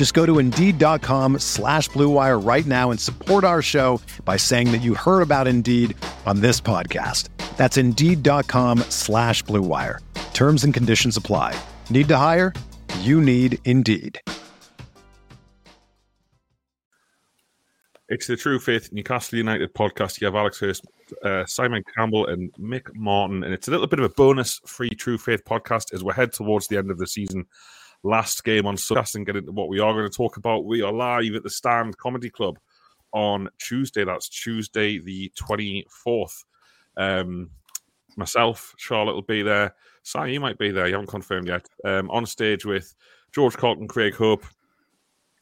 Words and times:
Just 0.00 0.14
go 0.14 0.24
to 0.24 0.38
Indeed.com 0.38 1.40
slash 1.40 1.90
BlueWire 1.90 2.42
right 2.42 2.64
now 2.64 2.90
and 2.90 2.98
support 2.98 3.44
our 3.44 3.60
show 3.60 4.00
by 4.24 4.38
saying 4.38 4.72
that 4.72 4.78
you 4.78 4.94
heard 4.94 5.20
about 5.20 5.46
Indeed 5.46 5.94
on 6.24 6.40
this 6.40 6.58
podcast. 6.58 7.28
That's 7.58 7.76
Indeed.com 7.76 8.78
slash 8.88 9.44
BlueWire. 9.44 9.98
Terms 10.32 10.64
and 10.64 10.72
conditions 10.72 11.18
apply. 11.18 11.54
Need 11.90 12.08
to 12.08 12.16
hire? 12.16 12.54
You 13.00 13.20
need 13.20 13.58
Indeed. 13.66 14.18
It's 18.08 18.26
the 18.26 18.38
True 18.38 18.58
Faith 18.58 18.88
Newcastle 18.92 19.36
United 19.36 19.74
podcast. 19.74 20.18
You 20.18 20.28
have 20.28 20.34
Alex 20.34 20.58
Hurst, 20.60 20.86
uh, 21.22 21.44
Simon 21.44 21.84
Campbell, 21.94 22.26
and 22.28 22.50
Mick 22.54 22.86
Martin. 22.94 23.44
And 23.44 23.52
it's 23.52 23.68
a 23.68 23.70
little 23.70 23.86
bit 23.86 23.98
of 23.98 24.06
a 24.06 24.14
bonus 24.14 24.62
free 24.64 24.88
True 24.88 25.18
Faith 25.18 25.44
podcast 25.44 25.92
as 25.92 26.02
we 26.02 26.14
head 26.14 26.32
towards 26.32 26.68
the 26.68 26.78
end 26.78 26.90
of 26.90 26.96
the 26.96 27.06
season. 27.06 27.44
Last 28.02 28.44
game 28.44 28.66
on 28.66 28.76
Sunday 28.76 29.10
and 29.14 29.26
get 29.26 29.36
into 29.36 29.52
what 29.52 29.68
we 29.68 29.78
are 29.78 29.92
going 29.92 30.08
to 30.08 30.16
talk 30.16 30.36
about. 30.38 30.64
We 30.64 30.82
are 30.82 30.92
live 30.92 31.34
at 31.34 31.42
the 31.42 31.50
Stand 31.50 31.98
Comedy 31.98 32.30
Club 32.30 32.58
on 33.12 33.48
Tuesday. 33.58 34.04
That's 34.04 34.28
Tuesday, 34.28 34.98
the 34.98 35.30
24th. 35.38 36.44
Um, 36.96 37.50
myself, 38.16 38.74
Charlotte 38.78 39.14
will 39.14 39.22
be 39.22 39.42
there. 39.42 39.74
Si, 40.02 40.32
you 40.32 40.40
might 40.40 40.58
be 40.58 40.70
there. 40.70 40.86
You 40.86 40.94
haven't 40.94 41.08
confirmed 41.08 41.48
yet. 41.48 41.66
Um, 41.84 42.10
on 42.10 42.24
stage 42.24 42.64
with 42.64 42.94
George 43.32 43.56
Caulkin, 43.56 43.88
Craig 43.88 44.14
Hope, 44.14 44.44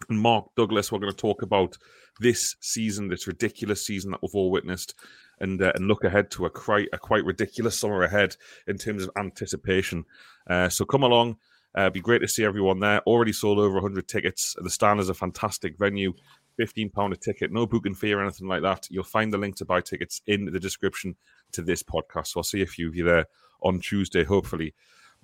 and 0.09 0.21
Mark 0.21 0.47
Douglas. 0.57 0.91
We're 0.91 0.99
going 0.99 1.13
to 1.13 1.17
talk 1.17 1.43
about 1.43 1.77
this 2.21 2.57
season, 2.61 3.09
this 3.09 3.27
ridiculous 3.27 3.87
season 3.87 4.11
that 4.11 4.23
we've 4.23 4.35
all 4.35 4.51
witnessed, 4.51 4.95
and 5.41 5.63
uh, 5.63 5.73
and 5.75 5.87
look 5.87 6.05
ahead 6.05 6.31
to 6.33 6.47
a 6.47 6.51
quite 6.51 6.89
a 6.93 6.99
quite 6.99 7.25
ridiculous 7.25 7.79
summer 7.79 8.03
ahead 8.03 8.37
in 8.67 8.79
terms 8.79 9.05
of 9.05 9.11
anticipation. 9.17 10.05
Uh, 10.49 10.69
so 10.69 10.85
come 10.85 11.03
along. 11.03 11.37
Uh, 11.75 11.91
be 11.91 12.01
great 12.01 12.21
to 12.21 12.29
see 12.29 12.45
everyone 12.45 12.81
there. 12.81 13.01
Already 13.03 13.33
sold 13.33 13.59
over 13.59 13.75
100 13.75 14.09
tickets. 14.09 14.57
The 14.61 14.71
stand 14.71 15.01
is 15.01 15.09
a 15.09 15.15
fantastic 15.15 15.79
venue. 15.79 16.13
£15 16.59 17.13
a 17.13 17.17
ticket, 17.17 17.53
no 17.53 17.67
booking 17.67 17.95
fee 17.95 18.13
or 18.13 18.21
anything 18.21 18.49
like 18.49 18.63
that. 18.63 18.89
You'll 18.91 19.05
find 19.05 19.33
the 19.33 19.39
link 19.39 19.57
to 19.57 19.65
buy 19.65 19.81
tickets 19.81 20.23
in 20.27 20.45
the 20.47 20.59
description 20.59 21.15
to 21.53 21.63
this 21.63 21.83
podcast. 21.83 22.29
So 22.29 22.41
I'll 22.41 22.45
see 22.45 22.63
a 22.63 22.67
few 22.67 22.89
of 22.89 22.97
you 22.97 23.05
there 23.05 23.27
on 23.63 23.81
Tuesday, 23.81 24.25
hopefully. 24.25 24.75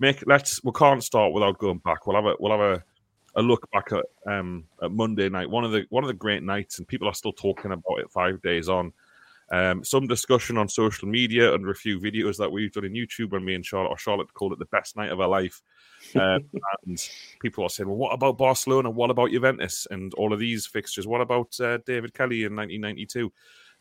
Mick, 0.01 0.23
let's 0.25 0.63
we 0.63 0.71
can't 0.71 1.03
start 1.03 1.33
without 1.33 1.57
going 1.57 1.79
back. 1.79 2.05
We'll 2.05 2.15
have 2.15 2.25
a 2.25 2.35
we'll 2.39 2.51
have 2.51 2.61
a 2.77 2.83
a 3.35 3.41
look 3.41 3.69
back 3.71 3.91
at 3.91 4.05
um, 4.31 4.65
at 4.81 4.91
Monday 4.91 5.29
night, 5.29 5.49
one 5.49 5.63
of 5.63 5.71
the 5.71 5.85
one 5.89 6.03
of 6.03 6.07
the 6.07 6.13
great 6.13 6.43
nights, 6.43 6.77
and 6.77 6.87
people 6.87 7.07
are 7.07 7.13
still 7.13 7.33
talking 7.33 7.71
about 7.71 7.99
it 7.99 8.11
five 8.11 8.41
days 8.41 8.69
on. 8.69 8.93
Um, 9.51 9.83
some 9.83 10.07
discussion 10.07 10.57
on 10.57 10.67
social 10.67 11.07
media 11.07 11.53
under 11.53 11.69
a 11.69 11.75
few 11.75 11.99
videos 11.99 12.37
that 12.37 12.51
we've 12.51 12.71
done 12.71 12.85
in 12.85 12.93
YouTube 12.93 13.31
when 13.31 13.45
me 13.45 13.53
and 13.53 13.65
Charlotte 13.65 13.89
or 13.89 13.97
Charlotte 13.97 14.33
called 14.33 14.53
it 14.53 14.59
the 14.59 14.65
best 14.65 14.95
night 14.95 15.11
of 15.11 15.19
her 15.19 15.27
life. 15.27 15.61
Um, 16.15 16.47
and 16.85 17.09
people 17.41 17.63
are 17.63 17.69
saying, 17.69 17.89
well, 17.89 17.97
what 17.97 18.13
about 18.13 18.37
Barcelona? 18.37 18.91
What 18.91 19.09
about 19.09 19.31
Juventus 19.31 19.87
and 19.89 20.13
all 20.13 20.33
of 20.33 20.39
these 20.39 20.67
fixtures? 20.67 21.07
What 21.07 21.19
about 21.19 21.59
uh, 21.59 21.79
David 21.85 22.13
Kelly 22.13 22.43
in 22.43 22.55
1992 22.55 23.33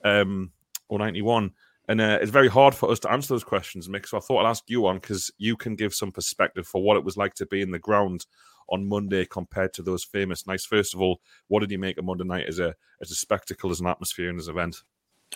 um, 0.04 0.50
or 0.88 0.98
91? 0.98 1.52
And 1.86 2.00
uh, 2.00 2.18
it's 2.22 2.30
very 2.30 2.48
hard 2.48 2.74
for 2.74 2.90
us 2.90 2.98
to 3.00 3.12
answer 3.12 3.34
those 3.34 3.44
questions, 3.44 3.88
Mick. 3.88 4.08
So 4.08 4.16
I 4.16 4.20
thought 4.20 4.44
I'd 4.44 4.50
ask 4.50 4.64
you 4.68 4.86
on 4.86 4.96
because 4.96 5.30
you 5.36 5.56
can 5.56 5.76
give 5.76 5.94
some 5.94 6.10
perspective 6.10 6.66
for 6.66 6.82
what 6.82 6.96
it 6.96 7.04
was 7.04 7.16
like 7.16 7.34
to 7.34 7.46
be 7.46 7.60
in 7.60 7.70
the 7.70 7.78
ground 7.78 8.24
on 8.70 8.88
Monday 8.88 9.26
compared 9.26 9.74
to 9.74 9.82
those 9.82 10.02
famous 10.02 10.46
nights. 10.46 10.64
First 10.64 10.94
of 10.94 11.02
all, 11.02 11.20
what 11.48 11.60
did 11.60 11.70
you 11.70 11.78
make 11.78 11.98
of 11.98 12.04
Monday 12.04 12.24
night 12.24 12.46
as 12.48 12.58
a 12.58 12.74
as 13.02 13.10
a 13.10 13.14
spectacle, 13.14 13.70
as 13.70 13.80
an 13.80 13.86
atmosphere, 13.86 14.30
and 14.30 14.38
as 14.38 14.48
an 14.48 14.54
event? 14.54 14.76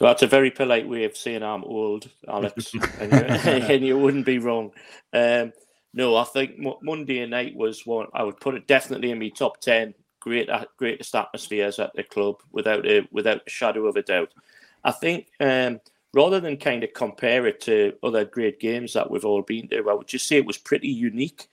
Well, 0.01 0.11
that's 0.11 0.23
a 0.23 0.29
very 0.29 0.51
polite 0.51 0.89
way 0.89 1.05
of 1.05 1.17
saying 1.17 1.43
I'm 1.43 1.65
old, 1.65 2.09
Alex, 2.29 2.73
and, 3.01 3.13
you, 3.13 3.19
and, 3.19 3.85
you, 3.85 3.99
wouldn't 3.99 4.27
be 4.27 4.39
wrong. 4.39 4.71
Um, 5.13 5.53
no, 5.93 6.17
I 6.17 6.25
think 6.25 6.59
Monday 6.83 7.27
night 7.27 7.57
was 7.57 7.87
one 7.87 8.07
I 8.15 8.23
would 8.23 8.39
put 8.41 8.55
it 8.55 8.67
definitely 8.67 9.11
in 9.11 9.19
my 9.19 9.31
top 9.31 9.61
ten 9.61 9.95
great 10.21 10.49
greatest 10.77 11.15
atmospheres 11.15 11.79
at 11.79 11.93
the 11.95 12.03
club 12.03 12.37
without 12.53 12.87
a 12.87 13.09
without 13.11 13.43
a 13.47 13.51
shadow 13.51 13.87
of 13.87 13.97
a 13.97 14.03
doubt. 14.03 14.33
I 14.85 14.93
think 14.93 15.29
um, 15.41 15.81
rather 16.15 16.41
than 16.41 16.57
kind 16.57 16.85
of 16.85 16.93
compare 16.93 17.47
it 17.47 17.61
to 17.63 17.95
other 18.03 18.25
great 18.25 18.61
games 18.61 18.93
that 18.93 19.11
we've 19.11 19.25
all 19.25 19.43
been 19.43 19.69
to, 19.69 19.91
I 19.91 19.95
would 19.95 20.09
just 20.09 20.29
say 20.29 20.37
it 20.37 20.47
was 20.47 20.59
pretty 20.59 20.89
unique 20.89 21.49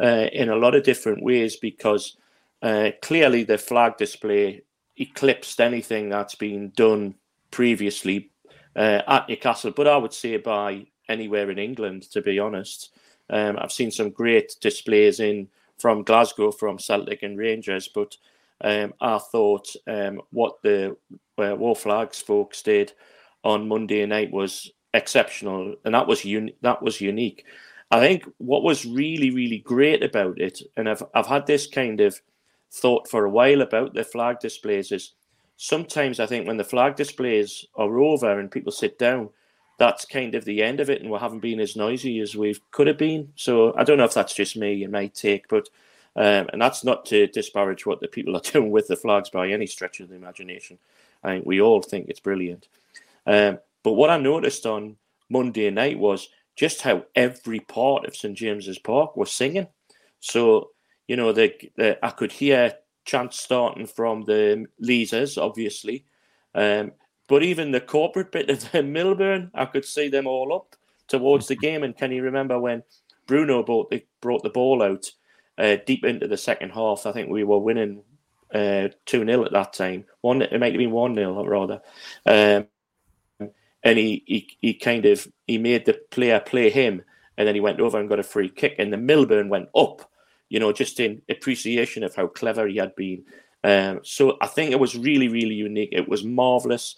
uh, 0.00 0.26
in 0.32 0.48
a 0.48 0.56
lot 0.56 0.74
of 0.74 0.84
different 0.84 1.22
ways 1.22 1.56
because 1.56 2.16
uh, 2.62 2.90
clearly 3.02 3.44
the 3.44 3.58
flag 3.58 3.96
display 3.96 4.62
eclipsed 4.96 5.60
anything 5.60 6.08
that's 6.08 6.34
been 6.34 6.70
done 6.76 7.14
previously 7.50 8.30
uh, 8.76 9.02
at 9.06 9.28
Newcastle, 9.28 9.72
but 9.72 9.88
I 9.88 9.96
would 9.96 10.12
say 10.12 10.36
by 10.36 10.86
anywhere 11.08 11.50
in 11.50 11.58
England, 11.58 12.02
to 12.12 12.22
be 12.22 12.38
honest. 12.38 12.90
Um, 13.30 13.58
I've 13.58 13.72
seen 13.72 13.90
some 13.90 14.10
great 14.10 14.56
displays 14.60 15.20
in 15.20 15.48
from 15.78 16.02
Glasgow, 16.02 16.50
from 16.50 16.78
Celtic 16.78 17.22
and 17.22 17.38
Rangers, 17.38 17.88
but 17.88 18.16
um, 18.62 18.94
I 19.00 19.18
thought 19.18 19.74
um, 19.86 20.20
what 20.30 20.60
the 20.62 20.96
uh, 21.38 21.54
War 21.56 21.76
Flags 21.76 22.20
folks 22.20 22.62
did 22.62 22.92
on 23.44 23.68
Monday 23.68 24.04
night 24.06 24.30
was 24.32 24.70
exceptional, 24.94 25.76
and 25.84 25.94
that 25.94 26.06
was 26.06 26.24
un- 26.24 26.52
that 26.62 26.82
was 26.82 27.00
unique. 27.00 27.44
I 27.90 28.00
think 28.00 28.24
what 28.38 28.64
was 28.64 28.84
really, 28.84 29.30
really 29.30 29.58
great 29.58 30.02
about 30.02 30.40
it, 30.40 30.60
and 30.76 30.88
I've 30.88 31.02
I've 31.14 31.26
had 31.26 31.46
this 31.46 31.66
kind 31.66 32.00
of 32.00 32.20
thought 32.72 33.08
for 33.08 33.24
a 33.24 33.30
while 33.30 33.62
about 33.62 33.94
the 33.94 34.04
flag 34.04 34.40
displays, 34.40 34.90
is 34.90 35.14
sometimes 35.58 36.20
I 36.20 36.26
think 36.26 36.46
when 36.46 36.56
the 36.56 36.64
flag 36.64 36.96
displays 36.96 37.66
are 37.74 37.98
over 37.98 38.38
and 38.38 38.50
people 38.50 38.72
sit 38.72 38.98
down, 38.98 39.28
that's 39.78 40.04
kind 40.04 40.34
of 40.34 40.44
the 40.44 40.62
end 40.62 40.80
of 40.80 40.88
it, 40.88 41.02
and 41.02 41.10
we 41.10 41.18
haven't 41.18 41.40
been 41.40 41.60
as 41.60 41.76
noisy 41.76 42.20
as 42.20 42.34
we 42.34 42.56
could 42.70 42.86
have 42.86 42.96
been. 42.96 43.32
So 43.36 43.74
I 43.76 43.84
don't 43.84 43.98
know 43.98 44.04
if 44.04 44.14
that's 44.14 44.34
just 44.34 44.56
me 44.56 44.82
and 44.82 44.92
my 44.92 45.08
take, 45.08 45.48
but 45.48 45.68
um, 46.16 46.48
and 46.52 46.60
that's 46.60 46.82
not 46.82 47.04
to 47.06 47.26
disparage 47.28 47.86
what 47.86 48.00
the 48.00 48.08
people 48.08 48.36
are 48.36 48.40
doing 48.52 48.70
with 48.70 48.88
the 48.88 48.96
flags 48.96 49.30
by 49.30 49.48
any 49.48 49.66
stretch 49.66 50.00
of 50.00 50.08
the 50.08 50.16
imagination. 50.16 50.78
I 51.22 51.34
think 51.34 51.46
we 51.46 51.60
all 51.60 51.82
think 51.82 52.08
it's 52.08 52.20
brilliant. 52.20 52.68
Um, 53.26 53.58
but 53.82 53.92
what 53.92 54.10
I 54.10 54.16
noticed 54.16 54.64
on 54.64 54.96
Monday 55.28 55.70
night 55.70 55.98
was 55.98 56.28
just 56.56 56.82
how 56.82 57.04
every 57.14 57.60
part 57.60 58.06
of 58.06 58.16
St 58.16 58.36
James's 58.36 58.78
Park 58.78 59.16
was 59.16 59.30
singing. 59.30 59.66
So 60.20 60.70
you 61.08 61.16
know, 61.16 61.32
the, 61.32 61.52
the 61.76 62.04
I 62.04 62.10
could 62.10 62.32
hear 62.32 62.74
chants 63.08 63.40
starting 63.40 63.86
from 63.86 64.22
the 64.24 64.66
Leazes, 64.80 65.38
obviously, 65.38 66.04
um, 66.54 66.92
but 67.26 67.42
even 67.42 67.72
the 67.72 67.80
corporate 67.80 68.30
bit 68.30 68.50
of 68.50 68.70
the 68.72 68.82
Milburn, 68.82 69.50
I 69.54 69.64
could 69.64 69.84
see 69.84 70.08
them 70.08 70.26
all 70.26 70.54
up 70.54 70.76
towards 71.08 71.48
the 71.48 71.56
game. 71.56 71.82
And 71.82 71.96
can 71.96 72.12
you 72.12 72.22
remember 72.22 72.60
when 72.60 72.82
Bruno 73.26 73.62
brought 73.62 73.90
the 73.90 74.04
brought 74.20 74.42
the 74.42 74.50
ball 74.50 74.82
out 74.82 75.10
uh, 75.56 75.76
deep 75.86 76.04
into 76.04 76.28
the 76.28 76.36
second 76.36 76.70
half? 76.70 77.06
I 77.06 77.12
think 77.12 77.30
we 77.30 77.44
were 77.44 77.58
winning 77.58 78.02
uh, 78.54 78.88
two 79.06 79.22
uh, 79.22 79.26
0 79.26 79.44
at 79.46 79.52
that 79.52 79.72
time. 79.72 80.04
One, 80.20 80.42
it 80.42 80.60
might 80.60 80.72
have 80.72 80.78
been 80.78 80.90
one 80.90 81.14
0 81.14 81.44
rather. 81.44 81.80
Um, 82.26 82.66
and 83.84 83.96
he, 83.96 84.22
he 84.26 84.48
he 84.60 84.74
kind 84.74 85.06
of 85.06 85.26
he 85.46 85.56
made 85.56 85.86
the 85.86 85.98
player 86.10 86.40
play 86.40 86.68
him, 86.68 87.02
and 87.36 87.48
then 87.48 87.54
he 87.54 87.60
went 87.60 87.80
over 87.80 87.98
and 87.98 88.08
got 88.08 88.18
a 88.18 88.24
free 88.24 88.50
kick, 88.50 88.74
and 88.78 88.92
the 88.92 88.98
Milburn 88.98 89.48
went 89.48 89.68
up, 89.74 90.10
you 90.48 90.60
know, 90.60 90.72
just 90.72 91.00
in 91.00 91.22
appreciation 91.28 92.02
of 92.02 92.14
how 92.14 92.26
clever 92.26 92.66
he 92.66 92.76
had 92.76 92.94
been. 92.96 93.24
Um, 93.64 94.00
so 94.02 94.36
I 94.40 94.46
think 94.46 94.70
it 94.70 94.80
was 94.80 94.96
really 94.96 95.28
really 95.28 95.54
unique. 95.54 95.90
It 95.92 96.08
was 96.08 96.24
marvelous. 96.24 96.96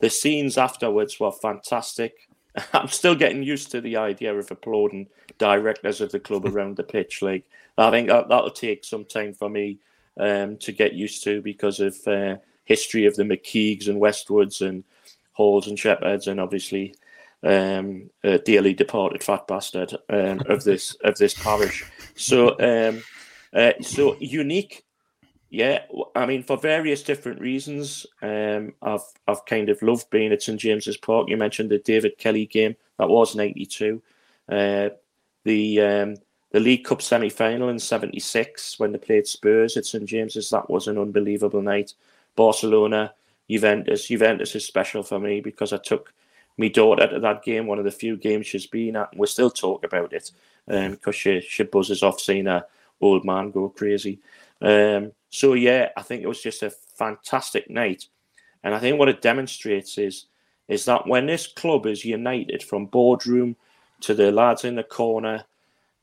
The 0.00 0.10
scenes 0.10 0.58
afterwards 0.58 1.20
were 1.20 1.32
fantastic. 1.32 2.28
I'm 2.72 2.88
still 2.88 3.14
getting 3.14 3.42
used 3.42 3.70
to 3.72 3.80
the 3.80 3.96
idea 3.96 4.34
of 4.34 4.50
applauding 4.50 5.08
directors 5.38 6.00
of 6.00 6.10
the 6.10 6.20
club 6.20 6.46
around 6.54 6.76
the 6.76 6.82
pitch. 6.82 7.22
Like 7.22 7.44
I 7.78 7.90
think 7.90 8.08
that, 8.08 8.28
that'll 8.28 8.50
take 8.50 8.84
some 8.84 9.04
time 9.04 9.34
for 9.34 9.48
me 9.48 9.78
um, 10.18 10.56
to 10.58 10.72
get 10.72 10.94
used 10.94 11.24
to 11.24 11.40
because 11.40 11.80
of 11.80 11.96
uh, 12.06 12.36
history 12.64 13.06
of 13.06 13.16
the 13.16 13.22
McKeags 13.22 13.88
and 13.88 14.00
Westwoods 14.00 14.66
and 14.66 14.84
Halls 15.32 15.66
and 15.66 15.78
Shepherds, 15.78 16.26
and 16.26 16.40
obviously 16.40 16.94
um, 17.42 18.10
dearly 18.44 18.74
departed 18.74 19.22
fat 19.22 19.46
bastard 19.46 19.96
um, 20.08 20.42
of 20.46 20.64
this 20.64 20.94
of 21.02 21.16
this 21.16 21.34
parish. 21.34 21.84
So, 22.16 22.58
um, 22.60 23.02
uh, 23.52 23.72
so 23.82 24.16
unique. 24.20 24.84
Yeah, 25.50 25.82
I 26.14 26.26
mean, 26.26 26.44
for 26.44 26.56
various 26.56 27.02
different 27.02 27.40
reasons, 27.40 28.06
um, 28.22 28.72
I've 28.82 29.02
I've 29.26 29.44
kind 29.46 29.68
of 29.68 29.82
loved 29.82 30.08
being 30.10 30.32
at 30.32 30.42
St 30.42 30.60
James's 30.60 30.96
Park. 30.96 31.28
You 31.28 31.36
mentioned 31.36 31.70
the 31.70 31.78
David 31.78 32.18
Kelly 32.18 32.46
game 32.46 32.76
that 32.98 33.08
was 33.08 33.34
'92, 33.34 34.00
uh, 34.48 34.90
the 35.42 35.80
um, 35.80 36.16
the 36.52 36.60
League 36.60 36.84
Cup 36.84 37.02
semi 37.02 37.28
final 37.28 37.68
in 37.68 37.80
'76 37.80 38.78
when 38.78 38.92
they 38.92 38.98
played 38.98 39.26
Spurs 39.26 39.76
at 39.76 39.86
St 39.86 40.04
James's. 40.04 40.50
That 40.50 40.70
was 40.70 40.86
an 40.86 40.98
unbelievable 40.98 41.62
night. 41.62 41.94
Barcelona, 42.36 43.12
Juventus. 43.50 44.06
Juventus 44.06 44.54
is 44.54 44.64
special 44.64 45.02
for 45.02 45.18
me 45.18 45.40
because 45.40 45.72
I 45.72 45.78
took 45.78 46.12
my 46.60 46.68
daughter 46.68 47.08
to 47.08 47.18
that 47.20 47.42
game, 47.42 47.66
one 47.66 47.78
of 47.78 47.84
the 47.84 47.90
few 47.90 48.16
games 48.16 48.46
she's 48.46 48.66
been 48.66 48.96
at, 48.96 49.10
and 49.12 49.20
we 49.20 49.26
still 49.26 49.50
talk 49.50 49.84
about 49.84 50.12
it 50.12 50.30
because 50.66 51.06
um, 51.06 51.12
she 51.12 51.40
she 51.40 51.62
buzzes 51.64 52.02
off 52.02 52.20
seeing 52.20 52.46
her 52.46 52.64
old 53.00 53.24
man 53.24 53.50
go 53.50 53.68
crazy. 53.70 54.20
Um, 54.60 55.12
so 55.30 55.54
yeah, 55.54 55.88
I 55.96 56.02
think 56.02 56.22
it 56.22 56.28
was 56.28 56.42
just 56.42 56.62
a 56.62 56.70
fantastic 56.70 57.70
night, 57.70 58.06
and 58.62 58.74
I 58.74 58.78
think 58.78 58.98
what 58.98 59.08
it 59.08 59.22
demonstrates 59.22 59.98
is 59.98 60.26
is 60.68 60.84
that 60.84 61.06
when 61.06 61.26
this 61.26 61.48
club 61.48 61.86
is 61.86 62.04
united 62.04 62.62
from 62.62 62.86
boardroom 62.86 63.56
to 64.02 64.14
the 64.14 64.30
lads 64.30 64.64
in 64.64 64.76
the 64.76 64.84
corner 64.84 65.44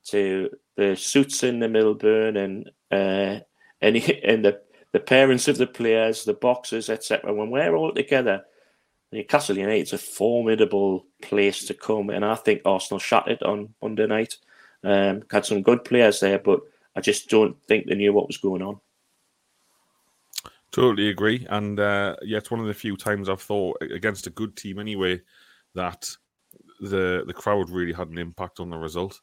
to 0.06 0.50
the 0.76 0.96
suits 0.96 1.44
in 1.44 1.60
the 1.60 1.68
Milburn 1.68 2.38
and 2.38 2.70
uh, 2.92 3.40
and, 3.82 3.96
and 4.24 4.44
the 4.44 4.62
the 4.94 5.00
parents 5.00 5.48
of 5.48 5.58
the 5.58 5.68
players, 5.68 6.24
the 6.24 6.34
boxers, 6.34 6.90
etc. 6.90 7.34
When 7.34 7.52
we're 7.52 7.76
all 7.76 7.92
together, 7.94 8.46
Newcastle 9.12 9.58
United's 9.58 9.94
a 9.94 9.98
formidable 9.98 11.06
place 11.22 11.66
to 11.66 11.74
come, 11.74 12.10
and 12.10 12.26
I 12.26 12.36
think 12.36 12.62
Arsenal 12.66 13.02
it 13.28 13.42
on 13.44 13.74
Monday 13.82 14.08
night. 14.08 14.36
Um, 14.84 15.24
had 15.32 15.46
some 15.46 15.64
good 15.64 15.84
players 15.86 16.20
there, 16.20 16.40
but 16.40 16.60
I 16.96 17.02
just 17.02 17.30
don't 17.30 17.62
think 17.64 17.88
they 17.88 17.96
knew 17.96 18.14
what 18.14 18.28
was 18.28 18.38
going 18.38 18.62
on. 18.62 18.80
Totally 20.72 21.10
agree, 21.10 21.48
and 21.50 21.80
uh, 21.80 22.18
yeah, 22.22 22.38
it's 22.38 22.52
one 22.52 22.60
of 22.60 22.68
the 22.68 22.74
few 22.74 22.98
times 22.98 23.30
I've 23.30 23.42
thought 23.42 23.78
against 23.82 24.28
a 24.28 24.32
good 24.32 24.56
team 24.56 24.80
anyway 24.80 25.22
that 25.74 26.10
the 26.82 27.24
the 27.26 27.34
crowd 27.34 27.70
really 27.70 27.94
had 27.94 28.10
an 28.10 28.18
impact 28.18 28.60
on 28.60 28.70
the 28.70 28.78
result. 28.78 29.22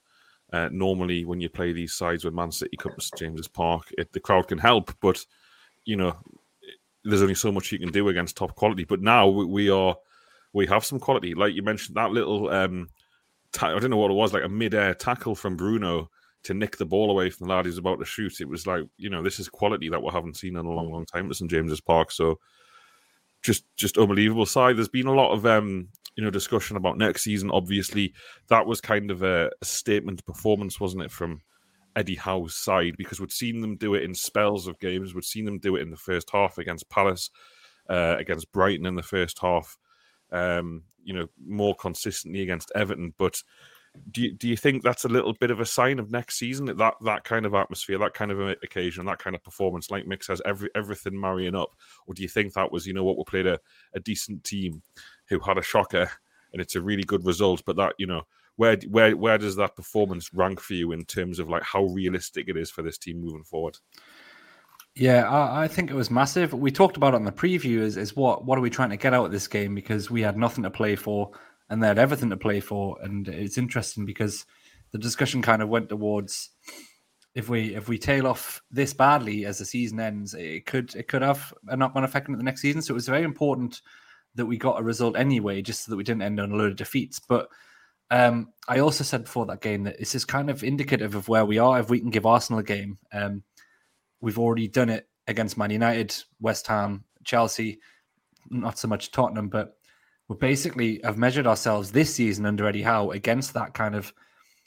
Uh, 0.53 0.69
normally, 0.73 1.25
when 1.25 1.41
you 1.41 1.49
play 1.49 1.73
these 1.73 1.95
sides 1.95 2.25
with 2.25 2.35
Man 2.35 2.51
City 2.51 2.77
comes 2.77 3.11
to 3.11 3.19
James's 3.19 3.49
Park, 3.49 3.93
it, 3.99 4.13
the 4.13 4.21
crowd 4.21 4.49
can 4.49 4.59
help, 4.59 4.95
but 5.01 5.25
you 5.85 5.97
know, 5.97 6.17
there's 7.05 7.23
only 7.23 7.35
so 7.35 7.53
much 7.53 7.71
you 7.71 7.79
can 7.79 7.93
do 7.93 8.09
against 8.09 8.37
top 8.37 8.55
quality. 8.55 8.85
But 8.85 9.03
now 9.03 9.29
we 9.29 9.71
are, 9.71 9.97
we 10.53 10.67
have 10.67 10.85
some 10.85 10.99
quality. 10.99 11.35
Like 11.35 11.55
you 11.55 11.63
mentioned, 11.63 11.97
that 11.97 12.13
little, 12.13 12.49
um, 12.49 12.89
I 13.61 13.79
don't 13.79 13.91
know 13.91 13.97
what 13.97 14.11
it 14.11 14.15
was, 14.15 14.33
like 14.33 14.45
a 14.45 14.49
mid-air 14.49 14.95
tackle 14.95 15.35
from 15.35 15.57
Bruno 15.57 16.11
to 16.45 16.55
nick 16.55 16.77
the 16.77 16.87
ball 16.87 17.11
away 17.11 17.31
from 17.31 17.47
the 17.47 17.55
lad 17.55 17.65
who's 17.65 17.79
about 17.79 17.99
to 17.99 18.05
shoot. 18.05 18.41
It 18.41 18.49
was 18.49 18.67
like, 18.67 18.83
you 18.97 19.11
know, 19.11 19.23
this 19.23 19.39
is 19.39 19.49
quality 19.49 19.89
that 19.89 20.03
we 20.03 20.11
haven't 20.11 20.37
seen 20.37 20.57
in 20.57 20.67
a 20.67 20.71
long, 20.71 20.91
long 20.91 21.07
time 21.07 21.31
at 21.31 21.37
St 21.37 21.51
James's 21.51 21.81
Park. 21.81 22.11
So 22.11 22.39
just, 23.43 23.65
just 23.77 23.99
unbelievable 23.99 24.47
side. 24.47 24.77
There's 24.77 24.89
been 24.89 25.07
a 25.07 25.15
lot 25.15 25.33
of, 25.33 25.47
um, 25.47 25.89
you 26.17 26.23
know, 26.23 26.31
discussion 26.31 26.77
about 26.77 26.99
next 26.99 27.23
season. 27.23 27.51
Obviously, 27.51 28.15
that 28.49 28.67
was 28.67 28.81
kind 28.81 29.11
of 29.11 29.23
a, 29.23 29.51
a 29.61 29.65
statement 29.65 30.25
performance, 30.25 30.79
wasn't 30.79 31.03
it, 31.03 31.11
from 31.11 31.41
Eddie 31.97 32.17
Howe's 32.17 32.55
side 32.55 32.97
because 32.97 33.21
we'd 33.21 33.33
seen 33.33 33.61
them 33.61 33.77
do 33.77 33.95
it 33.95 34.03
in 34.03 34.15
spells 34.15 34.67
of 34.67 34.79
games. 34.79 35.15
We'd 35.15 35.25
seen 35.25 35.45
them 35.45 35.59
do 35.59 35.77
it 35.77 35.83
in 35.83 35.91
the 35.91 35.97
first 35.97 36.31
half 36.31 36.59
against 36.59 36.89
Palace, 36.91 37.31
uh, 37.89 38.17
against 38.19 38.53
Brighton 38.53 38.87
in 38.87 38.97
the 38.97 39.03
first 39.03 39.39
half. 39.41 39.77
Um, 40.33 40.83
you 41.03 41.15
know, 41.15 41.27
more 41.47 41.75
consistently 41.75 42.43
against 42.43 42.73
Everton. 42.75 43.15
But 43.19 43.43
do 44.11 44.23
you, 44.23 44.33
do 44.33 44.49
you 44.49 44.57
think 44.57 44.83
that's 44.83 45.05
a 45.05 45.09
little 45.09 45.35
bit 45.35 45.51
of 45.51 45.61
a 45.61 45.67
sign 45.67 45.99
of 45.99 46.11
next 46.11 46.39
season 46.39 46.67
that 46.67 46.95
that 47.03 47.25
kind 47.25 47.47
of 47.47 47.55
atmosphere, 47.55 47.99
that 47.99 48.15
kind 48.15 48.33
of 48.33 48.41
occasion, 48.63 49.07
that 49.07 49.19
kind 49.19 49.37
of 49.37 49.45
performance, 49.45 49.91
like 49.91 50.07
Mick 50.07 50.25
says, 50.25 50.43
every 50.45 50.71
everything 50.75 51.19
marrying 51.19 51.55
up, 51.55 51.71
or 52.07 52.15
do 52.15 52.23
you 52.23 52.29
think 52.29 52.55
that 52.55 52.73
was 52.73 52.87
you 52.87 52.93
know 52.93 53.05
what 53.05 53.17
we 53.17 53.25
played 53.25 53.47
a, 53.47 53.61
a 53.95 54.01
decent 54.01 54.43
team 54.43 54.83
who 55.29 55.39
had 55.39 55.59
a 55.59 55.63
shocker 55.63 56.11
and 56.53 56.61
it's 56.61 56.77
a 56.77 56.81
really 56.81 57.05
good 57.05 57.25
result, 57.25 57.63
but 57.67 57.77
that 57.77 57.95
you 57.99 58.07
know 58.07 58.23
where 58.57 58.77
where 58.89 59.17
where 59.17 59.39
does 59.39 59.57
that 59.57 59.77
performance 59.77 60.33
rank 60.33 60.61
for 60.61 60.75
you 60.75 60.93
in 60.93 61.05
terms 61.05 61.39
of 61.39 61.49
like 61.49 61.63
how 61.63 61.85
realistic 61.85 62.49
it 62.49 62.57
is 62.57 62.71
for 62.71 62.83
this 62.83 62.99
team 62.99 63.21
moving 63.21 63.45
forward? 63.45 63.79
Yeah, 64.97 65.29
I, 65.29 65.65
I, 65.65 65.69
think 65.69 65.91
it 65.91 65.95
was 65.95 66.09
massive. 66.09 66.53
We 66.53 66.71
talked 66.71 66.97
about 66.97 67.15
it 67.15 67.17
in 67.17 67.25
the 67.25 67.33
preview. 67.33 67.79
Is 67.81 67.97
is 67.97 68.15
what 68.15 68.45
what 68.45 68.57
are 68.59 68.63
we 68.63 68.71
trying 68.71 68.91
to 68.91 68.97
get 68.97 69.13
out 69.13 69.27
of 69.27 69.33
this 69.33 69.49
game? 69.49 69.75
Because 69.75 70.11
we 70.11 70.23
had 70.23 70.37
nothing 70.37 70.63
to 70.63 70.71
play 70.71 70.95
for, 70.95 71.33
and 71.69 71.83
they 71.83 71.89
had 71.89 71.99
everything 71.99 72.31
to 72.31 72.37
play 72.37 72.61
for. 72.61 72.97
And 73.03 73.27
it's 73.27 73.59
interesting 73.59 74.07
because 74.07 74.47
the 74.93 74.99
discussion 74.99 75.43
kind 75.43 75.63
of 75.63 75.69
went 75.69 75.89
towards 75.89 76.51
if 77.35 77.49
we 77.49 77.75
if 77.75 77.89
we 77.89 77.99
tail 77.99 78.29
off 78.29 78.63
this 78.71 78.95
badly 78.95 79.45
as 79.47 79.59
the 79.59 79.65
season 79.65 79.99
ends, 79.99 80.35
it 80.35 80.67
could 80.67 80.95
it 80.95 81.09
could 81.09 81.23
have 81.23 81.53
a 81.67 81.77
knock-on 81.77 82.05
effect 82.05 82.29
on 82.29 82.37
the 82.37 82.45
next 82.45 82.61
season. 82.61 82.81
So 82.81 82.93
it 82.93 82.95
was 82.95 83.09
very 83.09 83.25
important 83.25 83.83
that 84.37 84.47
we 84.47 84.57
got 84.57 84.81
a 84.81 84.85
result 84.85 85.17
anyway, 85.17 85.61
just 85.61 85.85
so 85.85 85.91
that 85.91 85.97
we 85.97 86.05
didn't 86.05 86.23
end 86.23 86.39
on 86.39 86.53
a 86.53 86.57
load 86.57 86.71
of 86.71 86.77
defeats. 86.77 87.19
But 87.19 87.49
um, 88.11 88.53
I 88.69 88.81
also 88.81 89.05
said 89.05 89.25
before 89.25 89.47
that 89.47 89.61
game 89.61 89.85
that 89.85 89.99
this 89.99 90.15
is 90.15 90.25
kind 90.25 90.51
of 90.51 90.63
indicative 90.63 91.15
of 91.15 91.29
where 91.29 91.45
we 91.45 91.59
are. 91.59 91.81
If 91.81 91.91
we 91.91 92.01
can 92.01 92.11
give 92.11 92.27
Arsenal 92.27 92.61
a 92.61 92.65
game, 92.65 92.99
um, 93.13 93.43
we've 94.21 94.39
already 94.39 94.69
done 94.69 94.91
it 94.91 95.09
against 95.27 95.59
Man 95.59 95.71
United, 95.71 96.15
West 96.41 96.67
Ham, 96.67 97.05
Chelsea, 97.25 97.81
not 98.51 98.79
so 98.79 98.89
much 98.89 99.11
Tottenham, 99.11 99.49
but 99.49 99.77
we 100.29 100.37
basically 100.37 101.01
have 101.05 101.19
measured 101.19 101.47
ourselves 101.47 101.93
this 101.93 102.15
season 102.15 102.47
under 102.47 102.67
Eddie 102.67 102.83
Howe 102.83 103.11
against 103.11 103.55
that 103.55 103.75
kind 103.75 103.95
of 103.95 104.13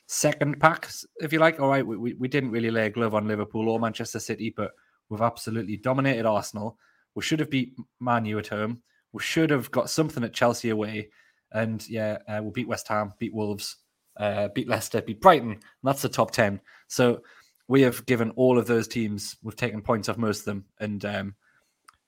second 0.08 0.60
pack, 0.60 0.90
if 1.18 1.34
you 1.34 1.40
like. 1.40 1.60
All 1.60 1.70
right, 1.70 1.86
we, 1.86 2.14
we 2.14 2.28
didn't 2.28 2.52
really 2.52 2.72
lay 2.72 2.88
a 2.88 2.92
glove 2.92 3.16
on 3.16 3.28
Liverpool 3.28 3.70
or 3.70 3.80
Manchester 3.80 4.20
City, 4.20 4.54
but 4.56 4.72
we've 5.10 5.22
absolutely 5.22 5.78
dominated 5.78 6.26
Arsenal. 6.26 6.78
We 7.16 7.24
should 7.24 7.40
have 7.40 7.50
beat 7.50 7.76
Man 8.00 8.26
U 8.26 8.40
at 8.40 8.48
home. 8.48 8.82
We 9.14 9.22
should 9.22 9.50
have 9.50 9.72
got 9.72 9.90
something 9.90 10.24
at 10.24 10.34
Chelsea 10.34 10.70
away. 10.70 11.10
And 11.52 11.88
yeah, 11.90 12.18
uh, 12.28 12.40
we'll 12.42 12.52
beat 12.52 12.68
West 12.68 12.88
Ham, 12.88 13.14
beat 13.20 13.34
Wolves, 13.34 13.78
uh, 14.18 14.50
beat 14.50 14.68
Leicester, 14.68 15.02
beat 15.02 15.22
Brighton. 15.22 15.60
that's 15.84 16.02
the 16.02 16.10
top 16.10 16.32
10. 16.32 16.60
So 16.88 17.22
we 17.68 17.82
have 17.82 18.06
given 18.06 18.32
all 18.32 18.58
of 18.58 18.68
those 18.68 18.88
teams, 18.88 19.38
we've 19.44 19.56
taken 19.56 19.82
points 19.82 20.10
off 20.10 20.18
most 20.18 20.40
of 20.40 20.46
them. 20.46 20.66
And 20.80 21.04
um, 21.06 21.36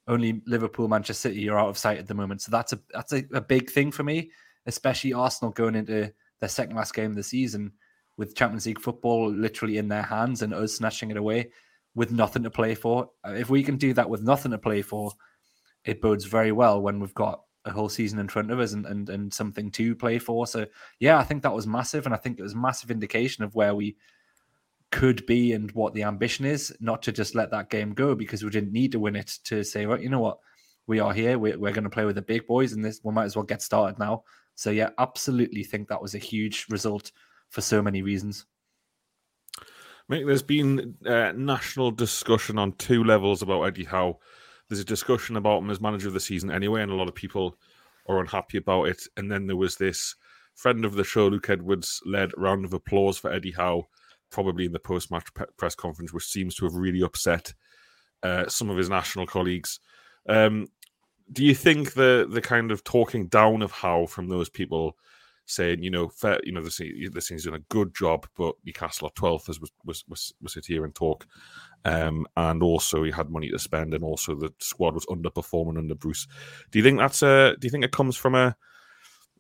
only 0.08 0.42
Liverpool, 0.46 0.88
Manchester 0.88 1.30
City 1.30 1.48
are 1.50 1.60
out 1.60 1.70
of 1.70 1.78
sight 1.78 2.00
at 2.00 2.08
the 2.08 2.14
moment. 2.14 2.42
So 2.42 2.52
that's 2.52 2.74
a 2.74 2.80
that's 2.94 3.14
a, 3.14 3.24
a 3.34 3.42
big 3.42 3.70
thing 3.70 3.92
for 3.92 4.04
me, 4.04 4.32
especially 4.66 5.14
Arsenal 5.14 5.52
going 5.52 5.76
into 5.76 6.12
their 6.40 6.50
second 6.50 6.76
last 6.76 6.94
game 6.94 7.12
of 7.12 7.16
the 7.16 7.24
season 7.24 7.74
with 8.18 8.36
Champions 8.36 8.66
League 8.66 8.82
football 8.82 9.32
literally 9.32 9.78
in 9.78 9.88
their 9.88 10.04
hands 10.04 10.42
and 10.42 10.54
us 10.54 10.74
snatching 10.74 11.12
it 11.12 11.18
away 11.18 11.52
with 11.96 12.12
nothing 12.12 12.44
to 12.44 12.50
play 12.50 12.76
for. 12.76 13.10
If 13.26 13.50
we 13.50 13.64
can 13.64 13.78
do 13.78 13.94
that 13.94 14.10
with 14.10 14.24
nothing 14.24 14.52
to 14.52 14.58
play 14.58 14.82
for, 14.82 15.12
it 15.86 16.02
bodes 16.02 16.26
very 16.26 16.52
well 16.52 16.82
when 16.82 17.00
we've 17.00 17.14
got 17.14 17.44
a 17.66 17.72
whole 17.72 17.90
season 17.90 18.20
in 18.20 18.28
front 18.28 18.52
of 18.52 18.60
us 18.60 18.74
and, 18.74 18.86
and 18.86 19.10
and 19.10 19.34
something 19.34 19.70
to 19.72 19.96
play 19.96 20.20
for. 20.20 20.48
So 20.48 20.66
yeah, 21.00 21.18
I 21.18 21.24
think 21.24 21.44
that 21.44 21.54
was 21.54 21.68
massive, 21.68 22.06
and 22.06 22.16
I 22.16 22.18
think 22.18 22.40
it 22.40 22.44
was 22.44 22.56
massive 22.56 22.92
indication 22.92 23.44
of 23.44 23.56
where 23.56 23.76
we 23.76 23.98
could 24.92 25.26
be 25.26 25.54
and 25.54 25.72
what 25.72 25.94
the 25.94 26.04
ambition 26.04 26.46
is. 26.46 26.76
Not 26.80 27.02
to 27.04 27.12
just 27.12 27.36
let 27.36 27.52
that 27.52 27.70
game 27.70 27.94
go 27.94 28.16
because 28.16 28.44
we 28.44 28.50
didn't 28.50 28.72
need 28.72 28.92
to 28.94 29.00
win 29.00 29.16
it 29.16 29.38
to 29.46 29.64
say, 29.64 29.86
well, 29.86 30.00
you 30.00 30.10
know 30.10 30.20
what, 30.20 30.40
we 30.88 31.00
are 31.00 31.14
here. 31.14 31.38
We're, 31.38 31.60
we're 31.60 31.74
going 31.74 31.84
to 31.84 31.90
play 31.90 32.06
with 32.06 32.16
the 32.16 32.22
big 32.22 32.48
boys, 32.48 32.74
and 32.74 32.84
this 32.84 33.02
we 33.04 33.14
might 33.14 33.26
as 33.26 33.36
well 33.36 33.46
get 33.46 33.62
started 33.62 34.00
now. 34.00 34.24
So 34.56 34.72
yeah, 34.72 34.90
absolutely 34.98 35.64
think 35.64 35.88
that 35.88 36.02
was 36.02 36.16
a 36.16 36.20
huge 36.20 36.66
result 36.70 37.12
for 37.50 37.62
so 37.62 37.82
many 37.82 38.02
reasons. 38.02 38.46
Mate, 40.10 40.26
there's 40.26 40.42
been 40.42 40.96
uh, 41.06 41.34
national 41.36 41.92
discussion 41.92 42.58
on 42.58 42.72
two 42.74 43.04
levels 43.04 43.44
about 43.44 43.62
Eddie 43.62 43.84
Howe 43.84 44.20
there's 44.70 44.80
a 44.80 44.86
discussion 44.86 45.36
about 45.36 45.60
him 45.60 45.70
as 45.70 45.82
manager 45.82 46.08
of 46.08 46.14
the 46.14 46.20
season 46.20 46.52
anyway, 46.52 46.82
and 46.82 46.92
a 46.92 46.96
lot 46.96 47.08
of 47.08 47.16
people 47.16 47.58
are 48.08 48.20
unhappy 48.20 48.58
about 48.58 48.86
it. 48.86 49.04
And 49.18 49.32
then 49.32 49.48
there 49.48 49.56
was 49.56 49.76
this 49.76 50.16
friend 50.56 50.86
of 50.86 50.94
the 50.94 51.04
show, 51.04 51.28
Luke 51.28 51.50
Edwards, 51.50 52.02
led 52.06 52.32
round 52.38 52.66
of 52.66 52.74
applause 52.74 53.18
for 53.18 53.32
Eddie 53.32 53.52
Howe, 53.52 53.88
probably 54.30 54.66
in 54.66 54.72
the 54.72 54.80
post 54.80 55.10
match 55.12 55.34
pe- 55.34 55.46
press 55.58 55.76
conference, 55.76 56.14
which 56.14 56.26
seems 56.26 56.56
to 56.56 56.66
have 56.66 56.76
really 56.76 57.02
upset 57.02 57.54
uh, 58.24 58.48
some 58.48 58.70
of 58.70 58.78
his 58.78 58.90
national 58.90 59.26
colleagues. 59.26 59.80
Um, 60.28 60.68
do 61.32 61.46
you 61.46 61.56
think 61.56 61.94
the 61.94 62.28
the 62.30 62.42
kind 62.42 62.72
of 62.72 62.84
talking 62.84 63.28
down 63.28 63.62
of 63.62 63.72
Howe 63.72 64.06
from 64.06 64.28
those 64.28 64.50
people 64.50 64.98
saying, 65.46 65.82
you 65.82 65.90
know, 65.90 66.10
fair, 66.10 66.40
you 66.44 66.52
know, 66.52 66.62
this 66.62 66.78
thing's 66.78 67.44
doing 67.44 67.56
a 67.56 67.74
good 67.74 67.96
job, 67.96 68.28
but 68.38 68.56
Newcastle 68.66 69.08
are 69.08 69.12
twelfth 69.16 69.50
as 69.50 69.60
was 69.60 69.72
was 69.84 70.04
was, 70.08 70.34
was 70.42 70.54
sit 70.54 70.66
here 70.66 70.86
and 70.86 70.94
talk, 70.94 71.26
um, 71.86 72.28
and 72.36 72.62
also 72.62 73.04
he 73.04 73.12
had 73.12 73.30
money 73.30 73.50
to 73.50 73.60
spend, 73.60 73.94
and 73.94 74.04
also 74.04 74.36
the 74.36 74.54
squad 74.60 74.94
was 74.94 75.06
underperforming 75.08 75.78
under 75.78 75.96
Bruce. 75.96 76.28
Do 76.72 76.80
you 76.80 76.84
think 76.84 77.00
that's 77.00 77.22
a? 77.22 77.56
Do 77.60 77.66
you 77.66 77.72
think 77.72 77.86
it 77.86 77.92
comes 77.92 78.16
from 78.16 78.36
a 78.36 78.56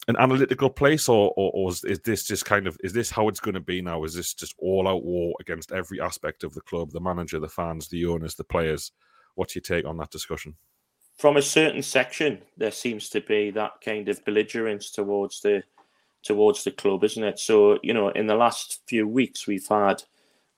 an 0.07 0.15
analytical 0.17 0.69
place, 0.69 1.09
or, 1.09 1.33
or, 1.35 1.51
or 1.53 1.69
is, 1.69 1.83
is 1.83 1.99
this 1.99 2.25
just 2.25 2.45
kind 2.45 2.67
of 2.67 2.77
is 2.83 2.93
this 2.93 3.11
how 3.11 3.27
it's 3.27 3.39
going 3.39 3.55
to 3.55 3.59
be 3.59 3.81
now? 3.81 4.03
Is 4.03 4.13
this 4.13 4.33
just 4.33 4.55
all 4.57 4.87
out 4.87 5.03
war 5.03 5.33
against 5.39 5.71
every 5.71 5.99
aspect 5.99 6.43
of 6.43 6.53
the 6.53 6.61
club, 6.61 6.91
the 6.91 7.01
manager, 7.01 7.39
the 7.39 7.49
fans, 7.49 7.87
the 7.87 8.05
owners, 8.05 8.35
the 8.35 8.43
players? 8.43 8.91
What's 9.35 9.55
your 9.55 9.61
take 9.61 9.85
on 9.85 9.97
that 9.97 10.09
discussion? 10.09 10.55
From 11.17 11.37
a 11.37 11.41
certain 11.41 11.83
section, 11.83 12.41
there 12.57 12.71
seems 12.71 13.09
to 13.09 13.21
be 13.21 13.51
that 13.51 13.73
kind 13.83 14.07
of 14.07 14.23
belligerence 14.23 14.89
towards 14.91 15.41
the 15.41 15.63
towards 16.23 16.63
the 16.63 16.71
club, 16.71 17.03
isn't 17.03 17.23
it? 17.23 17.39
So 17.39 17.77
you 17.83 17.93
know, 17.93 18.09
in 18.09 18.27
the 18.27 18.35
last 18.35 18.81
few 18.87 19.07
weeks, 19.07 19.47
we've 19.47 19.67
had 19.67 20.01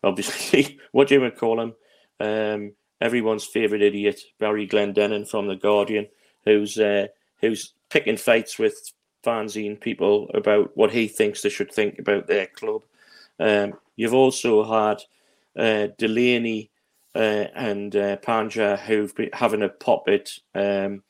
obviously 0.04 0.80
what 0.92 1.08
do 1.08 1.20
you 1.20 1.32
call 1.32 1.62
him? 1.62 1.74
Um, 2.20 2.74
everyone's 3.00 3.46
favourite 3.46 3.82
idiot, 3.82 4.22
Barry 4.40 4.68
Glendenning 4.68 5.28
from 5.28 5.48
the 5.48 5.56
Guardian, 5.56 6.08
who's 6.46 6.78
uh, 6.78 7.08
who's 7.40 7.74
picking 7.90 8.18
fights 8.18 8.60
with 8.60 8.92
fanzine 9.24 9.80
people 9.80 10.30
about 10.34 10.76
what 10.76 10.92
he 10.92 11.08
thinks 11.08 11.42
they 11.42 11.50
should 11.50 11.72
think 11.72 12.00
about 12.00 12.28
their 12.28 12.48
club. 12.48 12.82
Um, 13.40 13.74
you've 13.96 14.14
also 14.14 14.64
had 14.64 15.02
uh, 15.58 15.88
Delaney 15.98 16.72
uh, 17.16 17.48
and 17.56 17.96
uh, 17.96 18.18
Panja 18.18 18.80
who've 18.80 19.14
been 19.16 19.30
having 19.34 19.64
a 19.64 19.70
pop 19.70 20.08
at 20.08 20.32
um, 20.56 21.04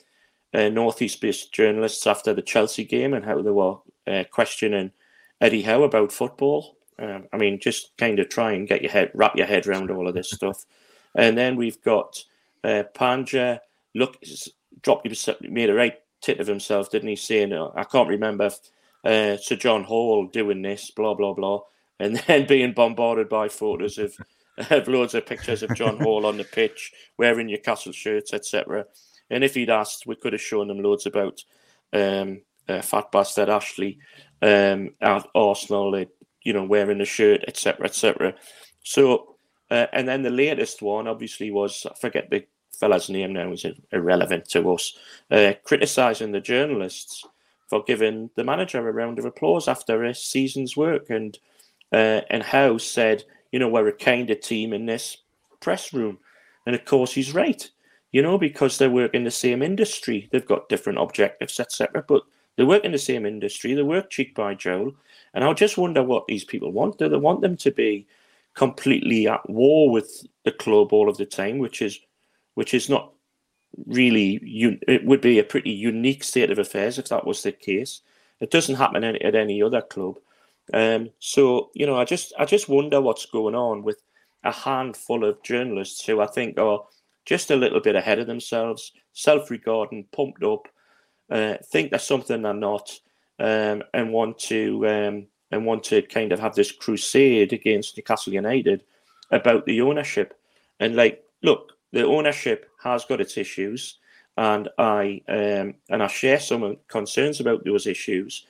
uh, 0.54 0.70
northeast-based 0.70 1.54
journalists 1.54 2.06
after 2.08 2.34
the 2.34 2.42
Chelsea 2.42 2.84
game 2.84 3.14
and 3.14 3.24
how 3.24 3.42
they 3.42 3.52
were 3.52 3.78
uh, 4.08 4.24
questioning 4.32 4.92
Eddie 5.40 5.62
Howe 5.62 5.84
about 5.84 6.12
football. 6.12 6.78
Um, 7.00 7.28
I 7.34 7.38
mean, 7.38 7.60
just 7.60 7.96
kind 7.98 8.20
of 8.20 8.30
try 8.30 8.54
and 8.54 8.68
get 8.68 8.82
your 8.82 8.92
head, 8.92 9.12
wrap 9.14 9.36
your 9.36 9.48
head 9.48 9.68
around 9.68 9.92
all 9.92 10.08
of 10.08 10.14
this 10.14 10.32
stuff. 10.32 10.66
And 11.16 11.38
then 11.38 11.56
we've 11.56 11.82
got 11.82 12.24
uh, 12.64 12.84
Panja. 12.96 13.60
Look, 13.96 14.18
dropped 14.82 15.06
himself, 15.06 15.42
made 15.42 15.70
a 15.70 15.74
right 15.74 15.98
tit 16.22 16.40
of 16.40 16.48
himself, 16.48 16.92
didn't 16.92 17.10
he? 17.10 17.16
Saying, 17.16 17.54
uh, 17.54 17.72
I 17.76 17.84
can't 17.84 18.08
remember 18.08 18.52
uh, 19.04 19.38
Sir 19.38 19.56
John 19.56 19.84
Hall 19.84 20.28
doing 20.28 20.62
this, 20.62 20.92
blah 20.92 21.14
blah 21.14 21.34
blah, 21.34 21.62
and 22.00 22.18
then 22.28 22.48
being 22.48 22.74
bombarded 22.74 23.30
by 23.30 23.50
photos 23.50 23.98
of, 23.98 24.16
of 24.70 24.88
loads 24.88 25.16
of 25.16 25.26
pictures 25.26 25.64
of 25.64 25.76
John 25.76 25.98
Hall 26.00 26.26
on 26.26 26.38
the 26.38 26.44
pitch 26.44 26.92
wearing 27.18 27.48
Newcastle 27.48 27.92
shirts, 27.92 28.34
etc. 28.34 28.86
And 29.30 29.44
if 29.44 29.56
he'd 29.56 29.70
asked, 29.70 30.06
we 30.06 30.16
could 30.16 30.34
have 30.34 30.42
shown 30.42 30.68
them 30.68 30.82
loads 30.82 31.06
about 31.06 31.44
um, 31.94 32.42
uh, 32.68 32.82
fat 32.82 33.12
bastard 33.12 33.50
Ashley 33.50 33.98
um, 34.42 34.92
at 35.02 35.26
Arsenal, 35.34 35.96
uh, 35.96 36.06
you 36.44 36.54
know, 36.54 36.64
wearing 36.64 37.02
a 37.02 37.06
shirt, 37.06 37.44
etc., 37.48 37.86
etc. 37.86 38.34
So, 38.84 39.36
uh, 39.70 39.88
and 39.94 40.08
then 40.08 40.24
the 40.24 40.30
latest 40.30 40.82
one, 40.82 41.08
obviously, 41.08 41.52
was 41.52 41.86
I 41.90 41.94
forget 41.96 42.30
the 42.30 42.46
fella's 42.72 43.10
name 43.10 43.34
now 43.34 43.52
is 43.52 43.66
irrelevant 43.92 44.50
to 44.50 44.74
us, 44.74 44.98
uh, 45.30 45.54
criticising 45.64 46.32
the 46.32 46.42
journalists 46.42 47.26
for 47.70 47.84
giving 47.84 48.30
the 48.36 48.44
manager 48.44 48.86
a 48.86 48.92
round 48.92 49.18
of 49.18 49.26
applause 49.26 49.68
after 49.68 50.04
a 50.04 50.14
season's 50.14 50.76
work, 50.76 51.10
and 51.10 51.38
uh, 51.94 52.22
and 52.30 52.44
Howe 52.44 52.78
said, 52.78 53.24
you 53.52 53.60
know, 53.60 53.70
we're 53.70 53.88
a 53.88 53.94
kinder 53.94 54.36
team 54.36 54.74
in 54.74 54.86
this 54.86 55.18
press 55.60 55.94
room, 55.94 56.18
and 56.66 56.76
of 56.76 56.86
course 56.86 57.14
he's 57.14 57.34
right, 57.34 57.70
you 58.12 58.22
know, 58.22 58.38
because 58.38 58.78
they 58.78 58.88
work 58.88 59.14
in 59.14 59.24
the 59.24 59.32
same 59.32 59.62
industry, 59.62 60.28
they've 60.32 60.46
got 60.46 60.70
different 60.70 61.00
objectives, 61.00 61.60
etc. 61.60 62.04
But 62.08 62.24
they 62.58 62.64
work 62.64 62.84
in 62.84 62.92
the 62.92 62.98
same 62.98 63.26
industry, 63.26 63.74
they 63.74 63.84
work 63.84 64.10
cheek 64.10 64.36
by 64.36 64.54
jowl, 64.56 64.92
and 65.34 65.44
I 65.44 65.54
just 65.54 65.78
wonder 65.78 66.04
what 66.04 66.28
these 66.28 66.44
people 66.44 66.72
want. 66.72 66.98
Do 66.98 67.10
they 67.10 67.18
want 67.18 67.42
them 67.42 67.58
to 67.58 67.72
be 67.72 68.08
completely 68.54 69.28
at 69.28 69.50
war 69.50 69.90
with 69.90 70.26
the 70.44 70.52
club 70.52 70.94
all 70.94 71.10
of 71.10 71.18
the 71.18 71.26
time, 71.26 71.60
which 71.60 71.82
is 71.82 72.00
which 72.56 72.74
is 72.74 72.90
not 72.90 73.14
really 73.86 74.40
it 74.88 75.06
would 75.06 75.22
be 75.22 75.40
a 75.40 75.44
pretty 75.44 75.72
unique 75.72 76.24
state 76.24 76.52
of 76.52 76.60
affairs 76.60 77.00
if 77.00 77.08
that 77.10 77.26
was 77.26 77.44
the 77.44 77.52
case. 77.52 78.02
It 78.40 78.52
doesn't 78.52 78.76
happen 78.76 79.04
at 79.04 79.36
any 79.36 79.62
other 79.62 79.82
club. 79.82 80.18
Um, 80.74 81.10
so 81.20 81.70
you 81.74 81.86
know, 81.86 81.98
I 81.98 82.06
just 82.06 82.34
I 82.38 82.46
just 82.46 82.70
wonder 82.70 83.02
what's 83.02 83.26
going 83.26 83.56
on 83.56 83.84
with 83.84 84.02
a 84.44 84.52
handful 84.52 85.24
of 85.24 85.42
journalists 85.44 86.06
who 86.06 86.20
I 86.20 86.28
think 86.28 86.58
are 86.58 86.84
just 87.26 87.52
a 87.52 87.56
little 87.56 87.80
bit 87.80 87.96
ahead 87.96 88.20
of 88.20 88.28
themselves, 88.28 88.92
self-regarding, 89.14 90.06
pumped 90.12 90.44
up, 90.44 90.68
uh, 91.30 91.58
think 91.66 91.92
they're 91.92 92.00
something 92.00 92.42
they're 92.42 92.54
not, 92.54 92.92
um, 93.42 93.84
and 93.94 94.14
want 94.14 94.38
to 94.38 94.88
um, 94.88 95.26
and 95.52 95.66
want 95.66 95.84
to 95.86 96.02
kind 96.04 96.32
of 96.32 96.40
have 96.40 96.56
this 96.56 96.72
crusade 96.72 97.52
against 97.52 97.98
Newcastle 97.98 98.34
United 98.34 98.84
about 99.32 99.66
the 99.66 99.82
ownership. 99.82 100.40
And 100.80 100.96
like, 100.96 101.24
look, 101.42 101.74
the 101.92 102.06
ownership 102.06 102.70
has 102.84 103.04
got 103.04 103.20
its 103.20 103.38
issues, 103.38 103.98
and 104.38 104.70
I 104.78 105.22
um, 105.28 105.74
and 105.90 106.04
I 106.04 106.08
share 106.08 106.40
some 106.40 106.78
concerns 106.88 107.40
about 107.40 107.66
those 107.66 107.88
issues, 107.88 108.46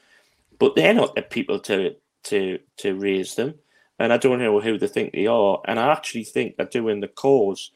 but 0.60 0.76
they're 0.76 0.94
not 0.94 1.16
the 1.16 1.22
people 1.22 1.60
to 1.62 1.96
to 2.24 2.60
to 2.78 2.96
raise 2.96 3.36
them, 3.36 3.56
and 3.98 4.12
I 4.12 4.18
don't 4.18 4.40
know 4.40 4.60
who 4.60 4.78
they 4.78 4.88
think 4.88 5.14
they 5.14 5.28
are, 5.28 5.62
and 5.66 5.80
I 5.80 5.92
actually 5.92 6.26
think 6.26 6.58
they're 6.58 6.66
doing 6.66 7.00
the 7.00 7.08
cause 7.08 7.72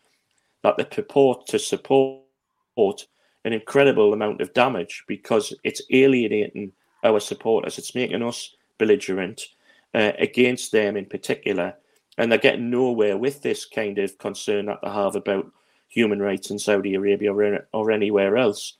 that 0.63 0.77
they 0.77 0.83
purport 0.83 1.47
to 1.47 1.59
support 1.59 2.25
an 3.45 3.53
incredible 3.53 4.11
amount 4.11 4.41
of 4.41 4.53
damage 4.53 5.03
because 5.07 5.53
it's 5.63 5.81
alienating 5.91 6.73
our 7.05 7.19
supporters. 7.19 7.77
It's 7.77 7.95
making 7.95 8.23
us 8.23 8.55
belligerent 8.77 9.41
uh, 9.93 10.11
against 10.19 10.71
them 10.71 10.97
in 10.97 11.05
particular, 11.05 11.75
and 12.17 12.29
they're 12.29 12.39
getting 12.39 12.69
nowhere 12.69 13.17
with 13.17 13.41
this 13.41 13.65
kind 13.65 13.97
of 13.99 14.17
concern 14.17 14.65
that 14.65 14.79
they 14.83 14.89
have 14.89 15.15
about 15.15 15.51
human 15.87 16.21
rights 16.21 16.49
in 16.49 16.59
Saudi 16.59 16.95
Arabia 16.95 17.33
or, 17.33 17.67
or 17.71 17.91
anywhere 17.91 18.35
else. 18.35 18.73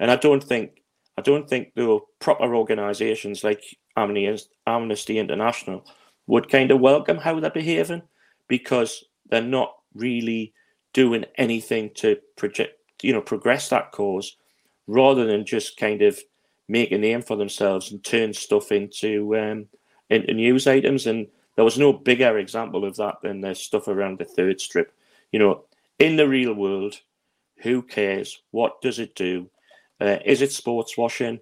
And 0.00 0.10
I 0.10 0.16
don't 0.16 0.42
think 0.42 0.82
I 1.16 1.22
don't 1.22 1.48
think 1.48 1.74
the 1.74 2.00
proper 2.18 2.56
organisations 2.56 3.44
like 3.44 3.62
Amnesty 3.96 5.18
International 5.18 5.86
would 6.26 6.48
kind 6.48 6.70
of 6.70 6.80
welcome 6.80 7.18
how 7.18 7.38
they're 7.38 7.50
behaving 7.50 8.02
because 8.48 9.04
they're 9.30 9.42
not 9.42 9.74
really 9.94 10.52
doing 10.92 11.24
anything 11.36 11.90
to 11.94 12.16
project, 12.36 12.78
you 13.02 13.12
know, 13.12 13.20
progress 13.20 13.68
that 13.68 13.92
cause, 13.92 14.36
rather 14.86 15.24
than 15.26 15.44
just 15.46 15.76
kind 15.76 16.02
of 16.02 16.18
make 16.68 16.92
a 16.92 16.98
name 16.98 17.22
for 17.22 17.36
themselves 17.36 17.90
and 17.90 18.02
turn 18.04 18.32
stuff 18.32 18.72
into 18.72 19.36
um, 19.36 19.66
into 20.10 20.34
news 20.34 20.66
items. 20.66 21.06
And 21.06 21.26
there 21.56 21.64
was 21.64 21.78
no 21.78 21.92
bigger 21.92 22.38
example 22.38 22.84
of 22.84 22.96
that 22.96 23.16
than 23.22 23.40
the 23.40 23.54
stuff 23.54 23.88
around 23.88 24.18
the 24.18 24.24
third 24.24 24.60
strip. 24.60 24.92
You 25.32 25.38
know, 25.38 25.64
in 25.98 26.16
the 26.16 26.28
real 26.28 26.54
world, 26.54 27.00
who 27.58 27.82
cares? 27.82 28.42
What 28.50 28.80
does 28.82 28.98
it 28.98 29.14
do? 29.14 29.50
Uh, 30.00 30.18
is 30.24 30.42
it 30.42 30.52
sports 30.52 30.96
washing? 30.96 31.40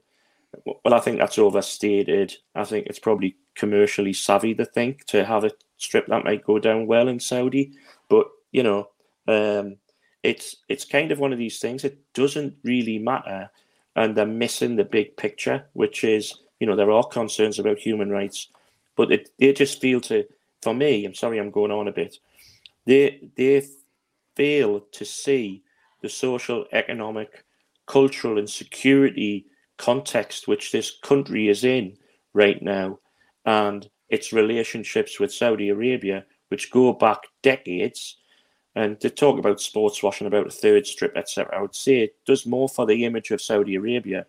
Well, 0.64 0.94
I 0.94 1.00
think 1.00 1.18
that's 1.18 1.38
overstated. 1.38 2.34
I 2.54 2.64
think 2.64 2.86
it's 2.86 2.98
probably 2.98 3.36
commercially 3.54 4.12
savvy 4.12 4.54
to 4.54 4.64
think 4.64 5.04
to 5.06 5.24
have 5.24 5.44
a 5.44 5.52
strip 5.78 6.06
that 6.06 6.24
might 6.24 6.44
go 6.44 6.58
down 6.58 6.86
well 6.86 7.08
in 7.08 7.18
Saudi. 7.18 7.72
But 8.08 8.26
you 8.50 8.62
know, 8.62 8.88
um, 9.28 9.76
it's 10.22 10.56
it's 10.68 10.84
kind 10.84 11.10
of 11.10 11.18
one 11.18 11.32
of 11.32 11.38
these 11.38 11.58
things. 11.58 11.84
It 11.84 11.98
doesn't 12.14 12.54
really 12.62 12.98
matter, 12.98 13.50
and 13.96 14.16
they're 14.16 14.26
missing 14.26 14.76
the 14.76 14.84
big 14.84 15.16
picture, 15.16 15.64
which 15.72 16.04
is 16.04 16.40
you 16.60 16.66
know 16.66 16.76
there 16.76 16.90
are 16.90 17.04
concerns 17.04 17.58
about 17.58 17.78
human 17.78 18.10
rights, 18.10 18.48
but 18.96 19.12
it, 19.12 19.28
they 19.38 19.52
just 19.52 19.80
feel 19.80 20.00
to. 20.02 20.24
For 20.62 20.74
me, 20.74 21.04
I'm 21.04 21.14
sorry, 21.14 21.38
I'm 21.38 21.50
going 21.50 21.72
on 21.72 21.88
a 21.88 21.92
bit. 21.92 22.18
They 22.86 23.30
they 23.36 23.66
fail 24.36 24.80
to 24.92 25.04
see 25.04 25.62
the 26.02 26.08
social, 26.08 26.66
economic, 26.72 27.44
cultural, 27.86 28.38
and 28.38 28.48
security 28.48 29.46
context 29.78 30.46
which 30.46 30.70
this 30.70 30.98
country 31.02 31.48
is 31.48 31.64
in 31.64 31.96
right 32.34 32.62
now 32.62 32.98
and 33.44 33.88
its 34.10 34.32
relationships 34.32 35.18
with 35.18 35.32
Saudi 35.32 35.70
Arabia, 35.70 36.24
which 36.48 36.70
go 36.70 36.92
back 36.92 37.18
decades. 37.42 38.18
And 38.74 38.98
to 39.00 39.10
talk 39.10 39.38
about 39.38 39.60
sports 39.60 40.02
washing, 40.02 40.26
about 40.26 40.46
a 40.46 40.50
third 40.50 40.86
strip, 40.86 41.16
etc., 41.16 41.56
I 41.56 41.60
would 41.60 41.74
say 41.74 42.00
it 42.00 42.16
does 42.24 42.46
more 42.46 42.68
for 42.68 42.86
the 42.86 43.04
image 43.04 43.30
of 43.30 43.42
Saudi 43.42 43.74
Arabia 43.74 44.26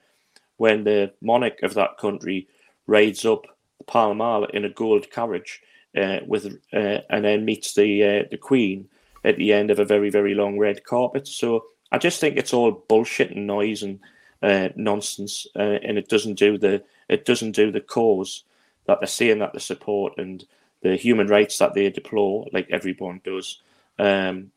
when 0.57 0.83
the 0.83 1.13
monarch 1.21 1.63
of 1.63 1.73
that 1.75 1.97
country 1.97 2.47
rides 2.87 3.25
up 3.25 3.43
the 3.77 3.83
Pall 3.85 4.13
Mall 4.13 4.45
in 4.45 4.65
a 4.65 4.69
gold 4.69 5.09
carriage 5.11 5.61
uh, 5.97 6.19
with 6.25 6.45
uh, 6.73 6.99
and 7.09 7.25
then 7.25 7.45
meets 7.45 7.73
the 7.73 8.03
uh, 8.03 8.23
the 8.29 8.37
Queen 8.37 8.87
at 9.23 9.37
the 9.37 9.53
end 9.53 9.71
of 9.71 9.79
a 9.79 9.85
very 9.85 10.09
very 10.09 10.33
long 10.33 10.59
red 10.59 10.83
carpet. 10.83 11.27
So 11.27 11.65
I 11.91 11.97
just 11.97 12.19
think 12.19 12.37
it's 12.37 12.53
all 12.53 12.71
bullshit 12.71 13.31
and 13.31 13.47
noise 13.47 13.83
and 13.83 13.99
uh, 14.41 14.69
nonsense, 14.75 15.47
uh, 15.55 15.79
and 15.83 15.97
it 15.97 16.09
doesn't 16.09 16.35
do 16.35 16.57
the 16.57 16.83
it 17.07 17.25
doesn't 17.25 17.53
do 17.53 17.71
the 17.71 17.81
cause 17.81 18.43
that 18.85 18.99
they're 18.99 19.07
saying 19.07 19.39
that 19.39 19.53
they 19.53 19.59
support 19.59 20.13
and 20.17 20.45
the 20.81 20.97
human 20.97 21.27
rights 21.27 21.57
that 21.59 21.73
they 21.73 21.89
deplore, 21.89 22.47
like 22.51 22.69
everyone 22.69 23.21
does. 23.23 23.61
Um, 23.99 24.51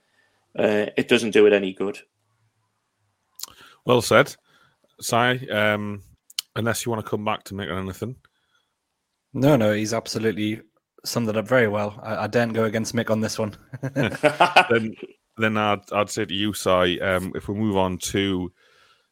uh, 0.58 0.86
it 0.96 1.08
doesn't 1.08 1.32
do 1.32 1.46
it 1.46 1.52
any 1.52 1.72
good. 1.72 1.98
Well 3.84 4.02
said, 4.02 4.34
Si. 5.00 5.16
Um, 5.50 6.02
unless 6.56 6.84
you 6.84 6.90
want 6.90 7.04
to 7.04 7.10
come 7.10 7.24
back 7.24 7.44
to 7.44 7.54
make 7.54 7.68
anything. 7.68 8.16
No, 9.32 9.56
no, 9.56 9.72
he's 9.72 9.92
absolutely 9.92 10.62
summed 11.04 11.28
it 11.28 11.36
up 11.36 11.46
very 11.46 11.68
well. 11.68 12.00
I, 12.02 12.24
I 12.24 12.26
daren't 12.26 12.54
go 12.54 12.64
against 12.64 12.94
Mick 12.94 13.10
on 13.10 13.20
this 13.20 13.38
one. 13.38 13.54
then, 13.94 14.94
then 15.36 15.56
I'd, 15.56 15.92
I'd 15.92 16.10
say 16.10 16.24
to 16.24 16.34
you, 16.34 16.52
Si, 16.52 17.00
um, 17.00 17.32
if 17.34 17.48
we 17.48 17.54
move 17.54 17.76
on 17.76 17.98
to 17.98 18.50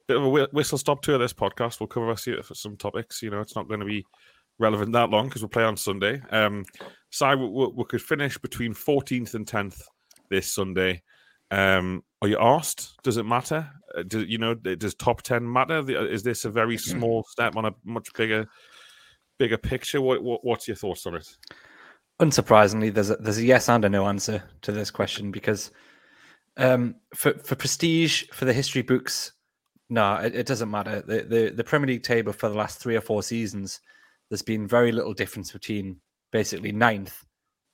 a 0.02 0.04
bit 0.08 0.16
of 0.16 0.24
a 0.24 0.48
whistle 0.52 0.78
stop 0.78 1.02
tour 1.02 1.16
of 1.16 1.20
this 1.20 1.34
podcast, 1.34 1.78
we'll 1.78 1.86
cover 1.86 2.10
us 2.10 2.24
for 2.24 2.54
some 2.54 2.76
topics. 2.76 3.22
You 3.22 3.30
know, 3.30 3.40
it's 3.40 3.54
not 3.54 3.68
going 3.68 3.80
to 3.80 3.86
be 3.86 4.04
relevant 4.58 4.92
that 4.92 5.10
long 5.10 5.28
because 5.28 5.42
we'll 5.42 5.48
play 5.50 5.64
on 5.64 5.76
Sunday. 5.76 6.20
Um, 6.30 6.64
Si, 7.10 7.26
we, 7.26 7.46
we, 7.46 7.66
we, 7.76 7.84
could 7.84 8.02
finish 8.02 8.38
between 8.38 8.74
14th 8.74 9.34
and 9.34 9.46
10th 9.46 9.82
this 10.34 10.52
Sunday. 10.52 11.02
Um, 11.50 12.02
are 12.20 12.28
you 12.28 12.38
asked? 12.38 12.94
Does 13.02 13.16
it 13.16 13.26
matter? 13.26 13.70
Uh, 13.96 14.02
do, 14.02 14.24
you 14.24 14.38
know, 14.38 14.54
does 14.54 14.94
top 14.94 15.22
10 15.22 15.50
matter? 15.50 15.88
Is 16.10 16.22
this 16.22 16.44
a 16.44 16.50
very 16.50 16.78
small 16.78 17.24
step 17.28 17.56
on 17.56 17.66
a 17.66 17.74
much 17.84 18.12
bigger 18.14 18.48
bigger 19.38 19.58
picture, 19.58 20.00
what, 20.00 20.22
what 20.22 20.44
what's 20.44 20.68
your 20.68 20.76
thoughts 20.76 21.06
on 21.06 21.16
it? 21.16 21.28
Unsurprisingly, 22.20 22.92
there's 22.92 23.10
a, 23.10 23.16
there's 23.16 23.38
a 23.38 23.44
yes 23.44 23.68
and 23.68 23.84
a 23.84 23.88
no 23.88 24.06
answer 24.06 24.42
to 24.62 24.72
this 24.72 24.90
question 24.90 25.30
because 25.30 25.70
um, 26.56 26.96
for 27.14 27.34
for 27.38 27.56
prestige 27.56 28.24
for 28.32 28.44
the 28.44 28.52
history 28.52 28.82
books, 28.82 29.32
no, 29.90 30.16
it, 30.16 30.34
it, 30.34 30.46
doesn't 30.46 30.70
matter. 30.70 31.02
The, 31.02 31.22
the 31.22 31.52
the 31.54 31.64
Premier 31.64 31.88
League 31.88 32.04
table 32.04 32.32
for 32.32 32.48
the 32.48 32.54
last 32.56 32.78
three 32.78 32.96
or 32.96 33.00
four 33.00 33.22
seasons, 33.22 33.80
there's 34.30 34.42
been 34.42 34.66
very 34.66 34.92
little 34.92 35.14
difference 35.14 35.50
between 35.50 35.96
basically 36.30 36.72
ninth 36.72 37.24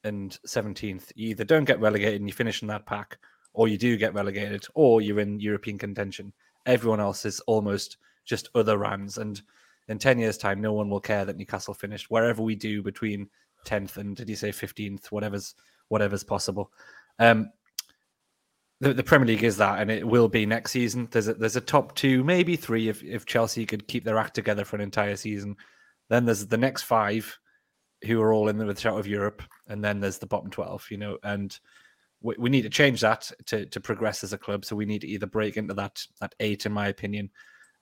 and 0.05 0.39
seventeenth. 0.45 1.13
You 1.15 1.31
either 1.31 1.45
don't 1.45 1.65
get 1.65 1.81
relegated 1.81 2.21
and 2.21 2.29
you 2.29 2.33
finish 2.33 2.63
in 2.63 2.69
that 2.69 2.87
pack, 2.87 3.19
or 3.53 3.69
you 3.69 3.79
do 3.79 3.97
get 3.97 4.15
relegated, 4.15 4.67
or 4.75 5.01
you're 5.01 5.21
in 5.21 5.41
European 5.41 5.79
contention. 5.79 6.33
Everyone 6.67 7.01
else 7.01 7.25
is 7.25 7.41
almost 7.41 7.97
just 8.25 8.49
other 8.55 8.79
runs, 8.79 9.19
and 9.19 9.41
in 9.89 9.99
ten 9.99 10.19
years' 10.19 10.39
time, 10.39 10.61
no 10.61 10.73
one 10.73 10.89
will 10.89 11.01
care 11.01 11.25
that 11.25 11.37
Newcastle 11.37 11.75
finished 11.75 12.11
wherever 12.11 12.43
we 12.43 12.55
do 12.55 12.83
between 12.83 13.29
tenth 13.65 13.97
and 13.97 14.17
did 14.17 14.29
you 14.29 14.37
say 14.37 14.53
fifteenth, 14.53 15.11
whatever's 15.11 15.55
whatever's 15.89 16.25
possible. 16.25 16.71
Um, 17.19 17.51
the, 18.81 18.95
the 18.95 19.03
Premier 19.03 19.27
League 19.27 19.45
is 19.45 19.59
that, 19.59 19.81
and 19.81 19.91
it 19.91 20.07
will 20.07 20.29
be 20.29 20.47
next 20.47 20.71
season. 20.71 21.09
There's 21.11 21.29
a, 21.29 21.35
there's 21.35 21.57
a 21.57 21.61
top 21.61 21.95
two, 21.95 22.25
maybe 22.25 22.57
three, 22.57 22.89
if 22.89 23.03
if 23.03 23.27
Chelsea 23.27 23.67
could 23.67 23.89
keep 23.89 24.05
their 24.05 24.19
act 24.19 24.35
together 24.35 24.65
for 24.65 24.77
an 24.77 24.83
entire 24.83 25.17
season. 25.17 25.57
Then 26.09 26.25
there's 26.25 26.47
the 26.47 26.57
next 26.57 26.83
five, 26.83 27.39
who 28.07 28.21
are 28.23 28.33
all 28.33 28.49
in 28.49 28.59
the 28.59 28.75
shout 28.75 28.99
of 28.99 29.07
Europe, 29.07 29.43
and 29.69 29.85
then 29.85 30.01
there's 30.01 30.19
the 30.19 30.27
bottom 30.27 30.51
twelve. 30.51 30.87
You 30.91 30.99
know, 30.99 31.19
and 31.23 31.59
we, 32.23 32.35
we 32.39 32.51
need 32.51 32.63
to 32.63 32.71
change 32.71 33.01
that 33.01 33.31
to 33.47 33.67
to 33.67 33.81
progress 33.81 34.25
as 34.25 34.33
a 34.33 34.39
club. 34.39 34.65
So 34.65 34.77
we 34.77 34.87
need 34.87 35.03
to 35.03 35.09
either 35.09 35.27
break 35.27 35.57
into 35.57 35.75
that 35.75 36.05
that 36.21 36.35
eight, 36.41 36.67
in 36.67 36.73
my 36.73 36.89
opinion, 36.89 37.31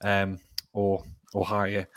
um, 0.03 0.39
or 0.73 1.03
or 1.33 1.45
higher. 1.45 1.87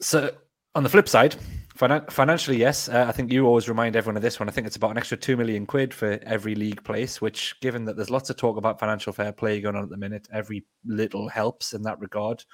So 0.00 0.30
on 0.74 0.82
the 0.82 0.88
flip 0.88 1.08
side, 1.08 1.36
finan- 1.78 2.10
financially, 2.10 2.56
yes, 2.56 2.88
uh, 2.88 3.04
I 3.06 3.12
think 3.12 3.30
you 3.30 3.46
always 3.46 3.68
remind 3.68 3.94
everyone 3.94 4.16
of 4.16 4.22
this 4.22 4.40
one. 4.40 4.48
I 4.48 4.52
think 4.52 4.66
it's 4.66 4.76
about 4.76 4.92
an 4.92 4.98
extra 4.98 5.16
two 5.16 5.36
million 5.36 5.66
quid 5.66 5.92
for 5.92 6.18
every 6.22 6.54
league 6.54 6.82
place. 6.82 7.20
Which, 7.20 7.54
given 7.60 7.84
that 7.84 7.96
there's 7.96 8.10
lots 8.10 8.30
of 8.30 8.36
talk 8.36 8.56
about 8.56 8.80
financial 8.80 9.12
fair 9.12 9.32
play 9.32 9.60
going 9.60 9.76
on 9.76 9.84
at 9.84 9.90
the 9.90 9.96
minute, 9.96 10.28
every 10.32 10.64
little 10.84 11.28
helps 11.28 11.74
in 11.74 11.82
that 11.82 12.00
regard. 12.00 12.44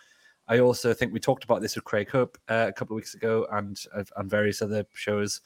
I 0.49 0.61
also 0.61 0.95
think 0.95 1.13
we 1.13 1.21
talked 1.21 1.45
about 1.45 1.61
this 1.61 1.75
with 1.75 1.85
Craig 1.85 2.11
Hope 2.11 2.39
uh, 2.49 2.67
a 2.69 2.73
couple 2.73 2.95
of 2.95 2.97
weeks 2.97 3.15
ago 3.15 3.47
and 3.53 3.79
uh, 3.95 4.05
on 4.17 4.29
various 4.29 4.63
other 4.63 4.85
shows. 4.95 5.41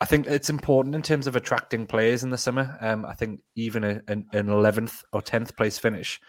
I 0.00 0.06
think 0.06 0.26
it's 0.26 0.50
important 0.50 0.94
in 0.94 1.02
terms 1.02 1.26
of 1.26 1.34
attracting 1.34 1.86
players 1.86 2.22
in 2.22 2.30
the 2.30 2.38
summer. 2.38 2.76
Um, 2.80 3.04
I 3.04 3.14
think 3.14 3.40
even 3.56 3.84
a, 3.84 4.00
an, 4.08 4.26
11th 4.32 5.02
or 5.12 5.22
10th 5.22 5.56
place 5.56 5.78
finish 5.78 6.20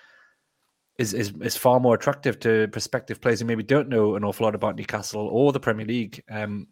is, 0.97 1.13
is 1.13 1.33
is 1.41 1.57
far 1.57 1.79
more 1.79 1.95
attractive 1.95 2.39
to 2.39 2.69
prospective 2.69 3.19
players 3.19 3.41
who 3.41 3.45
maybe 3.45 3.63
don't 3.63 3.89
know 3.89 4.15
an 4.15 4.23
awful 4.23 4.45
lot 4.45 4.55
about 4.55 4.75
Newcastle 4.75 5.27
or 5.27 5.51
the 5.51 5.59
Premier 5.59 5.85
League 5.85 6.23
um, 6.29 6.67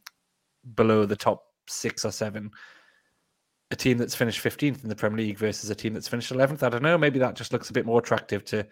below 0.75 1.05
the 1.05 1.15
top 1.15 1.43
six 1.67 2.05
or 2.05 2.11
seven. 2.11 2.51
A 3.71 3.75
team 3.75 3.97
that's 3.97 4.15
finished 4.15 4.43
15th 4.43 4.83
in 4.83 4.89
the 4.89 4.95
Premier 4.95 5.25
League 5.25 5.37
versus 5.37 5.69
a 5.69 5.75
team 5.75 5.93
that's 5.93 6.07
finished 6.07 6.31
11th. 6.31 6.63
I 6.63 6.69
don't 6.69 6.83
know. 6.83 6.97
Maybe 6.97 7.19
that 7.19 7.35
just 7.35 7.51
looks 7.51 7.69
a 7.69 7.73
bit 7.73 7.85
more 7.85 7.99
attractive 7.99 8.45
to 8.45 8.65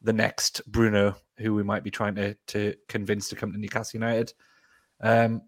the 0.00 0.12
next 0.12 0.62
Bruno, 0.70 1.16
who 1.38 1.54
we 1.54 1.62
might 1.62 1.84
be 1.84 1.90
trying 1.90 2.14
to 2.16 2.34
to 2.48 2.74
convince 2.88 3.28
to 3.28 3.36
come 3.36 3.52
to 3.52 3.58
Newcastle 3.58 3.98
United. 3.98 4.32
Um, 5.00 5.42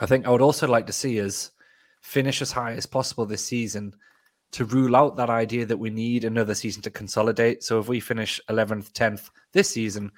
I 0.00 0.06
think 0.06 0.26
I 0.26 0.30
would 0.30 0.42
also 0.42 0.68
like 0.68 0.86
to 0.86 0.92
see 0.92 1.20
us 1.20 1.50
finish 2.02 2.40
as 2.40 2.52
high 2.52 2.72
as 2.72 2.86
possible 2.86 3.26
this 3.26 3.44
season 3.44 3.94
to 4.52 4.64
rule 4.64 4.96
out 4.96 5.16
that 5.16 5.30
idea 5.30 5.66
that 5.66 5.76
we 5.76 5.90
need 5.90 6.24
another 6.24 6.54
season 6.54 6.82
to 6.82 6.90
consolidate. 6.90 7.62
So 7.62 7.78
if 7.78 7.88
we 7.88 8.00
finish 8.00 8.40
11th, 8.48 8.92
10th 8.92 9.30
this 9.52 9.68
season, 9.68 10.10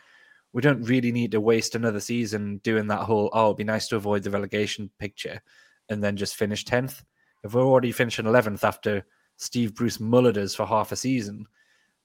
we 0.52 0.62
don't 0.62 0.82
really 0.82 1.12
need 1.12 1.32
to 1.32 1.40
waste 1.40 1.74
another 1.74 2.00
season 2.00 2.58
doing 2.58 2.86
that 2.88 3.00
whole, 3.00 3.30
oh, 3.32 3.46
it'd 3.46 3.56
be 3.56 3.64
nice 3.64 3.88
to 3.88 3.96
avoid 3.96 4.22
the 4.22 4.30
relegation 4.30 4.90
picture 4.98 5.40
and 5.88 6.02
then 6.02 6.16
just 6.16 6.36
finish 6.36 6.64
10th. 6.64 7.02
If 7.42 7.54
we're 7.54 7.64
already 7.64 7.92
finishing 7.92 8.26
11th 8.26 8.62
after 8.62 9.04
Steve 9.36 9.74
Bruce 9.74 9.98
mullered 9.98 10.36
us 10.36 10.54
for 10.54 10.66
half 10.66 10.92
a 10.92 10.96
season, 10.96 11.46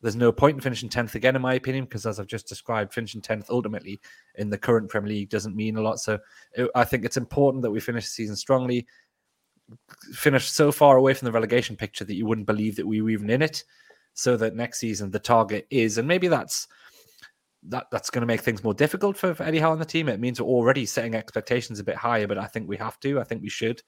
there's 0.05 0.15
no 0.15 0.31
point 0.31 0.53
in 0.53 0.61
finishing 0.61 0.87
10th 0.87 1.15
again, 1.15 1.35
in 1.35 1.41
my 1.41 1.55
opinion, 1.55 1.85
because 1.85 2.05
as 2.05 2.19
I've 2.19 2.27
just 2.27 2.47
described, 2.47 2.93
finishing 2.93 3.21
10th 3.21 3.49
ultimately 3.49 3.99
in 4.35 4.51
the 4.51 4.57
current 4.57 4.87
Premier 4.87 5.09
League 5.09 5.31
doesn't 5.31 5.55
mean 5.55 5.77
a 5.77 5.81
lot. 5.81 5.99
So 5.99 6.19
I 6.75 6.83
think 6.83 7.05
it's 7.05 7.17
important 7.17 7.63
that 7.63 7.71
we 7.71 7.79
finish 7.79 8.03
the 8.05 8.11
season 8.11 8.35
strongly, 8.35 8.85
finish 10.13 10.47
so 10.47 10.71
far 10.71 10.97
away 10.97 11.15
from 11.15 11.25
the 11.25 11.31
relegation 11.31 11.75
picture 11.75 12.05
that 12.05 12.13
you 12.13 12.27
wouldn't 12.27 12.45
believe 12.45 12.75
that 12.75 12.85
we 12.85 13.01
were 13.01 13.09
even 13.09 13.31
in 13.31 13.41
it, 13.41 13.63
so 14.13 14.37
that 14.37 14.55
next 14.55 14.77
season 14.77 15.09
the 15.09 15.17
target 15.17 15.65
is, 15.71 15.97
and 15.97 16.07
maybe 16.07 16.27
that's 16.27 16.67
that 17.63 17.87
that's 17.91 18.11
going 18.11 18.21
to 18.21 18.27
make 18.27 18.41
things 18.41 18.63
more 18.63 18.75
difficult 18.75 19.17
for, 19.17 19.33
for 19.33 19.41
Eddie 19.41 19.57
Howe 19.57 19.71
and 19.71 19.81
the 19.81 19.85
team. 19.85 20.07
It 20.07 20.19
means 20.19 20.39
we're 20.39 20.45
already 20.45 20.85
setting 20.85 21.15
expectations 21.15 21.79
a 21.79 21.83
bit 21.83 21.95
higher, 21.95 22.27
but 22.27 22.37
I 22.37 22.45
think 22.45 22.69
we 22.69 22.77
have 22.77 22.99
to. 22.99 23.19
I 23.19 23.23
think 23.23 23.41
we 23.41 23.49
should. 23.49 23.81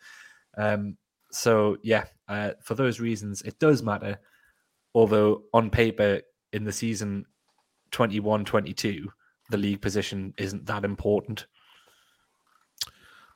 Um, 0.58 0.98
so 1.30 1.78
yeah, 1.84 2.06
uh, 2.28 2.54
for 2.64 2.74
those 2.74 3.00
reasons, 3.00 3.44
it 3.44 3.60
does 3.60 3.84
matter 3.84 4.18
Although 4.98 5.44
on 5.54 5.70
paper 5.70 6.22
in 6.54 6.64
the 6.64 6.72
season 6.72 7.28
21 7.92 8.46
22, 8.46 9.08
the 9.52 9.58
league 9.58 9.80
position 9.80 10.34
isn't 10.40 10.66
that 10.66 10.84
important. 10.84 11.46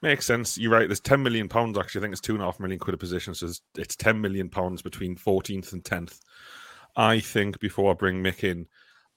Makes 0.01 0.25
sense. 0.25 0.57
You're 0.57 0.71
right. 0.71 0.87
There's 0.87 0.99
10 0.99 1.21
million 1.21 1.47
pounds. 1.47 1.77
Actually, 1.77 1.99
I 1.99 2.01
think 2.01 2.13
it's 2.13 2.21
two 2.21 2.33
and 2.33 2.41
a 2.41 2.45
half 2.45 2.59
million 2.59 2.79
quid 2.79 2.95
a 2.95 2.97
position. 2.97 3.35
So 3.35 3.51
it's 3.77 3.95
10 3.95 4.19
million 4.19 4.49
pounds 4.49 4.81
between 4.81 5.15
14th 5.15 5.73
and 5.73 5.83
10th. 5.83 6.21
I 6.95 7.19
think 7.19 7.59
before 7.59 7.91
I 7.91 7.93
bring 7.93 8.23
Mick 8.23 8.43
in, 8.43 8.65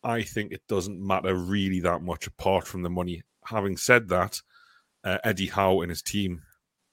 I 0.03 0.21
think 0.21 0.53
it 0.53 0.61
doesn't 0.69 1.01
matter 1.01 1.35
really 1.35 1.81
that 1.81 2.03
much 2.03 2.27
apart 2.27 2.67
from 2.67 2.83
the 2.83 2.91
money. 2.91 3.23
Having 3.47 3.79
said 3.79 4.07
that, 4.11 4.43
uh, 5.03 5.17
Eddie 5.25 5.47
Howe 5.47 5.81
and 5.81 5.91
his 5.91 6.03
team 6.03 6.43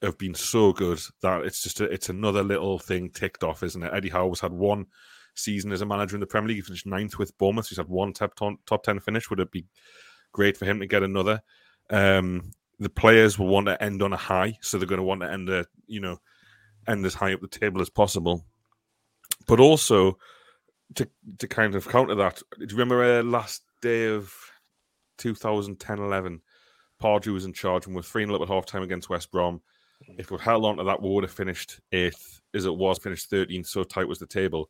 have 0.02 0.18
been 0.18 0.34
so 0.34 0.72
good 0.72 1.02
that 1.22 1.42
it's 1.42 1.62
just 1.62 1.82
a, 1.82 1.92
it's 1.92 2.08
another 2.08 2.42
little 2.42 2.80
thing 2.80 3.10
ticked 3.10 3.44
off, 3.44 3.64
isn't 3.64 3.84
it? 3.84 3.94
Eddie 3.94 4.08
Howe 4.08 4.30
has 4.30 4.40
had 4.40 4.54
one 4.54 4.86
season 5.36 5.72
as 5.72 5.82
a 5.82 5.86
manager 5.86 6.16
in 6.16 6.20
the 6.20 6.28
Premier 6.28 6.50
League. 6.50 6.58
He 6.58 6.62
finished 6.62 6.86
ninth 6.86 7.18
with 7.18 7.38
Bournemouth. 7.38 7.70
He's 7.70 7.78
had 7.78 7.88
one 7.88 8.14
top, 8.14 8.40
top 8.66 8.84
10 8.84 9.00
finish. 9.00 9.30
Would 9.30 9.40
it 9.40 9.52
be 9.52 9.66
great 10.32 10.58
for 10.58 10.66
him 10.66 10.80
to 10.80 10.88
get 10.88 11.04
another? 11.04 11.42
Um, 11.90 12.52
the 12.80 12.90
players 12.90 13.38
will 13.38 13.48
want 13.48 13.68
to 13.68 13.82
end 13.82 14.02
on 14.02 14.14
a 14.14 14.18
high, 14.18 14.58
so 14.62 14.78
they're 14.78 14.88
going 14.88 14.98
to 14.98 15.04
want 15.04 15.22
to 15.22 15.32
end 15.32 15.50
a, 15.50 15.66
you 15.88 16.00
know, 16.00 16.18
end 16.88 17.06
as 17.06 17.14
high 17.14 17.34
up 17.34 17.42
the 17.42 17.48
table 17.48 17.82
as 17.82 17.90
possible. 17.90 18.44
But 19.48 19.60
also 19.60 20.18
to 20.96 21.08
to 21.40 21.48
kind 21.48 21.76
of 21.76 21.88
counter 21.88 22.16
that, 22.16 22.42
do 22.58 22.66
you 22.66 22.78
remember 22.78 23.04
uh, 23.04 23.24
last 23.24 23.64
day 23.82 24.08
of 24.08 24.34
2010-11? 25.20 26.40
Pardew 27.02 27.34
was 27.34 27.46
in 27.46 27.54
charge 27.54 27.88
and 27.88 27.96
we're 27.96 28.02
3 28.02 28.26
0 28.26 28.42
at 28.42 28.48
half 28.48 28.66
time 28.66 28.84
against 28.84 29.10
West 29.10 29.32
Brom. 29.32 29.62
If 30.18 30.32
we'd 30.32 30.42
held 30.42 30.66
on 30.66 30.78
to 30.78 30.84
that, 30.84 31.02
we 31.02 31.10
would 31.10 31.24
have 31.24 31.34
finished 31.34 31.80
eighth, 31.92 32.42
as 32.54 32.66
it 32.66 32.76
was, 32.76 33.00
finished 33.00 33.30
13th. 33.32 33.68
So 33.68 33.84
tight 33.84 34.08
was 34.08 34.20
the 34.20 34.28
table. 34.28 34.70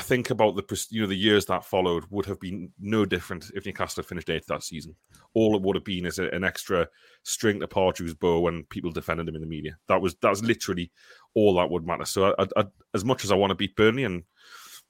I 0.00 0.02
think 0.02 0.30
about 0.30 0.56
the 0.56 0.86
you 0.88 1.02
know 1.02 1.06
the 1.06 1.14
years 1.14 1.44
that 1.46 1.62
followed 1.62 2.06
would 2.08 2.24
have 2.24 2.40
been 2.40 2.72
no 2.80 3.04
different 3.04 3.50
if 3.54 3.66
Newcastle 3.66 4.02
finished 4.02 4.30
eighth 4.30 4.46
that 4.46 4.62
season. 4.62 4.96
All 5.34 5.54
it 5.54 5.60
would 5.60 5.76
have 5.76 5.84
been 5.84 6.06
is 6.06 6.18
a, 6.18 6.30
an 6.30 6.42
extra 6.42 6.88
string 7.22 7.60
to 7.60 7.68
Pardew's 7.68 8.14
bow 8.14 8.40
when 8.40 8.64
people 8.70 8.90
defended 8.90 9.28
him 9.28 9.34
in 9.34 9.42
the 9.42 9.46
media. 9.46 9.76
That 9.88 10.00
was 10.00 10.16
that's 10.22 10.42
literally 10.42 10.90
all 11.34 11.54
that 11.56 11.68
would 11.68 11.86
matter. 11.86 12.06
So 12.06 12.34
I, 12.38 12.46
I, 12.56 12.64
as 12.94 13.04
much 13.04 13.24
as 13.24 13.30
I 13.30 13.34
want 13.34 13.50
to 13.50 13.54
beat 13.54 13.76
Burnley 13.76 14.04
and 14.04 14.22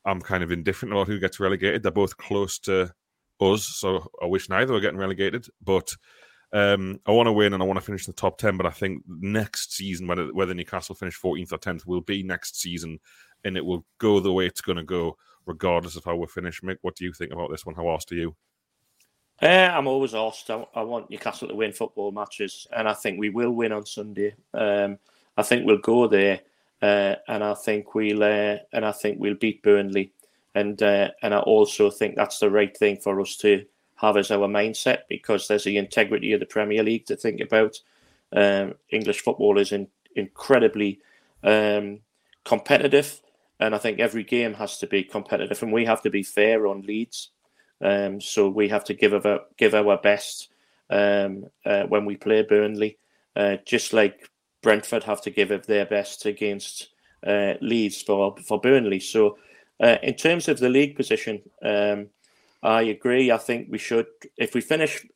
I'm 0.04 0.20
kind 0.20 0.44
of 0.44 0.52
indifferent 0.52 0.92
about 0.92 1.08
who 1.08 1.18
gets 1.18 1.40
relegated, 1.40 1.82
they're 1.82 1.90
both 1.90 2.16
close 2.16 2.60
to 2.60 2.92
us. 3.40 3.64
So 3.66 4.08
I 4.22 4.26
wish 4.26 4.48
neither 4.48 4.72
were 4.72 4.80
getting 4.80 4.98
relegated, 4.98 5.46
but. 5.60 5.92
Um, 6.52 6.98
I 7.06 7.12
want 7.12 7.28
to 7.28 7.32
win 7.32 7.54
and 7.54 7.62
I 7.62 7.66
want 7.66 7.78
to 7.78 7.84
finish 7.84 8.08
in 8.08 8.10
the 8.10 8.20
top 8.20 8.36
10, 8.36 8.56
but 8.56 8.66
I 8.66 8.70
think 8.70 9.04
next 9.06 9.72
season, 9.72 10.08
whether, 10.08 10.34
whether 10.34 10.52
Newcastle 10.52 10.96
finish 10.96 11.16
14th 11.16 11.52
or 11.52 11.58
10th, 11.58 11.86
will 11.86 12.00
be 12.00 12.24
next 12.24 12.60
season 12.60 12.98
and 13.44 13.56
it 13.56 13.64
will 13.64 13.84
go 13.98 14.20
the 14.20 14.32
way 14.32 14.46
it's 14.46 14.60
going 14.60 14.78
to 14.78 14.84
go, 14.84 15.16
regardless 15.46 15.96
of 15.96 16.04
how 16.04 16.16
we 16.16 16.26
finish. 16.26 16.60
Mick, 16.60 16.78
what 16.82 16.96
do 16.96 17.04
you 17.04 17.12
think 17.12 17.32
about 17.32 17.50
this 17.50 17.66
one? 17.66 17.74
How 17.74 17.90
asked 17.90 18.12
are 18.12 18.16
you? 18.16 18.36
Uh, 19.42 19.46
I'm 19.72 19.86
always 19.86 20.14
asked. 20.14 20.50
I, 20.50 20.66
I, 20.74 20.82
want 20.82 21.08
Newcastle 21.08 21.48
to 21.48 21.54
win 21.54 21.72
football 21.72 22.12
matches, 22.12 22.66
and 22.76 22.86
I 22.86 22.92
think 22.92 23.18
we 23.18 23.30
will 23.30 23.52
win 23.52 23.72
on 23.72 23.86
Sunday. 23.86 24.34
Um, 24.52 24.98
I 25.36 25.42
think 25.42 25.64
we'll 25.64 25.78
go 25.78 26.06
there, 26.06 26.40
uh, 26.82 27.14
and 27.26 27.42
I 27.42 27.54
think 27.54 27.94
we'll 27.94 28.22
uh, 28.22 28.58
and 28.72 28.84
I 28.84 28.92
think 28.92 29.18
we'll 29.18 29.34
beat 29.34 29.62
Burnley, 29.62 30.12
and 30.54 30.82
uh, 30.82 31.10
and 31.22 31.32
I 31.32 31.38
also 31.38 31.90
think 31.90 32.16
that's 32.16 32.38
the 32.38 32.50
right 32.50 32.76
thing 32.76 32.98
for 32.98 33.18
us 33.20 33.36
to 33.38 33.64
have 33.96 34.18
as 34.18 34.30
our 34.30 34.48
mindset 34.48 35.00
because 35.08 35.46
there's 35.48 35.64
the 35.64 35.76
integrity 35.78 36.32
of 36.32 36.40
the 36.40 36.46
Premier 36.46 36.82
League 36.82 37.06
to 37.06 37.16
think 37.16 37.40
about. 37.40 37.78
Um, 38.32 38.74
English 38.90 39.22
football 39.22 39.58
is 39.58 39.72
in, 39.72 39.88
incredibly 40.16 41.00
um, 41.42 42.00
competitive, 42.44 43.20
and 43.60 43.74
I 43.74 43.78
think 43.78 44.00
every 44.00 44.24
game 44.24 44.54
has 44.54 44.78
to 44.78 44.86
be 44.86 45.04
competitive, 45.04 45.62
and 45.62 45.72
we 45.72 45.84
have 45.84 46.02
to 46.02 46.10
be 46.10 46.22
fair 46.22 46.66
on 46.66 46.82
Leeds. 46.82 47.30
Um, 47.82 48.20
so 48.20 48.48
we 48.48 48.68
have 48.68 48.84
to 48.84 48.94
give 48.94 49.14
our 49.14 49.40
give 49.56 49.74
our 49.74 49.98
best 49.98 50.48
um, 50.90 51.46
uh, 51.64 51.84
when 51.84 52.04
we 52.04 52.16
play 52.16 52.42
Burnley, 52.42 52.98
uh, 53.36 53.56
just 53.64 53.92
like 53.92 54.28
Brentford 54.62 55.04
have 55.04 55.22
to 55.22 55.30
give 55.30 55.66
their 55.66 55.86
best 55.86 56.26
against 56.26 56.88
uh, 57.26 57.54
Leeds 57.60 58.02
for 58.02 58.36
for 58.46 58.60
Burnley. 58.60 59.00
So 59.00 59.38
uh, 59.80 59.96
in 60.02 60.14
terms 60.14 60.48
of 60.48 60.58
the 60.58 60.68
league 60.68 60.96
position, 60.96 61.40
um, 61.62 62.08
I 62.62 62.82
agree. 62.82 63.30
I 63.30 63.38
think 63.38 63.68
we 63.70 63.78
should, 63.78 64.06
if 64.36 64.54
we 64.54 64.60
finish 64.60 65.06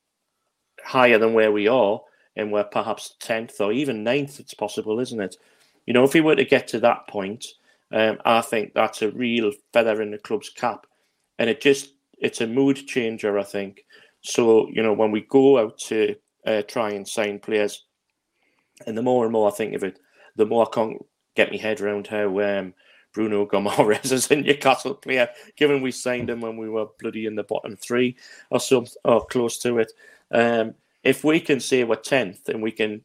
higher 0.82 1.18
than 1.18 1.34
where 1.34 1.52
we 1.52 1.68
are, 1.68 2.00
and 2.36 2.50
we're 2.50 2.64
perhaps 2.64 3.14
tenth 3.20 3.60
or 3.60 3.72
even 3.72 4.04
9th, 4.04 4.40
It's 4.40 4.54
possible, 4.54 4.98
isn't 4.98 5.20
it? 5.20 5.36
You 5.86 5.92
know, 5.92 6.04
if 6.04 6.14
we 6.14 6.20
were 6.20 6.34
to 6.36 6.44
get 6.44 6.66
to 6.68 6.80
that 6.80 7.06
point, 7.06 7.46
um, 7.94 8.18
I 8.24 8.40
think 8.40 8.74
that's 8.74 9.02
a 9.02 9.12
real 9.12 9.52
feather 9.72 10.02
in 10.02 10.10
the 10.10 10.18
club's 10.18 10.50
cap, 10.50 10.86
and 11.38 11.48
it 11.48 11.60
just 11.60 11.94
it's 12.18 12.40
a 12.40 12.46
mood 12.46 12.88
changer. 12.88 13.38
I 13.38 13.44
think 13.44 13.84
so. 14.20 14.68
You 14.68 14.82
know, 14.82 14.92
when 14.92 15.12
we 15.12 15.20
go 15.20 15.58
out 15.58 15.78
to 15.86 16.16
uh, 16.44 16.62
try 16.62 16.90
and 16.90 17.06
sign 17.06 17.38
players, 17.38 17.84
and 18.84 18.98
the 18.98 19.02
more 19.02 19.24
and 19.24 19.32
more 19.32 19.48
I 19.48 19.54
think 19.54 19.74
of 19.74 19.84
it, 19.84 20.00
the 20.34 20.44
more 20.44 20.66
I 20.66 20.74
can't 20.74 20.98
get 21.36 21.52
my 21.52 21.56
head 21.56 21.80
around 21.80 22.08
how 22.08 22.40
um, 22.40 22.74
Bruno 23.12 23.46
Gomes 23.50 24.10
is 24.10 24.28
a 24.28 24.36
Newcastle 24.36 24.94
player, 24.94 25.28
given 25.56 25.80
we 25.80 25.92
signed 25.92 26.28
him 26.28 26.40
when 26.40 26.56
we 26.56 26.68
were 26.68 26.86
bloody 27.00 27.26
in 27.26 27.36
the 27.36 27.44
bottom 27.44 27.76
three 27.76 28.16
or 28.50 28.58
some 28.58 28.86
or 29.04 29.24
close 29.24 29.58
to 29.58 29.78
it. 29.78 29.92
Um, 30.32 30.74
if 31.04 31.22
we 31.22 31.38
can 31.38 31.60
say 31.60 31.84
we're 31.84 31.94
tenth 31.94 32.48
and 32.48 32.60
we 32.60 32.72
can 32.72 33.02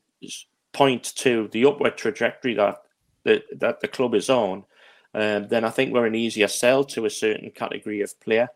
point 0.73 1.04
to 1.17 1.47
the 1.52 1.65
upward 1.65 1.95
trajectory 1.95 2.56
that 2.56 2.82
that, 3.25 3.43
that 3.60 3.80
the 3.82 3.88
club 3.88 4.15
is 4.15 4.30
on, 4.30 4.63
um, 5.13 5.48
then 5.48 5.63
I 5.63 5.69
think 5.69 5.93
we're 5.93 6.06
an 6.06 6.15
easier 6.15 6.48
sell 6.48 6.84
to 6.86 7.06
a 7.06 7.10
certain 7.10 7.52
category 7.52 8.02
of 8.02 8.19
player. 8.19 8.50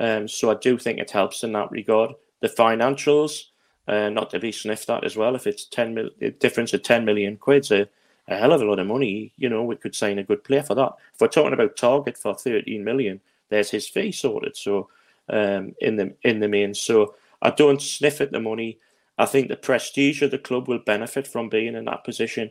Um, 0.00 0.26
so 0.26 0.50
I 0.50 0.54
do 0.54 0.78
think 0.78 0.98
it 0.98 1.10
helps 1.10 1.44
in 1.44 1.52
that 1.52 1.70
regard. 1.70 2.12
The 2.40 2.48
financials, 2.48 3.44
uh, 3.86 4.08
not 4.08 4.30
to 4.30 4.40
be 4.40 4.52
sniffed 4.52 4.90
at 4.90 5.04
as 5.04 5.16
well. 5.16 5.34
If 5.34 5.46
it's 5.46 5.66
ten 5.66 5.94
mil, 5.94 6.10
difference 6.40 6.72
of 6.72 6.82
ten 6.82 7.04
million 7.04 7.36
quid's 7.36 7.70
a, 7.70 7.88
a 8.28 8.36
hell 8.36 8.52
of 8.52 8.62
a 8.62 8.64
lot 8.64 8.78
of 8.78 8.86
money. 8.86 9.32
You 9.36 9.48
know, 9.48 9.62
we 9.62 9.76
could 9.76 9.94
sign 9.94 10.18
a 10.18 10.24
good 10.24 10.44
player 10.44 10.62
for 10.62 10.74
that. 10.74 10.92
If 11.14 11.20
we're 11.20 11.28
talking 11.28 11.52
about 11.52 11.76
target 11.76 12.16
for 12.16 12.34
thirteen 12.34 12.84
million, 12.84 13.20
there's 13.48 13.70
his 13.70 13.88
fee 13.88 14.12
sorted. 14.12 14.56
So 14.56 14.88
um, 15.28 15.74
in 15.80 15.96
the 15.96 16.14
in 16.22 16.40
the 16.40 16.48
main, 16.48 16.74
so 16.74 17.14
I 17.42 17.50
don't 17.50 17.82
sniff 17.82 18.20
at 18.20 18.32
the 18.32 18.40
money. 18.40 18.78
I 19.18 19.26
think 19.26 19.48
the 19.48 19.56
prestige 19.56 20.22
of 20.22 20.30
the 20.30 20.38
club 20.38 20.68
will 20.68 20.78
benefit 20.78 21.26
from 21.26 21.48
being 21.48 21.74
in 21.74 21.84
that 21.84 22.02
position. 22.02 22.50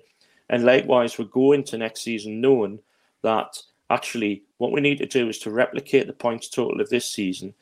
And 0.50 0.64
likewise, 0.64 1.18
we 1.18 1.26
go 1.26 1.54
into 1.54 1.78
next 1.78 2.02
season 2.02 2.40
knowing 2.40 2.80
that 3.24 3.58
actually 3.90 4.44
what 4.58 4.72
we 4.72 4.82
need 4.82 4.98
to 5.00 5.06
do 5.06 5.30
is 5.30 5.40
to 5.40 5.52
replicate 5.52 6.08
the 6.08 6.14
points 6.14 6.50
total 6.50 6.80
of 6.80 6.90
this 6.90 7.08
season 7.08 7.54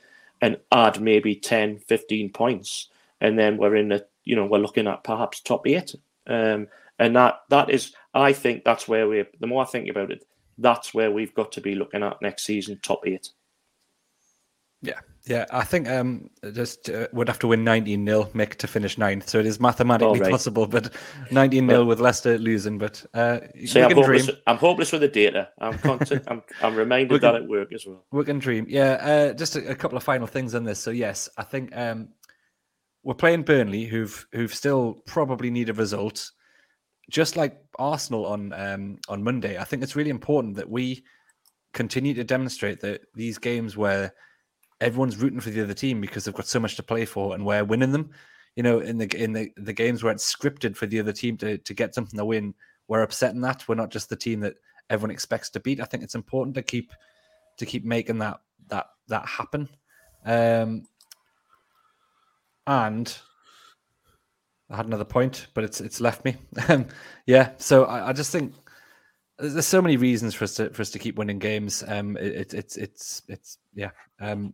and 0.41 0.57
add 0.71 1.01
maybe 1.01 1.35
10, 1.35 1.79
15 1.79 2.29
points. 2.31 2.89
And 3.21 3.37
then 3.37 3.57
we're 3.57 3.75
in 3.75 3.89
the, 3.89 4.05
you 4.23 4.35
know, 4.35 4.45
we're 4.45 4.59
looking 4.59 4.87
at 4.87 5.03
perhaps 5.03 5.41
top 5.41 5.67
eight. 5.67 5.95
Um, 6.27 6.67
and 6.99 7.15
that 7.15 7.41
that 7.49 7.69
is, 7.69 7.93
I 8.13 8.33
think 8.33 8.63
that's 8.63 8.87
where 8.87 9.07
we're, 9.07 9.27
the 9.39 9.47
more 9.47 9.63
I 9.63 9.65
think 9.65 9.89
about 9.89 10.11
it, 10.11 10.25
that's 10.57 10.93
where 10.93 11.11
we've 11.11 11.33
got 11.33 11.51
to 11.53 11.61
be 11.61 11.75
looking 11.75 12.03
at 12.03 12.21
next 12.21 12.43
season, 12.45 12.79
top 12.81 13.01
eight. 13.05 13.29
Yeah, 14.81 14.99
yeah, 15.25 15.45
I 15.51 15.63
think 15.63 15.87
um, 15.87 16.29
just 16.53 16.89
uh, 16.89 17.07
would 17.13 17.27
have 17.27 17.37
to 17.39 17.47
win 17.47 17.63
19 17.63 18.05
0 18.05 18.23
Mick 18.33 18.55
to 18.55 18.67
finish 18.67 18.97
ninth. 18.97 19.29
So 19.29 19.39
it 19.39 19.45
is 19.45 19.59
mathematically 19.59 20.21
right. 20.21 20.31
possible, 20.31 20.65
but 20.65 20.93
19 21.31 21.67
0 21.67 21.85
with 21.85 21.99
Leicester 21.99 22.37
losing. 22.39 22.77
But 22.77 23.05
uh, 23.13 23.41
See, 23.65 23.81
I'm 23.81 23.93
hopeless, 23.93 24.29
I'm 24.47 24.57
hopeless 24.57 24.91
with 24.91 25.01
the 25.01 25.07
data. 25.07 25.49
I'm 25.59 25.77
content, 25.77 26.23
I'm, 26.27 26.41
I'm 26.63 26.75
reminded 26.75 27.21
can, 27.21 27.33
that 27.33 27.43
at 27.43 27.47
work 27.47 27.73
as 27.73 27.85
well. 27.85 28.05
We 28.11 28.23
can 28.23 28.39
dream. 28.39 28.65
Yeah, 28.69 28.93
uh, 28.93 29.33
just 29.33 29.55
a, 29.55 29.69
a, 29.69 29.75
couple 29.75 29.97
of 29.97 30.03
final 30.03 30.25
things 30.25 30.55
on 30.55 30.63
this. 30.63 30.79
So, 30.79 30.91
yes, 30.91 31.29
I 31.37 31.43
think 31.43 31.75
um, 31.75 32.09
we're 33.03 33.13
playing 33.13 33.43
Burnley, 33.43 33.85
who've 33.85 34.25
who've 34.31 34.53
still 34.53 35.03
probably 35.05 35.51
need 35.51 35.69
a 35.69 35.73
result. 35.73 36.31
Just 37.09 37.35
like 37.35 37.61
Arsenal 37.77 38.25
on 38.25 38.53
um, 38.53 38.97
on 39.09 39.23
Monday, 39.23 39.57
I 39.57 39.63
think 39.63 39.83
it's 39.83 39.95
really 39.95 40.11
important 40.11 40.55
that 40.55 40.69
we 40.69 41.03
continue 41.73 42.13
to 42.15 42.23
demonstrate 42.23 42.79
that 42.81 43.01
these 43.13 43.37
games 43.37 43.77
where 43.77 44.13
everyone's 44.81 45.17
rooting 45.17 45.39
for 45.39 45.49
the 45.49 45.61
other 45.61 45.73
team 45.73 46.01
because 46.01 46.25
they've 46.25 46.33
got 46.33 46.47
so 46.47 46.59
much 46.59 46.75
to 46.75 46.83
play 46.83 47.05
for 47.05 47.33
and 47.33 47.45
we're 47.45 47.63
winning 47.63 47.91
them. 47.91 48.11
You 48.55 48.63
know, 48.63 48.79
in 48.79 48.97
the 48.97 49.07
in 49.15 49.33
the, 49.33 49.51
the 49.57 49.73
games 49.73 50.03
where 50.03 50.11
it's 50.11 50.35
scripted 50.35 50.75
for 50.75 50.85
the 50.85 50.99
other 50.99 51.13
team 51.13 51.37
to, 51.37 51.57
to 51.57 51.73
get 51.73 51.93
something 51.95 52.17
to 52.17 52.25
win, 52.25 52.53
we're 52.87 53.03
upsetting 53.03 53.41
that. 53.41 53.67
We're 53.67 53.75
not 53.75 53.91
just 53.91 54.09
the 54.09 54.15
team 54.15 54.39
that 54.41 54.55
everyone 54.89 55.11
expects 55.11 55.49
to 55.51 55.59
beat. 55.59 55.79
I 55.79 55.85
think 55.85 56.03
it's 56.03 56.15
important 56.15 56.55
to 56.55 56.63
keep 56.63 56.91
to 57.57 57.65
keep 57.65 57.85
making 57.85 58.19
that 58.19 58.39
that 58.67 58.87
that 59.07 59.25
happen. 59.25 59.69
Um, 60.25 60.87
and 62.67 63.17
I 64.69 64.77
had 64.77 64.85
another 64.85 65.05
point, 65.05 65.47
but 65.53 65.63
it's 65.63 65.81
it's 65.81 66.01
left 66.01 66.25
me. 66.25 66.35
Um, 66.69 66.87
yeah, 67.25 67.51
so 67.57 67.85
I, 67.85 68.09
I, 68.09 68.13
just 68.13 68.31
think 68.31 68.53
there's 69.39 69.65
so 69.65 69.81
many 69.81 69.97
reasons 69.97 70.35
for 70.35 70.43
us 70.43 70.55
to 70.55 70.69
for 70.71 70.81
us 70.81 70.91
to 70.91 70.99
keep 70.99 71.17
winning 71.17 71.39
games. 71.39 71.83
Um, 71.87 72.17
it, 72.17 72.33
it, 72.33 72.53
it's 72.53 72.77
it's 72.77 73.21
it's 73.27 73.57
yeah. 73.73 73.91
Um, 74.19 74.53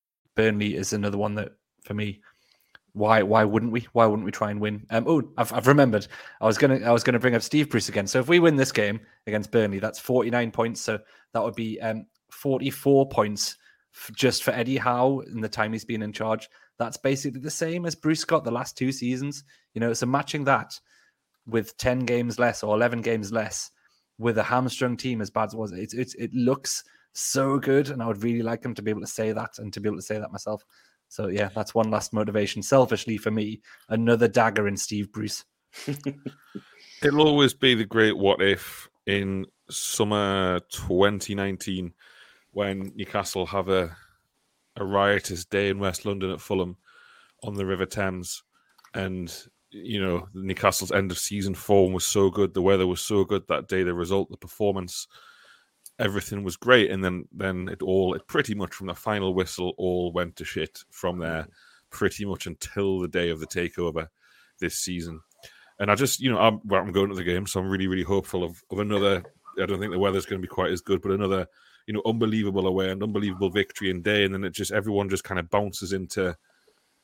Burnley 0.35 0.75
is 0.75 0.93
another 0.93 1.17
one 1.17 1.35
that 1.35 1.53
for 1.83 1.93
me. 1.93 2.21
Why? 2.93 3.23
Why 3.23 3.45
wouldn't 3.45 3.71
we? 3.71 3.87
Why 3.93 4.05
wouldn't 4.05 4.25
we 4.25 4.31
try 4.31 4.51
and 4.51 4.59
win? 4.59 4.85
Um, 4.89 5.05
oh, 5.07 5.23
I've, 5.37 5.53
I've 5.53 5.67
remembered. 5.67 6.07
I 6.41 6.45
was 6.45 6.57
gonna 6.57 6.79
I 6.85 6.91
was 6.91 7.03
gonna 7.03 7.19
bring 7.19 7.35
up 7.35 7.41
Steve 7.41 7.69
Bruce 7.69 7.87
again. 7.87 8.07
So 8.07 8.19
if 8.19 8.27
we 8.27 8.39
win 8.39 8.57
this 8.57 8.71
game 8.71 8.99
against 9.27 9.51
Burnley, 9.51 9.79
that's 9.79 9.99
forty 9.99 10.29
nine 10.29 10.51
points. 10.51 10.81
So 10.81 10.99
that 11.33 11.41
would 11.41 11.55
be 11.55 11.79
um, 11.79 12.05
forty 12.29 12.69
four 12.69 13.07
points 13.07 13.57
f- 13.93 14.11
just 14.13 14.43
for 14.43 14.51
Eddie 14.51 14.77
Howe 14.77 15.21
in 15.21 15.39
the 15.39 15.47
time 15.47 15.71
he's 15.71 15.85
been 15.85 16.01
in 16.01 16.11
charge. 16.11 16.49
That's 16.79 16.97
basically 16.97 17.39
the 17.39 17.49
same 17.49 17.85
as 17.85 17.95
Bruce 17.95 18.25
got 18.25 18.43
the 18.43 18.51
last 18.51 18.77
two 18.77 18.91
seasons. 18.91 19.45
You 19.73 19.79
know, 19.79 19.93
so 19.93 20.05
matching 20.05 20.43
that 20.45 20.77
with 21.47 21.77
ten 21.77 21.99
games 21.99 22.39
less 22.39 22.61
or 22.61 22.75
eleven 22.75 23.01
games 23.01 23.31
less 23.31 23.71
with 24.17 24.37
a 24.37 24.43
hamstrung 24.43 24.97
team 24.97 25.21
as 25.21 25.29
bad 25.29 25.45
as 25.45 25.53
it 25.53 25.57
was, 25.57 25.71
it, 25.71 25.93
it, 25.93 26.13
it 26.19 26.33
looks 26.33 26.83
so 27.13 27.59
good, 27.59 27.89
and 27.89 28.01
I 28.01 28.07
would 28.07 28.23
really 28.23 28.41
like 28.41 28.61
them 28.61 28.73
to 28.75 28.81
be 28.81 28.91
able 28.91 29.01
to 29.01 29.07
say 29.07 29.31
that 29.31 29.59
and 29.59 29.71
to 29.73 29.79
be 29.79 29.89
able 29.89 29.97
to 29.97 30.03
say 30.03 30.17
that 30.17 30.31
myself. 30.31 30.63
So 31.09 31.27
yeah, 31.27 31.49
that's 31.53 31.75
one 31.75 31.91
last 31.91 32.13
motivation. 32.13 32.63
Selfishly 32.63 33.17
for 33.17 33.31
me, 33.31 33.61
another 33.89 34.27
dagger 34.27 34.67
in 34.67 34.77
Steve 34.77 35.11
Bruce. 35.11 35.43
It'll 37.03 37.27
always 37.27 37.53
be 37.53 37.75
the 37.75 37.85
great 37.85 38.17
what 38.17 38.41
if 38.41 38.89
in 39.07 39.45
summer 39.69 40.59
2019 40.71 41.93
when 42.51 42.91
Newcastle 42.95 43.45
have 43.47 43.69
a 43.69 43.95
a 44.77 44.85
riotous 44.85 45.45
day 45.45 45.69
in 45.69 45.79
West 45.79 46.05
London 46.05 46.31
at 46.31 46.39
Fulham 46.39 46.77
on 47.43 47.55
the 47.55 47.65
River 47.65 47.85
Thames, 47.85 48.43
and 48.93 49.35
you 49.71 50.01
know, 50.01 50.27
Newcastle's 50.33 50.91
end 50.91 51.11
of 51.11 51.17
season 51.17 51.55
form 51.55 51.93
was 51.93 52.05
so 52.05 52.29
good, 52.29 52.53
the 52.53 52.61
weather 52.61 52.87
was 52.87 53.01
so 53.01 53.23
good 53.23 53.47
that 53.47 53.67
day, 53.67 53.83
the 53.83 53.93
result, 53.93 54.29
the 54.29 54.37
performance, 54.37 55.07
everything 56.01 56.43
was 56.43 56.57
great, 56.57 56.91
and 56.91 57.03
then 57.03 57.25
then 57.31 57.69
it 57.69 57.81
all, 57.81 58.15
it 58.15 58.27
pretty 58.27 58.55
much 58.55 58.73
from 58.73 58.87
the 58.87 58.95
final 58.95 59.33
whistle, 59.33 59.73
all 59.77 60.11
went 60.11 60.35
to 60.37 60.43
shit 60.43 60.79
from 60.89 61.19
there, 61.19 61.43
mm. 61.43 61.49
pretty 61.91 62.25
much 62.25 62.47
until 62.47 62.99
the 62.99 63.07
day 63.07 63.29
of 63.29 63.39
the 63.39 63.47
takeover 63.47 64.07
this 64.59 64.75
season. 64.75 65.21
And 65.79 65.89
I 65.89 65.95
just, 65.95 66.19
you 66.19 66.31
know, 66.31 66.39
I'm, 66.39 66.59
well, 66.65 66.81
I'm 66.81 66.91
going 66.91 67.09
to 67.09 67.15
the 67.15 67.23
game, 67.23 67.47
so 67.47 67.59
I'm 67.59 67.69
really, 67.69 67.87
really 67.87 68.03
hopeful 68.03 68.43
of, 68.43 68.61
of 68.69 68.79
another. 68.79 69.23
I 69.61 69.65
don't 69.65 69.79
think 69.79 69.91
the 69.91 69.99
weather's 69.99 70.25
going 70.25 70.41
to 70.41 70.47
be 70.47 70.53
quite 70.53 70.71
as 70.71 70.81
good, 70.81 71.01
but 71.01 71.11
another, 71.11 71.47
you 71.87 71.93
know, 71.93 72.01
unbelievable 72.05 72.67
away 72.67 72.89
and 72.89 73.01
unbelievable 73.01 73.49
victory 73.49 73.91
and 73.91 74.03
day, 74.03 74.23
and 74.23 74.33
then 74.33 74.43
it 74.43 74.53
just 74.53 74.71
everyone 74.71 75.09
just 75.09 75.23
kind 75.23 75.39
of 75.39 75.49
bounces 75.49 75.93
into 75.93 76.35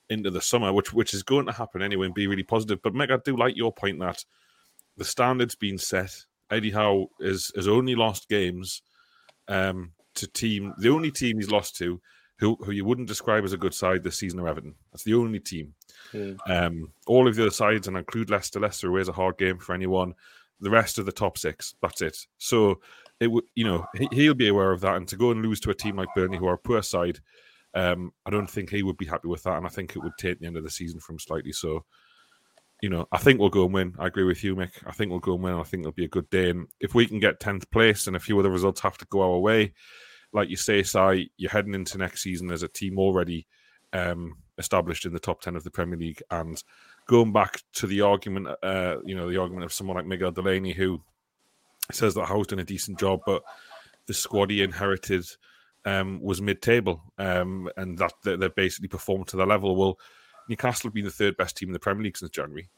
into 0.10 0.32
the 0.32 0.42
summer, 0.42 0.74
which 0.74 0.94
which 0.94 1.14
is 1.14 1.24
going 1.24 1.46
to 1.46 1.52
happen 1.52 1.82
anyway, 1.82 2.06
and 2.06 2.16
be 2.16 2.28
really 2.28 2.44
positive. 2.44 2.82
But 2.82 2.96
Meg, 2.96 3.12
I 3.12 3.18
do 3.18 3.36
like 3.38 3.56
your 3.56 3.74
point 3.74 4.00
that 4.00 4.26
the 4.96 5.06
standards 5.06 5.56
being 5.56 5.78
set. 5.78 6.26
Eddie 6.50 6.72
Howe 6.72 7.10
is 7.20 7.52
has 7.56 7.68
only 7.68 7.94
lost 7.94 8.30
games 8.30 8.82
um, 9.48 9.92
to 10.16 10.28
team. 10.28 10.74
The 10.78 10.90
only 10.90 11.12
team 11.12 11.38
he's 11.38 11.52
lost 11.52 11.76
to, 11.78 12.02
who 12.40 12.56
who 12.62 12.72
you 12.72 12.86
wouldn't 12.86 13.08
describe 13.08 13.44
as 13.44 13.54
a 13.54 13.58
good 13.58 13.74
side 13.74 14.04
this 14.04 14.18
season, 14.18 14.40
are 14.40 14.48
Everton. 14.48 14.76
That's 14.92 15.04
the 15.04 15.16
only 15.16 15.40
team. 15.40 15.74
Mm. 16.14 16.38
Um, 16.48 16.92
all 17.06 17.28
of 17.28 17.36
the 17.36 17.44
other 17.44 17.52
sides, 17.52 17.88
and 17.88 17.98
include 17.98 18.30
Leicester. 18.30 18.60
Leicester 18.60 18.90
away 18.90 19.02
is 19.02 19.10
a 19.10 19.14
hard 19.14 19.38
game 19.38 19.58
for 19.58 19.74
anyone. 19.74 20.14
The 20.60 20.70
rest 20.70 20.98
of 20.98 21.06
the 21.06 21.12
top 21.12 21.38
six, 21.38 21.76
that's 21.82 22.02
it. 22.02 22.18
So 22.40 22.80
it 23.20 23.28
would, 23.28 23.44
you 23.56 23.64
know, 23.64 23.86
he, 23.96 24.08
he'll 24.12 24.34
be 24.34 24.48
aware 24.48 24.72
of 24.72 24.82
that. 24.82 24.96
And 24.96 25.08
to 25.10 25.16
go 25.16 25.32
and 25.32 25.44
lose 25.44 25.60
to 25.62 25.70
a 25.70 25.76
team 25.76 25.96
like 25.96 26.08
Burnley, 26.16 26.38
who 26.38 26.48
are 26.48 26.54
a 26.54 26.58
poor 26.58 26.82
side, 26.82 27.20
um, 27.74 28.12
I 28.26 28.32
don't 28.32 28.50
think 28.50 28.70
he 28.70 28.82
would 28.82 28.98
be 28.98 29.06
happy 29.06 29.28
with 29.28 29.44
that, 29.44 29.58
and 29.58 29.66
I 29.66 29.70
think 29.70 29.96
it 29.96 30.00
would 30.00 30.18
take 30.18 30.40
the 30.40 30.48
end 30.48 30.58
of 30.58 30.64
the 30.64 30.70
season 30.70 31.00
from 31.00 31.20
slightly. 31.20 31.52
So, 31.52 31.86
you 32.82 32.90
know, 32.90 33.08
I 33.12 33.18
think 33.18 33.40
we'll 33.40 33.50
go 33.50 33.66
and 33.66 33.74
win. 33.74 33.96
I 33.98 34.08
agree 34.08 34.24
with 34.24 34.44
you, 34.44 34.56
Mick. 34.56 34.72
I 34.86 34.92
think 34.92 35.10
we'll 35.10 35.20
go 35.20 35.34
and 35.34 35.44
win. 35.44 35.54
I 35.54 35.64
think 35.64 35.82
it'll 35.82 35.94
be 35.94 36.06
a 36.06 36.10
good 36.10 36.30
day. 36.30 36.50
And 36.52 36.68
if 36.80 36.94
we 36.94 37.08
can 37.08 37.20
get 37.20 37.40
tenth 37.40 37.70
place, 37.72 38.08
and 38.08 38.16
a 38.16 38.20
few 38.20 38.38
other 38.40 38.52
results 38.52 38.82
have 38.82 38.98
to 39.00 39.08
go 39.10 39.22
our 39.22 39.40
way, 39.40 39.74
like 40.34 40.50
you 40.50 40.58
say, 40.58 40.84
Si, 40.84 41.32
you're 41.38 41.52
heading 41.52 41.74
into 41.74 41.98
next 41.98 42.22
season 42.22 42.52
as 42.52 42.62
a 42.62 42.68
team 42.68 43.00
already 43.00 43.48
um, 43.94 44.38
established 44.58 45.06
in 45.06 45.14
the 45.14 45.20
top 45.20 45.42
ten 45.42 45.56
of 45.56 45.64
the 45.64 45.72
Premier 45.72 45.98
League, 45.98 46.22
and 46.30 46.62
going 47.08 47.32
back 47.32 47.62
to 47.74 47.88
the 47.88 48.02
argument, 48.02 48.48
uh, 48.62 48.98
you 49.06 49.16
know, 49.16 49.30
the 49.30 49.40
argument 49.40 49.64
of 49.64 49.74
someone 49.74 49.96
like 49.96 50.06
Miguel 50.06 50.32
Delaney 50.32 50.74
who 50.74 51.02
says 51.92 52.14
that 52.16 52.26
Howe's 52.26 52.48
done 52.48 52.60
a 52.60 52.66
decent 52.66 53.00
job, 53.00 53.22
but 53.26 53.42
the 54.06 54.14
squad 54.14 54.52
he 54.52 54.62
inherited 54.62 55.26
um, 55.86 56.22
was 56.22 56.42
mid-table, 56.42 57.02
um, 57.18 57.70
and 57.78 57.98
that 57.98 58.12
they, 58.24 58.36
they 58.36 58.50
basically 58.50 58.90
performed 58.90 59.28
to 59.30 59.38
the 59.38 59.46
level. 59.46 59.76
Well, 59.76 59.98
Newcastle 60.50 60.88
have 60.88 60.94
been 60.94 61.06
the 61.06 61.12
third 61.12 61.38
best 61.38 61.58
team 61.58 61.70
in 61.70 61.74
the 61.74 61.80
Premier 61.80 62.04
League 62.04 62.18
since 62.18 62.32
January. 62.32 62.70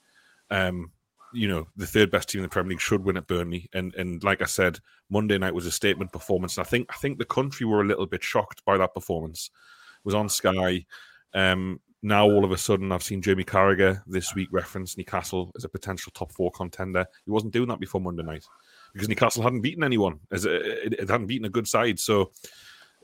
Um, 0.49 0.91
you 1.33 1.47
know, 1.47 1.67
the 1.75 1.85
third 1.85 2.09
best 2.09 2.29
team 2.29 2.39
in 2.39 2.43
the 2.43 2.49
Premier 2.49 2.71
League 2.71 2.81
should 2.81 3.03
win 3.03 3.17
at 3.17 3.27
Burnley, 3.27 3.69
and 3.73 3.93
and 3.95 4.23
like 4.23 4.41
I 4.41 4.45
said, 4.45 4.79
Monday 5.09 5.37
night 5.37 5.53
was 5.53 5.65
a 5.65 5.71
statement 5.71 6.11
performance. 6.11 6.57
And 6.57 6.65
I 6.65 6.69
think 6.69 6.89
I 6.89 6.97
think 6.97 7.17
the 7.17 7.25
country 7.25 7.65
were 7.65 7.81
a 7.81 7.87
little 7.87 8.07
bit 8.07 8.23
shocked 8.23 8.65
by 8.65 8.77
that 8.77 8.93
performance. 8.93 9.51
It 9.53 10.05
was 10.05 10.15
on 10.15 10.29
Sky. 10.29 10.85
Um, 11.33 11.79
now 12.01 12.25
all 12.25 12.45
of 12.45 12.51
a 12.51 12.57
sudden, 12.57 12.91
I've 12.91 13.03
seen 13.03 13.21
Jamie 13.21 13.43
Carragher 13.43 14.01
this 14.07 14.33
week 14.33 14.47
reference 14.51 14.97
Newcastle 14.97 15.51
as 15.57 15.65
a 15.65 15.69
potential 15.69 16.11
top 16.15 16.31
four 16.31 16.49
contender. 16.51 17.05
He 17.25 17.31
wasn't 17.31 17.53
doing 17.53 17.67
that 17.67 17.79
before 17.79 17.99
Monday 17.99 18.23
night 18.23 18.45
because 18.93 19.09
Newcastle 19.09 19.43
hadn't 19.43 19.61
beaten 19.61 19.83
anyone, 19.83 20.19
as 20.31 20.45
a, 20.45 20.85
it, 20.85 20.93
it 20.93 21.09
hadn't 21.09 21.27
beaten 21.27 21.45
a 21.45 21.49
good 21.49 21.67
side. 21.67 21.99
So 21.99 22.31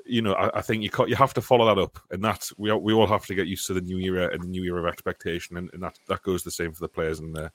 you 0.06 0.22
know, 0.22 0.34
I, 0.34 0.60
I 0.60 0.62
think 0.62 0.84
you 0.84 0.90
you 1.08 1.16
have 1.16 1.34
to 1.34 1.42
follow 1.42 1.66
that 1.66 1.82
up, 1.82 2.00
and 2.12 2.24
that 2.24 2.50
we 2.58 2.72
we 2.74 2.94
all 2.94 3.08
have 3.08 3.26
to 3.26 3.36
get 3.36 3.48
used 3.48 3.68
to 3.68 3.74
the 3.74 3.82
new 3.82 3.98
era 3.98 4.30
and 4.32 4.44
the 4.44 4.48
new 4.48 4.64
era 4.64 4.82
of 4.82 4.88
expectation, 4.88 5.58
and, 5.58 5.70
and 5.74 5.84
that 5.84 5.98
that 6.08 6.24
goes 6.24 6.44
the 6.44 6.52
same 6.52 6.74
for 6.74 6.82
the 6.82 6.90
players 6.90 7.20
and 7.20 7.36
the 7.36 7.52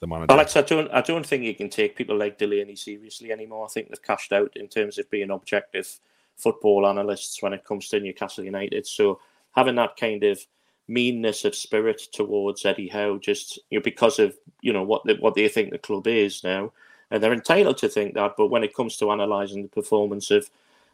the 0.00 0.06
manager. 0.06 0.32
Alex, 0.32 0.56
I 0.56 0.62
don't 0.62 0.90
I 0.92 1.00
don't 1.00 1.26
think 1.26 1.44
you 1.44 1.54
can 1.54 1.68
take 1.68 1.96
people 1.96 2.16
like 2.16 2.38
Delaney 2.38 2.76
seriously 2.76 3.32
anymore. 3.32 3.66
I 3.66 3.68
think 3.68 3.88
they've 3.88 4.02
cashed 4.02 4.32
out 4.32 4.56
in 4.56 4.68
terms 4.68 4.98
of 4.98 5.10
being 5.10 5.30
objective 5.30 5.98
football 6.36 6.86
analysts 6.86 7.42
when 7.42 7.52
it 7.52 7.64
comes 7.64 7.88
to 7.88 8.00
Newcastle 8.00 8.44
United. 8.44 8.86
So 8.86 9.20
having 9.52 9.74
that 9.74 9.96
kind 9.96 10.22
of 10.22 10.40
meanness 10.86 11.44
of 11.44 11.54
spirit 11.54 12.00
towards 12.12 12.64
Eddie 12.64 12.88
Howe, 12.88 13.18
just 13.18 13.58
you 13.70 13.78
know, 13.78 13.82
because 13.82 14.18
of 14.18 14.36
you 14.60 14.72
know 14.72 14.82
what 14.84 15.04
they, 15.04 15.14
what 15.14 15.34
they 15.34 15.48
think 15.48 15.70
the 15.70 15.78
club 15.78 16.06
is 16.06 16.44
now, 16.44 16.72
and 17.10 17.22
they're 17.22 17.32
entitled 17.32 17.78
to 17.78 17.88
think 17.88 18.14
that. 18.14 18.34
But 18.36 18.48
when 18.48 18.64
it 18.64 18.74
comes 18.74 18.96
to 18.98 19.10
analysing 19.10 19.62
the 19.62 19.68
performance 19.68 20.30
of 20.30 20.48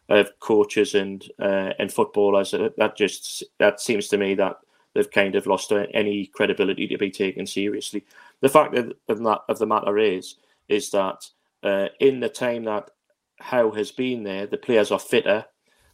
of 0.09 0.39
coaches 0.41 0.95
and 0.95 1.25
uh, 1.39 1.73
and 1.79 1.93
footballers. 1.93 2.55
Uh, 2.55 2.71
that 2.77 2.97
just 2.97 3.43
that 3.59 3.81
seems 3.81 4.09
to 4.09 4.19
me 4.19 4.35
that 4.35 4.59
they've 4.95 5.11
kind 5.11 5.35
of 5.35 5.47
lost 5.47 5.73
any 5.93 6.27
credibility 6.27 6.87
to 6.87 6.99
be 6.99 7.11
taken 7.11 7.47
seriously. 7.47 8.05
The 8.41 8.49
fact 8.49 8.77
of, 8.77 8.93
that, 9.09 9.41
of 9.49 9.59
the 9.59 9.67
matter 9.67 9.99
is 9.99 10.37
is 10.69 10.91
that 10.91 11.27
uh, 11.63 11.89
in 12.01 12.21
the 12.21 12.29
time 12.29 12.65
that 12.65 12.91
Howe 13.41 13.71
has 13.73 13.91
been 13.91 14.23
there, 14.23 14.47
the 14.47 14.57
players 14.57 14.91
are 14.91 14.99
fitter, 14.99 15.45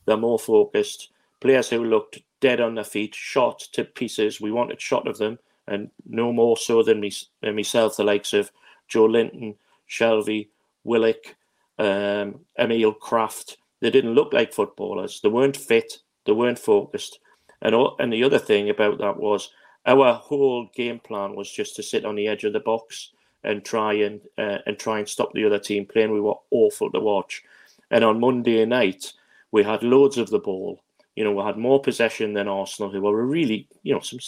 they're 0.05 0.17
more 0.17 0.39
focused. 0.39 1.11
Players 1.41 1.71
who 1.71 1.85
looked 1.85 2.21
dead 2.41 2.61
on 2.61 2.75
their 2.75 2.85
feet, 2.85 3.15
shot 3.15 3.61
to 3.73 3.85
pieces. 3.85 4.41
We 4.41 4.53
wanted 4.53 4.81
shot 4.81 5.07
of 5.07 5.19
them, 5.19 5.39
and 5.67 5.91
no 6.07 6.33
more 6.33 6.57
so 6.57 6.83
than 6.83 7.01
me 7.01 7.13
than 7.41 7.55
myself. 7.55 7.97
The 7.97 8.05
likes 8.05 8.33
of 8.33 8.51
Joelinton, 8.91 9.57
Shelvey, 9.89 10.49
Willock, 10.85 11.37
um, 11.79 12.41
Emil 12.59 12.95
Krafth 12.95 13.57
they 13.81 13.91
didn't 13.91 14.15
look 14.15 14.33
like 14.33 14.53
footballers. 14.53 15.21
They 15.21 15.29
weren't 15.29 15.57
fit. 15.57 15.99
They 16.27 16.33
weren't 16.33 16.59
focused. 16.59 17.19
And 17.63 17.75
and 17.99 18.13
the 18.13 18.25
other 18.25 18.39
thing 18.39 18.71
about 18.71 18.99
that 18.99 19.17
was 19.19 19.51
our 19.87 20.15
whole 20.15 20.69
game 20.75 20.99
plan 21.01 21.35
was 21.35 21.51
just 21.51 21.77
to 21.77 21.83
sit 21.83 22.05
on 22.05 22.15
the 22.15 22.29
edge 22.29 22.45
of 22.45 22.53
the 22.53 22.61
box 22.61 23.11
and 23.45 23.65
try 23.65 23.95
and 23.95 24.21
uh, 24.39 24.59
and 24.67 24.79
try 24.79 24.99
and 24.99 25.09
stop 25.09 25.33
the 25.33 25.45
other 25.45 25.59
team 25.59 25.87
playing. 25.87 26.13
We 26.13 26.21
were 26.21 26.37
awful 26.51 26.91
to 26.93 27.01
watch. 27.01 27.43
And 27.91 28.05
on 28.05 28.21
Monday 28.21 28.65
night, 28.67 29.13
we 29.51 29.63
had 29.65 29.83
loads 29.83 30.19
of 30.19 30.31
the 30.31 30.39
ball. 30.39 30.81
You 31.17 31.25
know, 31.25 31.33
we 31.33 31.43
had 31.43 31.57
more 31.57 31.81
possession 31.81 32.35
than 32.35 32.49
Arsenal, 32.49 32.91
who 32.91 33.01
were 33.01 33.27
really, 33.27 33.69
you 33.83 33.93
know, 33.93 34.01
some 34.01 34.21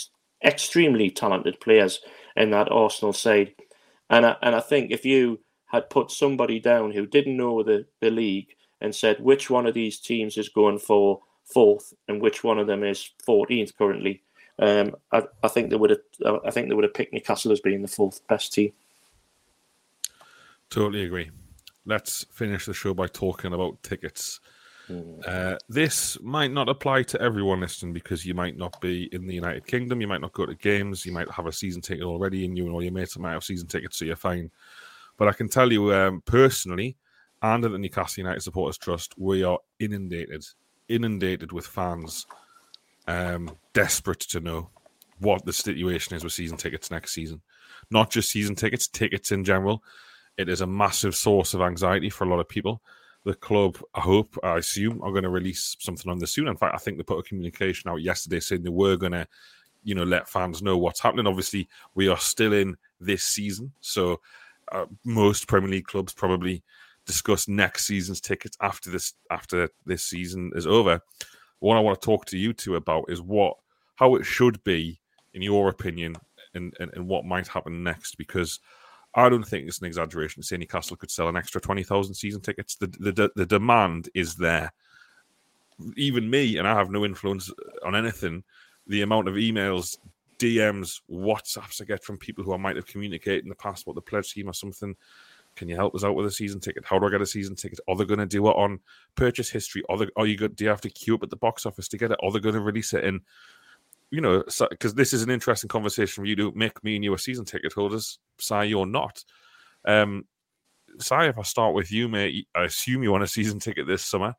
extremely 0.45 1.11
talented 1.11 1.61
players 1.61 2.01
in 2.37 2.51
that 2.51 2.73
Arsenal 2.73 3.13
side. 3.13 3.55
And 4.11 4.27
I, 4.27 4.37
and 4.43 4.55
I 4.55 4.61
think 4.61 4.91
if 4.91 5.05
you 5.05 5.41
had 5.67 5.91
put 5.91 6.11
somebody 6.11 6.59
down 6.59 6.91
who 6.91 7.07
didn't 7.07 7.37
know 7.37 7.63
the, 7.63 7.87
the 8.01 8.11
league 8.11 8.49
and 8.83 8.95
said 8.95 9.21
which 9.21 9.49
one 9.49 9.67
of 9.67 9.75
these 9.75 9.99
teams 9.99 10.37
is 10.37 10.49
going 10.49 10.79
for 10.79 11.21
fourth 11.45 11.95
and 12.09 12.21
which 12.21 12.45
one 12.45 12.59
of 12.59 12.67
them 12.67 12.85
is 12.85 13.11
14th 13.27 13.77
currently. 13.77 14.23
Um, 14.59 14.95
I, 15.11 15.23
I, 15.43 15.49
think 15.49 15.71
they 15.71 15.77
would 15.77 15.91
have. 15.91 16.41
I 16.45 16.51
think 16.51 16.69
they 16.69 16.75
would 16.75 16.85
have 16.85 16.95
picked 16.95 17.15
Newcastle 17.15 17.53
as 17.53 17.61
being 17.61 17.81
the 17.81 17.89
fourth 17.89 18.27
best 18.29 18.53
team. 18.53 18.73
Totally 20.69 21.05
agree. 21.05 21.31
Let's 21.87 22.25
finish 22.31 22.67
the 22.67 22.75
show 22.75 22.93
by 22.93 23.07
talking 23.07 23.55
about 23.55 23.83
tickets. 23.83 24.41
Mm. 24.91 25.27
Uh, 25.27 25.59
this 25.69 26.21
might 26.21 26.53
not 26.53 26.69
apply 26.69 27.05
to 27.05 27.21
everyone 27.21 27.61
listening 27.61 27.93
because 27.93 28.27
you 28.27 28.35
might 28.35 28.57
not 28.57 28.81
be 28.81 29.09
in 29.13 29.27
the 29.27 29.35
United 29.35 29.67
Kingdom, 29.67 30.01
you 30.01 30.09
might 30.09 30.21
not 30.21 30.33
go 30.33 30.45
to 30.45 30.55
games, 30.55 31.07
you 31.07 31.13
might 31.13 31.31
have 31.31 31.47
a 31.47 31.53
season 31.53 31.81
ticket 31.81 32.05
already, 32.05 32.45
and 32.45 32.57
you 32.57 32.67
and 32.67 32.75
all 32.75 32.83
your 32.83 32.93
mates 32.93 33.19
might 33.19 33.33
have 33.33 33.45
season 33.45 33.69
tickets, 33.69 33.99
so 33.99 34.05
you're 34.05 34.17
fine. 34.17 34.51
But 35.17 35.29
I 35.29 35.33
can 35.33 35.49
tell 35.49 35.73
you 35.73 35.95
um, 35.95 36.23
personally, 36.25 36.97
and 37.43 37.65
at 37.65 37.73
the 37.73 37.79
Newcastle 37.79 38.23
United 38.23 38.43
Supporters 38.43 38.79
Trust, 38.79 39.15
we 39.19 39.43
are 39.43 39.59
inundated, 39.81 40.45
inundated 40.89 41.53
with 41.53 41.67
fans 41.67 42.27
um, 43.09 43.51
desperate 43.73 44.21
to 44.21 44.41
know 44.41 44.71
what 45.19 45.45
the 45.45 45.53
situation 45.53 46.15
is 46.15 46.25
with 46.25 46.33
season 46.33 46.57
tickets 46.57 46.91
next 46.91 47.13
season. 47.13 47.41
Not 47.91 48.11
just 48.11 48.31
season 48.31 48.55
tickets, 48.55 48.89
tickets 48.89 49.33
in 49.33 49.45
general. 49.45 49.83
It 50.39 50.49
is 50.49 50.61
a 50.61 50.67
massive 50.67 51.15
source 51.15 51.53
of 51.55 51.61
anxiety 51.61 52.11
for 52.11 52.25
a 52.25 52.29
lot 52.29 52.41
of 52.41 52.49
people. 52.49 52.81
The 53.25 53.35
club, 53.35 53.79
I 53.95 54.01
hope, 54.01 54.37
I 54.43 54.59
assume, 54.59 55.01
are 55.03 55.11
going 55.11 55.23
to 55.25 55.31
release 55.31 55.77
something 55.79 56.11
on 56.11 56.19
this 56.19 56.33
soon. 56.33 56.49
In 56.49 56.57
fact, 56.57 56.75
I 56.75 56.79
think 56.79 56.97
they 56.97 57.05
put 57.05 57.19
a 57.19 57.23
communication 57.23 57.91
out 57.91 58.03
yesterday 58.03 58.41
saying 58.41 58.63
they 58.63 58.71
were 58.71 58.97
going 58.97 59.13
to, 59.13 59.27
you 59.85 59.95
know, 59.95 60.05
let 60.05 60.29
fans 60.29 60.63
know 60.63 60.79
what's 60.79 61.01
happening. 61.01 61.27
Obviously, 61.27 61.69
we 61.95 62.09
are 62.09 62.19
still 62.19 62.53
in 62.53 62.77
this 63.01 63.25
season, 63.25 63.73
so 63.81 64.21
uh, 64.73 64.87
most 65.05 65.47
Premier 65.47 65.71
League 65.71 65.87
clubs 65.87 66.13
probably 66.13 66.63
discuss 67.07 67.49
next 67.49 67.87
season's 67.87 68.21
tickets 68.21 68.57
after 68.61 68.91
this 68.91 69.15
after 69.31 69.69
this 69.87 70.05
season 70.05 70.53
is 70.55 70.67
over. 70.67 71.01
What 71.59 71.77
I 71.77 71.81
want 71.81 72.01
to 72.01 72.05
talk 72.05 72.27
to 72.27 72.39
you 72.39 72.53
two 72.53 72.77
about 72.77 73.05
is 73.09 73.21
what 73.21 73.57
how 73.97 74.15
it 74.15 74.25
should 74.25 74.63
be 74.65 75.01
in 75.35 75.43
your 75.43 75.69
opinion 75.69 76.17
and, 76.55 76.75
and, 76.81 76.91
and 76.95 77.07
what 77.07 77.25
might 77.25 77.47
happen 77.47 77.83
next 77.83 78.17
because 78.17 78.61
I 79.15 79.29
don't 79.29 79.45
think 79.45 79.69
it's 79.69 79.81
an 79.81 79.87
exaggeration 79.87 80.43
to 80.43 80.47
say 80.47 80.57
Newcastle 80.57 80.97
could 80.97 81.11
sell 81.11 81.29
an 81.29 81.37
extra 81.37 81.61
20,000 81.61 82.15
season 82.15 82.41
tickets. 82.41 82.77
The, 82.77 82.87
the, 82.87 83.31
the 83.37 83.47
demand 83.47 84.09
is 84.15 84.37
there. 84.37 84.73
Even 85.97 86.31
me, 86.31 86.57
and 86.57 86.67
I 86.67 86.75
have 86.75 86.91
no 86.91 87.05
influence 87.05 87.51
on 87.85 87.95
anything, 87.95 88.43
the 88.87 89.03
amount 89.03 89.29
of 89.29 89.35
emails, 89.35 89.99
DMs, 90.39 91.01
WhatsApps 91.11 91.83
I 91.83 91.85
get 91.85 92.03
from 92.03 92.17
people 92.19 92.43
who 92.43 92.55
I 92.55 92.57
might 92.57 92.77
have 92.77 92.87
communicated 92.87 93.45
in 93.45 93.51
the 93.51 93.55
past 93.55 93.83
about 93.83 93.97
the 93.97 94.03
pledge 94.03 94.27
scheme 94.27 94.49
or 94.49 94.55
something 94.55 94.97
can 95.57 95.69
you 95.69 95.77
help 95.77 95.95
us 95.95 96.05
out 96.05 96.15
with 96.15 96.27
a 96.27 96.31
season 96.31 96.61
ticket? 96.61 96.85
How 96.85 96.99
do 96.99 97.07
I 97.07 97.11
get 97.11 97.21
a 97.21 97.27
season 97.27 97.57
ticket? 97.57 97.81
Are 97.89 97.97
they 97.97 98.05
going 98.05 98.21
to 98.21 98.27
do 98.27 98.47
it 98.49 98.57
on 98.57 98.81
purchase 99.15 99.51
history? 99.51 99.83
Are, 99.89 99.99
they, 99.99 100.09
are 100.17 100.27
you 100.27 100.37
good? 100.37 100.57
Do 100.57 100.65
you 100.65 100.71
have 100.71 100.81
to 100.83 100.91
queue 100.91 101.15
up 101.15 101.23
at 101.23 101.31
the 101.31 101.37
box 101.37 101.67
office 101.67 101.89
to 101.89 101.99
get 101.99 102.11
it? 102.11 102.19
Are 102.23 102.31
they 102.31 102.41
going 102.41 102.55
to 102.55 102.61
release 102.61 102.93
it 102.93 103.05
in 103.05 103.21
you 104.13 104.21
know, 104.21 104.45
because 104.69 104.95
this 104.95 105.15
is 105.15 105.23
an 105.23 105.31
interesting 105.31 105.69
conversation 105.69 106.23
for 106.23 106.27
you 106.27 106.37
to 106.37 106.53
make 106.55 106.85
me 106.85 106.95
and 106.97 107.03
you 107.03 107.15
a 107.15 107.19
season 107.19 107.47
ticket 107.47 107.73
holders. 107.73 108.19
Si, 108.39 108.65
you're 108.65 108.85
not. 108.85 109.25
Um, 109.87 110.27
Si, 110.99 111.15
if 111.15 111.39
I 111.39 111.43
start 111.43 111.75
with 111.75 111.91
you, 111.91 112.11
mate, 112.11 112.47
I 112.55 112.65
assume 112.65 113.03
you 113.03 113.11
want 113.11 113.25
a 113.25 113.27
season 113.27 113.59
ticket 113.59 113.87
this 113.87 114.05
summer. 114.05 114.35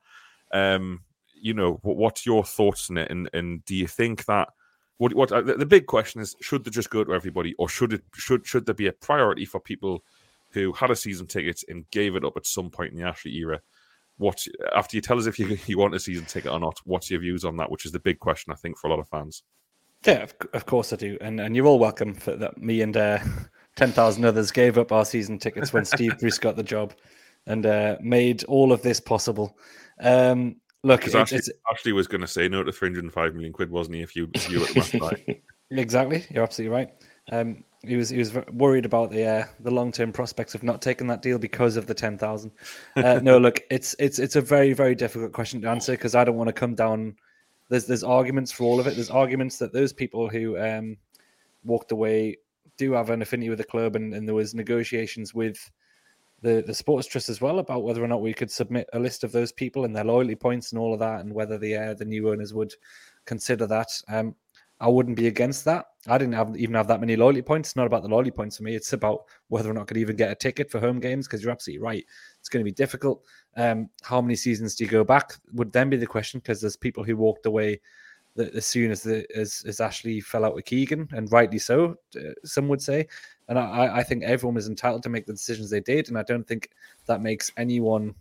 Um, 0.53 1.01
you 1.33 1.55
know, 1.55 1.79
what, 1.81 1.97
what's 1.97 2.23
your 2.23 2.43
thoughts 2.43 2.91
on 2.91 2.97
it, 2.97 3.09
and 3.09 3.27
and 3.33 3.65
do 3.65 3.75
you 3.75 3.87
think 3.87 4.25
that 4.25 4.49
what 4.97 5.15
what 5.15 5.31
uh, 5.31 5.41
the, 5.41 5.55
the 5.55 5.65
big 5.65 5.87
question 5.87 6.21
is, 6.21 6.35
should 6.39 6.63
they 6.63 6.69
just 6.69 6.91
go 6.91 7.03
to 7.03 7.15
everybody, 7.15 7.55
or 7.57 7.67
should 7.67 7.93
it 7.93 8.03
should 8.13 8.45
should 8.45 8.67
there 8.67 8.75
be 8.75 8.87
a 8.87 8.93
priority 8.93 9.43
for 9.43 9.59
people 9.59 10.03
who 10.53 10.71
had 10.71 10.91
a 10.91 10.95
season 10.95 11.27
ticket 11.27 11.63
and 11.67 11.89
gave 11.91 12.15
it 12.15 12.25
up 12.25 12.37
at 12.37 12.47
some 12.47 12.69
point 12.69 12.93
in 12.93 12.99
the 12.99 13.07
Ashley 13.07 13.35
era? 13.35 13.59
What 14.17 14.45
after 14.75 14.95
you 14.95 15.01
tell 15.01 15.17
us 15.17 15.25
if 15.25 15.39
you 15.39 15.57
you 15.65 15.77
want 15.77 15.95
a 15.95 15.99
season 15.99 16.25
ticket 16.25 16.51
or 16.51 16.59
not? 16.59 16.79
What's 16.85 17.09
your 17.09 17.19
views 17.19 17.45
on 17.45 17.57
that? 17.57 17.71
Which 17.71 17.85
is 17.85 17.91
the 17.91 17.99
big 17.99 18.19
question, 18.19 18.53
I 18.53 18.55
think, 18.55 18.77
for 18.77 18.87
a 18.87 18.89
lot 18.89 18.99
of 18.99 19.09
fans. 19.09 19.43
Yeah, 20.05 20.23
of, 20.23 20.35
of 20.53 20.65
course 20.65 20.91
I 20.91 20.97
do, 20.97 21.17
and 21.21 21.39
and 21.39 21.55
you're 21.55 21.65
all 21.65 21.79
welcome 21.79 22.13
for 22.13 22.35
that. 22.35 22.57
Me 22.61 22.81
and 22.81 22.95
uh, 22.95 23.19
ten 23.75 23.91
thousand 23.91 24.25
others 24.25 24.51
gave 24.51 24.77
up 24.77 24.91
our 24.91 25.05
season 25.05 25.39
tickets 25.39 25.73
when 25.73 25.85
Steve 25.85 26.17
Bruce 26.19 26.37
got 26.37 26.55
the 26.55 26.63
job, 26.63 26.93
and 27.47 27.65
uh, 27.65 27.97
made 28.01 28.43
all 28.45 28.71
of 28.71 28.81
this 28.81 28.99
possible. 28.99 29.57
Um, 30.01 30.57
look, 30.83 31.07
it, 31.07 31.15
Ashley, 31.15 31.39
Ashley, 31.71 31.93
was 31.93 32.07
going 32.07 32.21
to 32.21 32.27
say 32.27 32.49
no 32.49 32.63
to 32.63 32.71
three 32.71 32.89
hundred 32.89 33.05
and 33.05 33.13
five 33.13 33.33
million 33.33 33.53
quid, 33.53 33.71
wasn't 33.71 33.95
he? 33.95 34.01
If 34.01 34.15
you 34.15 34.29
if 34.33 34.49
you 34.49 34.65
at 34.65 35.39
exactly, 35.71 36.25
you're 36.29 36.43
absolutely 36.43 36.75
right. 36.75 36.89
Um, 37.31 37.63
he 37.85 37.95
was 37.97 38.09
he 38.09 38.17
was 38.17 38.33
worried 38.51 38.85
about 38.85 39.11
the 39.11 39.25
uh, 39.25 39.45
the 39.59 39.71
long 39.71 39.91
term 39.91 40.11
prospects 40.11 40.55
of 40.55 40.63
not 40.63 40.81
taking 40.81 41.07
that 41.07 41.21
deal 41.21 41.37
because 41.37 41.75
of 41.75 41.85
the 41.85 41.93
ten 41.93 42.17
thousand. 42.17 42.51
Uh, 42.95 43.19
no, 43.21 43.37
look, 43.39 43.61
it's 43.69 43.95
it's 43.99 44.19
it's 44.19 44.35
a 44.35 44.41
very 44.41 44.73
very 44.73 44.95
difficult 44.95 45.33
question 45.33 45.61
to 45.61 45.69
answer 45.69 45.91
because 45.91 46.15
I 46.15 46.23
don't 46.23 46.37
want 46.37 46.47
to 46.47 46.53
come 46.53 46.75
down. 46.75 47.15
There's 47.69 47.85
there's 47.85 48.03
arguments 48.03 48.51
for 48.51 48.63
all 48.63 48.79
of 48.79 48.87
it. 48.87 48.95
There's 48.95 49.09
arguments 49.09 49.57
that 49.57 49.73
those 49.73 49.91
people 49.91 50.29
who 50.29 50.57
um, 50.57 50.97
walked 51.63 51.91
away 51.91 52.37
do 52.77 52.93
have 52.93 53.09
an 53.09 53.21
affinity 53.21 53.49
with 53.49 53.59
the 53.59 53.65
club, 53.65 53.95
and, 53.95 54.13
and 54.13 54.27
there 54.27 54.35
was 54.35 54.55
negotiations 54.55 55.33
with 55.33 55.69
the 56.41 56.63
the 56.65 56.73
sports 56.73 57.07
trust 57.07 57.29
as 57.29 57.41
well 57.41 57.59
about 57.59 57.83
whether 57.83 58.03
or 58.03 58.07
not 58.07 58.21
we 58.21 58.33
could 58.33 58.51
submit 58.51 58.89
a 58.93 58.99
list 58.99 59.25
of 59.25 59.31
those 59.33 59.51
people 59.51 59.83
and 59.83 59.95
their 59.95 60.05
loyalty 60.05 60.35
points 60.35 60.71
and 60.71 60.79
all 60.79 60.93
of 60.93 60.99
that, 60.99 61.19
and 61.19 61.33
whether 61.33 61.57
the 61.57 61.75
uh, 61.75 61.93
the 61.93 62.05
new 62.05 62.29
owners 62.29 62.53
would 62.53 62.73
consider 63.25 63.67
that. 63.67 63.89
Um, 64.07 64.35
I 64.83 64.87
wouldn't 64.89 65.15
be 65.15 65.27
against 65.27 65.63
that. 65.63 65.85
I 66.07 66.17
didn't 66.17 66.33
have 66.33 66.57
even 66.57 66.75
have 66.75 66.89
that 66.89 66.99
many 66.99 67.15
loyalty 67.15 67.41
points. 67.41 67.69
It's 67.69 67.75
not 67.77 67.87
about 67.87 68.03
the 68.03 68.09
loyalty 68.09 68.31
points 68.31 68.57
for 68.57 68.63
me. 68.63 68.75
It's 68.75 68.91
about 68.91 69.21
whether 69.47 69.71
or 69.71 69.73
not 69.73 69.83
I 69.83 69.85
could 69.85 69.97
even 69.97 70.17
get 70.17 70.29
a 70.29 70.35
ticket 70.35 70.69
for 70.69 70.81
home 70.81 70.99
games 70.99 71.25
because 71.25 71.41
you're 71.41 71.53
absolutely 71.53 71.81
right. 71.81 72.03
It's 72.37 72.49
going 72.49 72.65
to 72.65 72.69
be 72.69 72.75
difficult. 72.75 73.23
Um, 73.55 73.89
how 74.01 74.19
many 74.19 74.35
seasons 74.35 74.75
do 74.75 74.83
you 74.83 74.89
go 74.89 75.05
back? 75.05 75.35
Would 75.53 75.71
then 75.71 75.89
be 75.89 75.95
the 75.95 76.05
question 76.05 76.41
because 76.41 76.59
there's 76.59 76.75
people 76.75 77.01
who 77.01 77.15
walked 77.15 77.45
away 77.45 77.79
as 78.37 78.65
soon 78.65 78.91
as 78.91 79.03
the 79.03 79.25
as, 79.37 79.63
as 79.65 79.79
Ashley 79.79 80.19
fell 80.19 80.43
out 80.43 80.53
with 80.53 80.65
Keegan, 80.65 81.07
and 81.13 81.31
rightly 81.31 81.59
so, 81.59 81.95
uh, 82.17 82.33
some 82.43 82.67
would 82.67 82.81
say. 82.81 83.07
And 83.47 83.57
I, 83.57 83.97
I 83.97 84.03
think 84.03 84.23
everyone 84.23 84.55
was 84.55 84.67
entitled 84.67 85.03
to 85.03 85.09
make 85.09 85.25
the 85.25 85.33
decisions 85.33 85.69
they 85.69 85.79
did, 85.79 86.09
and 86.09 86.17
I 86.17 86.23
don't 86.23 86.45
think 86.45 86.71
that 87.05 87.21
makes 87.21 87.53
anyone 87.55 88.15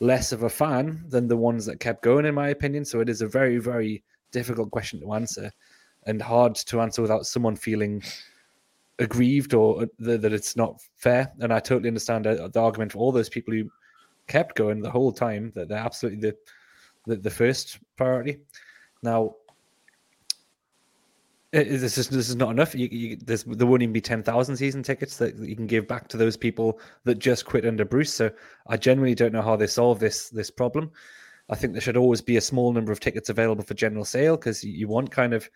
less 0.00 0.32
of 0.32 0.42
a 0.42 0.50
fan 0.50 1.02
than 1.08 1.28
the 1.28 1.36
ones 1.36 1.64
that 1.64 1.80
kept 1.80 2.02
going, 2.02 2.26
in 2.26 2.34
my 2.34 2.50
opinion. 2.50 2.84
So 2.84 3.00
it 3.00 3.08
is 3.08 3.22
a 3.22 3.26
very, 3.26 3.56
very 3.56 4.02
difficult 4.32 4.70
question 4.70 5.00
to 5.00 5.14
answer, 5.14 5.50
and 6.06 6.22
hard 6.22 6.54
to 6.54 6.80
answer 6.80 7.02
without 7.02 7.26
someone 7.26 7.56
feeling 7.56 8.02
aggrieved 8.98 9.54
or 9.54 9.82
uh, 9.82 9.86
that 9.98 10.32
it's 10.32 10.56
not 10.56 10.80
fair. 10.96 11.32
And 11.40 11.52
I 11.52 11.60
totally 11.60 11.88
understand 11.88 12.24
the, 12.24 12.50
the 12.52 12.60
argument 12.60 12.92
for 12.92 12.98
all 12.98 13.12
those 13.12 13.28
people 13.28 13.54
who 13.54 13.70
kept 14.26 14.56
going 14.56 14.80
the 14.80 14.90
whole 14.90 15.12
time 15.12 15.52
that 15.54 15.68
they're 15.68 15.78
absolutely 15.78 16.20
the 16.20 16.36
the, 17.06 17.16
the 17.16 17.30
first 17.30 17.78
priority. 17.96 18.38
Now, 19.02 19.36
this 21.52 21.96
is 21.96 22.08
this 22.08 22.28
is 22.28 22.36
not 22.36 22.50
enough. 22.50 22.74
You, 22.74 22.88
you, 22.90 23.16
there 23.16 23.66
won't 23.66 23.82
even 23.82 23.92
be 23.92 24.00
ten 24.00 24.22
thousand 24.22 24.56
season 24.56 24.82
tickets 24.82 25.16
that 25.16 25.36
you 25.36 25.56
can 25.56 25.66
give 25.66 25.88
back 25.88 26.08
to 26.08 26.18
those 26.18 26.36
people 26.36 26.78
that 27.04 27.18
just 27.18 27.46
quit 27.46 27.64
under 27.64 27.84
Bruce. 27.84 28.12
So 28.12 28.30
I 28.66 28.76
genuinely 28.76 29.14
don't 29.14 29.32
know 29.32 29.42
how 29.42 29.56
they 29.56 29.66
solve 29.66 29.98
this 29.98 30.28
this 30.28 30.50
problem. 30.50 30.90
I 31.48 31.54
think 31.54 31.72
there 31.72 31.80
should 31.80 31.96
always 31.96 32.20
be 32.20 32.36
a 32.36 32.42
small 32.42 32.72
number 32.72 32.92
of 32.92 33.00
tickets 33.00 33.30
available 33.30 33.64
for 33.64 33.72
general 33.72 34.04
sale 34.04 34.36
because 34.36 34.62
you 34.62 34.86
want 34.88 35.10
kind 35.10 35.32
of 35.32 35.48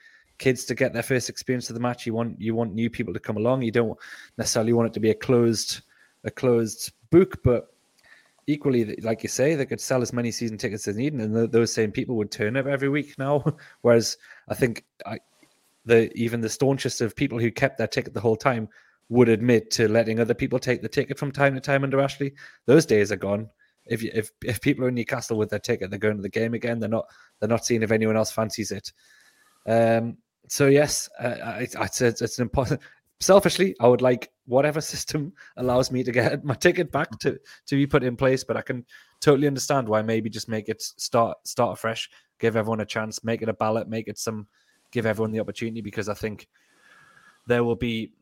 kids 0.42 0.64
to 0.64 0.74
get 0.74 0.92
their 0.92 1.04
first 1.04 1.30
experience 1.30 1.70
of 1.70 1.74
the 1.74 1.80
match. 1.80 2.04
You 2.04 2.14
want 2.14 2.40
you 2.40 2.54
want 2.54 2.74
new 2.74 2.90
people 2.90 3.14
to 3.14 3.20
come 3.20 3.36
along. 3.36 3.62
You 3.62 3.70
don't 3.70 3.98
necessarily 4.36 4.72
want 4.72 4.88
it 4.88 4.94
to 4.94 5.00
be 5.00 5.10
a 5.10 5.14
closed 5.14 5.82
a 6.24 6.30
closed 6.30 6.92
book, 7.10 7.38
but 7.44 7.72
equally, 8.48 8.96
like 8.96 9.22
you 9.22 9.28
say, 9.28 9.54
they 9.54 9.66
could 9.66 9.80
sell 9.80 10.02
as 10.02 10.12
many 10.12 10.32
season 10.32 10.58
tickets 10.58 10.88
as 10.88 10.96
needed, 10.96 11.20
and 11.20 11.52
those 11.52 11.72
same 11.72 11.92
people 11.92 12.16
would 12.16 12.32
turn 12.32 12.56
up 12.56 12.66
every 12.66 12.88
week 12.88 13.16
now. 13.18 13.44
Whereas 13.82 14.16
I 14.48 14.54
think 14.54 14.84
I, 15.06 15.18
the 15.84 16.12
even 16.14 16.40
the 16.40 16.48
staunchest 16.48 17.00
of 17.00 17.14
people 17.14 17.38
who 17.38 17.50
kept 17.52 17.78
their 17.78 17.86
ticket 17.86 18.12
the 18.12 18.20
whole 18.20 18.36
time 18.36 18.68
would 19.08 19.28
admit 19.28 19.70
to 19.70 19.88
letting 19.88 20.18
other 20.18 20.34
people 20.34 20.58
take 20.58 20.82
the 20.82 20.88
ticket 20.88 21.18
from 21.18 21.30
time 21.30 21.54
to 21.54 21.60
time 21.60 21.84
under 21.84 22.00
Ashley. 22.00 22.34
Those 22.66 22.84
days 22.84 23.12
are 23.12 23.16
gone. 23.16 23.48
If 23.86 24.02
you, 24.02 24.10
if 24.12 24.30
if 24.44 24.60
people 24.60 24.84
are 24.84 24.88
in 24.88 24.94
Newcastle 24.94 25.38
with 25.38 25.50
their 25.50 25.58
ticket, 25.58 25.90
they're 25.90 25.98
going 25.98 26.16
to 26.16 26.22
the 26.22 26.28
game 26.28 26.54
again. 26.54 26.80
They're 26.80 26.88
not 26.88 27.06
they're 27.38 27.48
not 27.48 27.64
seeing 27.64 27.82
if 27.82 27.92
anyone 27.92 28.16
else 28.16 28.32
fancies 28.32 28.72
it. 28.72 28.92
Um, 29.66 30.16
so 30.48 30.66
yes, 30.66 31.08
uh, 31.18 31.58
it's, 31.60 32.00
it's, 32.00 32.22
it's 32.22 32.38
an 32.38 32.42
important 32.42 32.80
selfishly, 33.22 33.74
I 33.80 33.86
would 33.86 34.02
like 34.02 34.30
whatever 34.46 34.80
system 34.92 35.32
allows 35.56 35.90
me 35.90 36.04
to 36.04 36.12
get 36.12 36.44
my 36.44 36.54
ticket 36.54 36.92
back 36.92 37.18
to 37.20 37.38
to 37.66 37.76
be 37.76 37.86
put 37.86 38.04
in 38.04 38.16
place. 38.16 38.44
But 38.44 38.56
I 38.56 38.62
can 38.62 38.84
totally 39.20 39.46
understand 39.46 39.88
why 39.88 40.02
maybe 40.02 40.28
just 40.28 40.48
make 40.48 40.68
it 40.68 40.82
start 40.82 41.38
start 41.46 41.78
afresh, 41.78 42.10
give 42.38 42.56
everyone 42.56 42.80
a 42.80 42.86
chance, 42.86 43.24
make 43.24 43.42
it 43.42 43.48
a 43.48 43.54
ballot, 43.54 43.88
make 43.88 44.08
it 44.08 44.18
some, 44.18 44.46
give 44.90 45.06
everyone 45.06 45.32
the 45.32 45.40
opportunity 45.40 45.80
because 45.80 46.08
I 46.08 46.14
think 46.14 46.48
there 47.46 47.64
will 47.64 47.76
be 47.76 48.12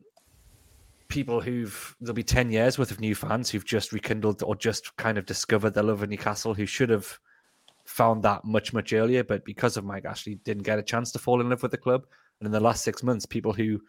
people 1.07 1.41
who've 1.41 1.95
there'll 1.99 2.13
be 2.13 2.23
10 2.23 2.51
years 2.51 2.79
worth 2.79 2.89
of 2.89 3.01
new 3.01 3.13
fans 3.13 3.49
who've 3.49 3.65
just 3.65 3.91
rekindled 3.91 4.41
or 4.43 4.55
just 4.55 4.95
kind 4.95 5.17
of 5.17 5.25
discovered 5.25 5.71
their 5.71 5.83
love 5.83 6.01
of 6.01 6.09
Newcastle 6.09 6.53
who 6.53 6.65
should 6.65 6.89
have 6.89 7.19
found 7.85 8.23
that 8.23 8.43
much 8.45 8.73
much 8.73 8.93
earlier 8.93 9.23
but 9.23 9.43
because 9.45 9.77
of 9.77 9.85
Mike 9.85 10.05
Ashley 10.05 10.35
didn't 10.35 10.63
get 10.63 10.79
a 10.79 10.83
chance 10.83 11.11
to 11.11 11.19
fall 11.19 11.41
in 11.41 11.49
love 11.49 11.61
with 11.61 11.71
the 11.71 11.77
club 11.77 12.05
and 12.39 12.45
in 12.45 12.51
the 12.51 12.59
last 12.59 12.83
6 12.83 13.03
months 13.03 13.25
people 13.25 13.53
who 13.53 13.79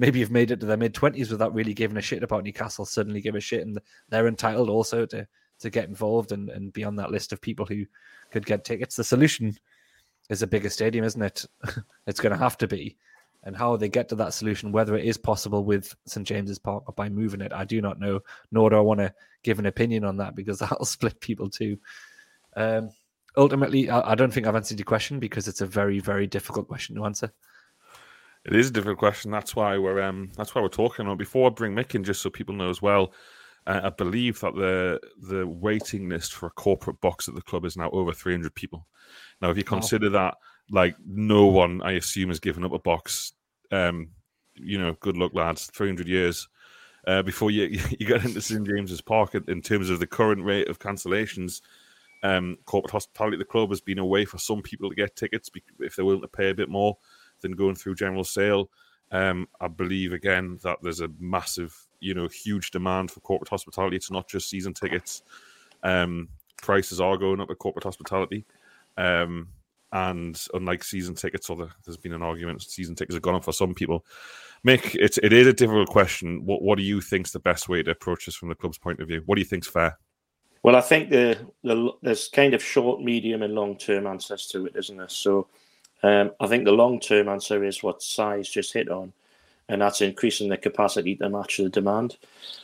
maybe 0.00 0.20
have 0.20 0.30
made 0.30 0.50
it 0.50 0.60
to 0.60 0.66
their 0.66 0.78
mid 0.78 0.94
twenties 0.94 1.30
without 1.30 1.54
really 1.54 1.74
giving 1.74 1.98
a 1.98 2.02
shit 2.02 2.22
about 2.22 2.42
Newcastle 2.42 2.86
suddenly 2.86 3.20
give 3.20 3.34
a 3.34 3.40
shit, 3.40 3.66
and 3.66 3.78
they're 4.08 4.26
entitled 4.28 4.70
also 4.70 5.04
to 5.06 5.28
to 5.60 5.70
get 5.70 5.88
involved 5.88 6.32
and, 6.32 6.48
and 6.48 6.72
be 6.72 6.84
on 6.84 6.96
that 6.96 7.10
list 7.10 7.32
of 7.32 7.40
people 7.40 7.66
who 7.66 7.84
could 8.30 8.46
get 8.46 8.64
tickets. 8.64 8.96
The 8.96 9.04
solution 9.04 9.54
is 10.30 10.40
a 10.40 10.46
bigger 10.46 10.70
stadium, 10.70 11.04
isn't 11.04 11.20
it? 11.20 11.44
it's 12.06 12.18
going 12.18 12.32
to 12.32 12.38
have 12.38 12.56
to 12.58 12.66
be. 12.66 12.96
And 13.44 13.54
how 13.54 13.76
they 13.76 13.90
get 13.90 14.08
to 14.08 14.14
that 14.16 14.32
solution, 14.32 14.72
whether 14.72 14.96
it 14.96 15.04
is 15.04 15.18
possible 15.18 15.64
with 15.64 15.94
St 16.06 16.26
James's 16.26 16.58
Park 16.58 16.84
or 16.86 16.94
by 16.94 17.10
moving 17.10 17.42
it, 17.42 17.52
I 17.52 17.64
do 17.64 17.82
not 17.82 18.00
know. 18.00 18.20
Nor 18.50 18.70
do 18.70 18.76
I 18.76 18.80
want 18.80 19.00
to 19.00 19.12
give 19.42 19.58
an 19.58 19.66
opinion 19.66 20.04
on 20.04 20.16
that 20.16 20.34
because 20.34 20.58
that'll 20.60 20.86
split 20.86 21.20
people 21.20 21.50
too. 21.50 21.76
Um, 22.56 22.88
ultimately, 23.36 23.90
I, 23.90 24.12
I 24.12 24.14
don't 24.14 24.32
think 24.32 24.46
I've 24.46 24.56
answered 24.56 24.78
your 24.78 24.84
question 24.84 25.18
because 25.18 25.48
it's 25.48 25.60
a 25.60 25.66
very, 25.66 26.00
very 26.00 26.26
difficult 26.26 26.68
question 26.68 26.96
to 26.96 27.04
answer. 27.04 27.32
It 28.44 28.54
is 28.54 28.70
a 28.70 28.72
difficult 28.72 28.98
question. 28.98 29.30
That's 29.30 29.54
why 29.54 29.76
we're 29.76 30.00
um, 30.02 30.30
that's 30.36 30.54
why 30.54 30.62
we're 30.62 30.68
talking. 30.68 31.04
about. 31.04 31.18
before 31.18 31.50
I 31.50 31.52
bring 31.52 31.74
Mick 31.74 31.94
in, 31.94 32.04
just 32.04 32.22
so 32.22 32.30
people 32.30 32.54
know 32.54 32.70
as 32.70 32.80
well, 32.80 33.12
uh, 33.66 33.80
I 33.84 33.90
believe 33.90 34.40
that 34.40 34.54
the 34.54 35.00
the 35.28 35.46
waiting 35.46 36.08
list 36.08 36.32
for 36.32 36.46
a 36.46 36.50
corporate 36.50 37.00
box 37.00 37.28
at 37.28 37.34
the 37.34 37.42
club 37.42 37.64
is 37.66 37.76
now 37.76 37.90
over 37.90 38.12
300 38.12 38.54
people. 38.54 38.86
Now, 39.42 39.50
if 39.50 39.58
you 39.58 39.64
consider 39.64 40.10
wow. 40.10 40.12
that, 40.12 40.36
like 40.70 40.96
no 41.06 41.46
one, 41.46 41.82
I 41.82 41.92
assume, 41.92 42.30
has 42.30 42.40
given 42.40 42.64
up 42.64 42.72
a 42.72 42.78
box. 42.78 43.32
Um, 43.70 44.08
you 44.54 44.78
know, 44.78 44.96
good 45.00 45.18
luck, 45.18 45.34
lads. 45.34 45.66
300 45.66 46.08
years 46.08 46.48
uh, 47.06 47.22
before 47.22 47.50
you 47.50 47.64
you 47.98 48.06
get 48.06 48.24
into 48.24 48.40
St 48.40 48.66
James's 48.66 49.00
Park 49.00 49.34
in 49.34 49.60
terms 49.60 49.90
of 49.90 50.00
the 50.00 50.06
current 50.06 50.44
rate 50.44 50.68
of 50.68 50.78
cancellations. 50.78 51.60
Um, 52.22 52.58
corporate 52.66 52.92
hospitality, 52.92 53.36
at 53.36 53.38
the 53.38 53.44
club 53.44 53.70
has 53.70 53.80
been 53.80 53.98
a 53.98 54.04
way 54.04 54.24
for 54.24 54.38
some 54.38 54.60
people 54.60 54.90
to 54.90 54.94
get 54.94 55.16
tickets 55.16 55.50
if 55.78 55.96
they're 55.96 56.04
willing 56.04 56.20
to 56.20 56.28
pay 56.28 56.50
a 56.50 56.54
bit 56.54 56.68
more 56.68 56.98
than 57.40 57.52
going 57.52 57.74
through 57.74 57.94
general 57.94 58.24
sale. 58.24 58.70
Um, 59.12 59.48
I 59.60 59.68
believe 59.68 60.12
again 60.12 60.58
that 60.62 60.78
there's 60.82 61.00
a 61.00 61.10
massive, 61.18 61.74
you 61.98 62.14
know, 62.14 62.28
huge 62.28 62.70
demand 62.70 63.10
for 63.10 63.20
corporate 63.20 63.48
hospitality. 63.48 63.96
It's 63.96 64.10
not 64.10 64.28
just 64.28 64.48
season 64.48 64.74
tickets. 64.74 65.22
Um, 65.82 66.28
prices 66.62 67.00
are 67.00 67.16
going 67.16 67.40
up 67.40 67.50
at 67.50 67.58
corporate 67.58 67.84
hospitality. 67.84 68.44
Um, 68.96 69.48
and 69.92 70.40
unlike 70.54 70.84
season 70.84 71.14
tickets, 71.14 71.50
or 71.50 71.68
there's 71.84 71.96
been 71.96 72.12
an 72.12 72.22
argument, 72.22 72.62
season 72.62 72.94
tickets 72.94 73.14
have 73.14 73.22
gone 73.22 73.34
up 73.34 73.44
for 73.44 73.52
some 73.52 73.74
people. 73.74 74.04
Mick, 74.64 74.94
it's 74.94 75.18
it 75.18 75.32
is 75.32 75.46
a 75.46 75.52
difficult 75.52 75.88
question. 75.88 76.44
What 76.44 76.62
what 76.62 76.78
do 76.78 76.84
you 76.84 77.00
think's 77.00 77.32
the 77.32 77.40
best 77.40 77.68
way 77.68 77.82
to 77.82 77.90
approach 77.90 78.26
this 78.26 78.36
from 78.36 78.50
the 78.50 78.54
club's 78.54 78.78
point 78.78 79.00
of 79.00 79.08
view? 79.08 79.22
What 79.26 79.34
do 79.34 79.40
you 79.40 79.46
think's 79.46 79.66
fair? 79.66 79.98
Well, 80.62 80.76
I 80.76 80.82
think 80.82 81.10
the, 81.10 81.38
the 81.64 81.92
there's 82.02 82.28
kind 82.28 82.54
of 82.54 82.62
short, 82.62 83.00
medium, 83.00 83.42
and 83.42 83.54
long 83.54 83.76
term 83.76 84.06
answers 84.06 84.46
to 84.48 84.66
it, 84.66 84.76
isn't 84.76 84.96
there? 84.96 85.08
So 85.08 85.46
um, 86.02 86.32
I 86.40 86.46
think 86.46 86.64
the 86.64 86.72
long 86.72 87.00
term 87.00 87.28
answer 87.28 87.64
is 87.64 87.82
what 87.82 88.02
Si's 88.02 88.48
just 88.48 88.72
hit 88.72 88.90
on, 88.90 89.12
and 89.68 89.80
that's 89.80 90.02
increasing 90.02 90.48
the 90.48 90.58
capacity 90.58 91.16
to 91.16 91.28
match 91.30 91.56
the 91.56 91.70
demand. 91.70 92.16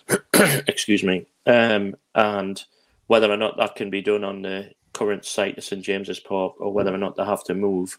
Excuse 0.66 1.02
me. 1.02 1.26
Um, 1.46 1.96
and 2.14 2.62
whether 3.06 3.30
or 3.30 3.36
not 3.36 3.56
that 3.56 3.76
can 3.76 3.88
be 3.88 4.02
done 4.02 4.24
on 4.24 4.42
the 4.42 4.70
current 4.92 5.24
site 5.24 5.56
of 5.56 5.64
St 5.64 5.82
James's 5.82 6.20
Park 6.20 6.54
or 6.58 6.72
whether 6.72 6.92
or 6.92 6.98
not 6.98 7.16
they 7.16 7.24
have 7.24 7.44
to 7.44 7.54
move, 7.54 7.98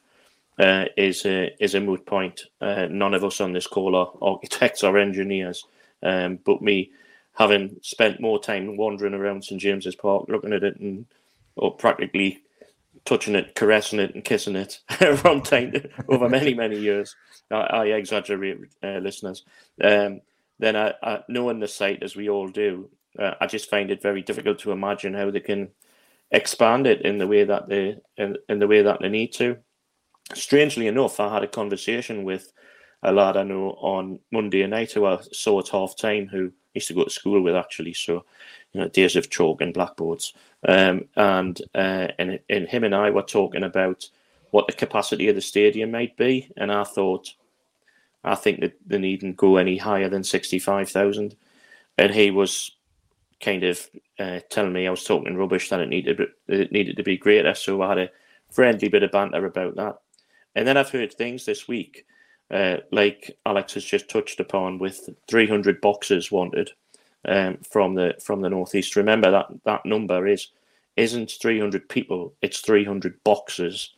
uh, 0.60 0.86
is 0.96 1.26
a 1.26 1.56
is 1.60 1.74
a 1.76 1.82
moot 1.82 2.06
point. 2.06 2.42
Uh, 2.62 2.88
none 2.90 3.16
of 3.16 3.24
us 3.24 3.42
on 3.42 3.54
this 3.54 3.68
call 3.68 3.96
are 3.96 4.12
architects 4.22 4.84
or 4.84 4.98
engineers, 5.00 5.66
um, 6.04 6.38
but 6.46 6.62
me 6.62 6.92
having 7.38 7.78
spent 7.84 8.20
more 8.20 8.40
time 8.40 8.76
wandering 8.78 9.14
around 9.14 9.44
St 9.44 9.62
James's 9.62 9.96
Park, 9.96 10.26
looking 10.28 10.54
at 10.54 10.64
it 10.64 10.80
and 10.80 11.06
or 11.56 11.76
practically 11.76 12.44
touching 13.06 13.36
it, 13.36 13.56
caressing 13.56 14.00
it, 14.00 14.14
and 14.16 14.24
kissing 14.24 14.56
it 14.56 14.80
from 15.18 15.42
time 15.42 15.72
to, 15.72 15.90
over 16.10 16.28
many 16.28 16.54
many 16.54 16.78
years. 16.78 17.16
I, 17.52 17.56
I 17.56 17.86
exaggerate, 17.86 18.58
uh, 18.84 18.98
listeners. 18.98 19.46
Um, 19.82 20.22
then, 20.60 20.76
I, 20.76 20.94
I, 21.04 21.20
knowing 21.30 21.60
the 21.60 21.68
site 21.68 22.02
as 22.02 22.16
we 22.16 22.28
all 22.28 22.50
do, 22.50 22.90
uh, 23.20 23.36
I 23.40 23.46
just 23.46 23.70
find 23.70 23.92
it 23.92 24.02
very 24.02 24.24
difficult 24.24 24.58
to 24.60 24.72
imagine 24.72 25.14
how 25.14 25.30
they 25.30 25.40
can 25.40 25.70
expand 26.32 26.88
it 26.88 27.04
in 27.04 27.20
the 27.20 27.28
way 27.28 27.44
that 27.44 27.70
they 27.70 27.98
in, 28.18 28.38
in 28.50 28.60
the 28.60 28.68
way 28.68 28.82
that 28.82 29.00
they 29.00 29.10
need 29.10 29.32
to. 29.34 29.58
Strangely 30.34 30.88
enough, 30.88 31.20
I 31.20 31.32
had 31.32 31.44
a 31.44 31.48
conversation 31.48 32.24
with 32.24 32.52
a 33.04 33.12
lad 33.12 33.38
I 33.38 33.44
know 33.44 33.72
on 33.80 34.20
Monday 34.32 34.66
night 34.68 34.92
who 34.92 35.06
I 35.06 35.20
saw 35.32 35.60
at 35.60 35.70
half 35.70 35.96
time 35.96 36.28
who 36.28 36.52
used 36.74 36.88
to 36.88 36.94
go 36.94 37.04
to 37.04 37.10
school 37.10 37.42
with 37.42 37.56
actually. 37.56 37.94
So, 37.94 38.26
you 38.74 38.82
know, 38.82 38.88
days 38.90 39.16
of 39.16 39.30
chalk 39.30 39.62
and 39.62 39.74
blackboards. 39.74 40.34
Um, 40.68 41.06
and 41.16 41.62
uh, 41.76 42.08
and 42.18 42.40
and 42.50 42.68
him 42.68 42.84
and 42.84 42.96
I 42.96 43.10
were 43.10 43.22
talking 43.22 43.64
about 43.64 44.10
what 44.52 44.68
the 44.68 44.74
capacity 44.74 45.28
of 45.30 45.36
the 45.36 45.42
stadium 45.42 45.92
might 45.92 46.16
be, 46.18 46.50
and 46.58 46.72
I 46.72 46.84
thought, 46.84 47.34
I 48.24 48.36
think 48.36 48.62
that 48.62 48.76
they 48.86 48.98
needn't 48.98 49.38
go 49.38 49.58
any 49.58 49.78
higher 49.78 50.10
than 50.10 50.24
sixty 50.24 50.58
five 50.58 50.90
thousand, 50.90 51.36
and 51.98 52.14
he 52.14 52.32
was 52.32 52.72
kind 53.40 53.64
of 53.64 53.88
uh, 54.18 54.40
telling 54.50 54.74
me 54.74 54.88
I 54.88 54.92
was 54.92 55.04
talking 55.04 55.38
rubbish 55.38 55.70
that 55.70 55.80
it 55.80 55.90
needed 55.90 56.22
it 56.48 56.72
needed 56.72 56.98
to 56.98 57.04
be 57.04 57.18
greater. 57.18 57.54
So 57.54 57.82
I 57.82 57.90
had 57.90 58.00
a 58.00 58.10
friendly 58.50 58.90
bit 58.90 59.04
of 59.04 59.12
banter 59.12 59.46
about 59.46 59.76
that, 59.76 60.00
and 60.56 60.68
then 60.68 60.78
I've 60.78 60.90
heard 60.90 61.14
things 61.14 61.46
this 61.46 61.68
week, 61.68 62.06
uh, 62.52 62.78
like 62.92 63.38
Alex 63.46 63.74
has 63.74 63.84
just 63.84 64.10
touched 64.10 64.40
upon, 64.40 64.80
with 64.80 65.10
three 65.28 65.48
hundred 65.48 65.82
boxes 65.82 66.32
wanted 66.32 66.72
um, 67.28 67.58
from 67.70 67.96
the 67.96 68.16
from 68.24 68.42
the 68.42 68.50
northeast. 68.50 68.96
Remember 68.96 69.32
that 69.32 69.48
that 69.66 69.86
number 69.86 70.28
is 70.28 70.50
isn't 70.96 71.32
300 71.40 71.90
people; 71.90 72.34
it's 72.42 72.60
300 72.60 73.24
boxes, 73.24 73.92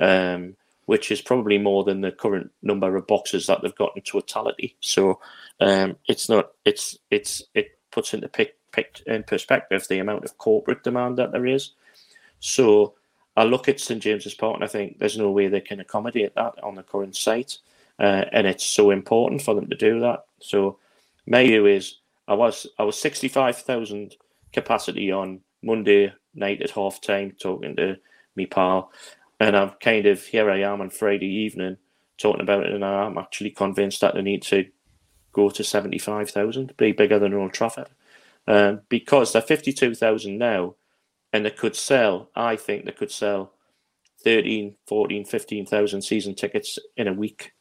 um, 0.00 0.54
which 0.86 1.10
is 1.10 1.20
probably 1.20 1.58
more 1.58 1.84
than 1.84 2.00
the 2.00 2.12
current 2.12 2.50
number 2.62 2.96
of 2.96 3.06
boxes 3.06 3.46
that 3.46 3.62
they've 3.62 3.74
got 3.74 3.92
in 3.96 4.02
totality. 4.02 4.76
So 4.80 5.20
um, 5.60 5.96
it's 6.06 6.28
not 6.28 6.52
it's 6.64 6.98
it's 7.10 7.42
it 7.54 7.78
puts 7.90 8.14
into 8.14 8.28
pic, 8.28 8.56
pic, 8.72 9.02
in 9.06 9.22
perspective 9.22 9.86
the 9.88 9.98
amount 9.98 10.24
of 10.24 10.38
corporate 10.38 10.82
demand 10.82 11.18
that 11.18 11.32
there 11.32 11.46
is. 11.46 11.72
So 12.40 12.94
I 13.36 13.44
look 13.44 13.68
at 13.68 13.80
St 13.80 14.02
James's 14.02 14.34
Park 14.34 14.56
and 14.56 14.64
I 14.64 14.68
think 14.68 14.98
there's 14.98 15.18
no 15.18 15.30
way 15.30 15.48
they 15.48 15.60
can 15.60 15.80
accommodate 15.80 16.34
that 16.34 16.62
on 16.62 16.74
the 16.74 16.82
current 16.82 17.16
site, 17.16 17.58
uh, 17.98 18.24
and 18.32 18.46
it's 18.46 18.64
so 18.64 18.90
important 18.90 19.42
for 19.42 19.54
them 19.54 19.68
to 19.68 19.76
do 19.76 20.00
that. 20.00 20.24
So 20.40 20.78
my 21.26 21.44
view 21.46 21.66
is 21.66 21.98
I 22.28 22.34
was 22.34 22.66
I 22.78 22.84
was 22.84 22.98
sixty 22.98 23.28
five 23.28 23.56
thousand 23.56 24.16
capacity 24.52 25.10
on 25.10 25.40
Monday 25.62 26.12
night 26.34 26.62
at 26.62 26.70
half 26.70 27.00
time 27.00 27.32
talking 27.40 27.76
to 27.76 27.96
me 28.36 28.46
pal, 28.46 28.92
and 29.40 29.56
I'm 29.56 29.70
kind 29.80 30.06
of 30.06 30.22
here 30.22 30.50
I 30.50 30.60
am 30.60 30.80
on 30.80 30.90
Friday 30.90 31.26
evening 31.26 31.76
talking 32.18 32.42
about 32.42 32.66
it, 32.66 32.72
and 32.72 32.84
I'm 32.84 33.18
actually 33.18 33.50
convinced 33.50 34.00
that 34.00 34.14
they 34.14 34.22
need 34.22 34.42
to 34.44 34.66
go 35.32 35.50
to 35.50 35.64
seventy 35.64 35.98
five 35.98 36.30
thousand, 36.30 36.76
be 36.76 36.92
bigger 36.92 37.18
than 37.18 37.34
Old 37.34 37.52
Trafford, 37.52 37.88
um, 38.46 38.80
because 38.88 39.32
they're 39.32 39.42
fifty 39.42 39.72
two 39.72 39.94
thousand 39.94 40.38
now, 40.38 40.74
and 41.32 41.44
they 41.44 41.50
could 41.50 41.76
sell. 41.76 42.30
I 42.34 42.56
think 42.56 42.84
they 42.84 42.92
could 42.92 43.12
sell 43.12 43.52
13, 44.24 44.76
14, 44.86 45.24
15,000 45.24 46.02
season 46.02 46.34
tickets 46.34 46.78
in 46.96 47.06
a 47.06 47.12
week, 47.12 47.52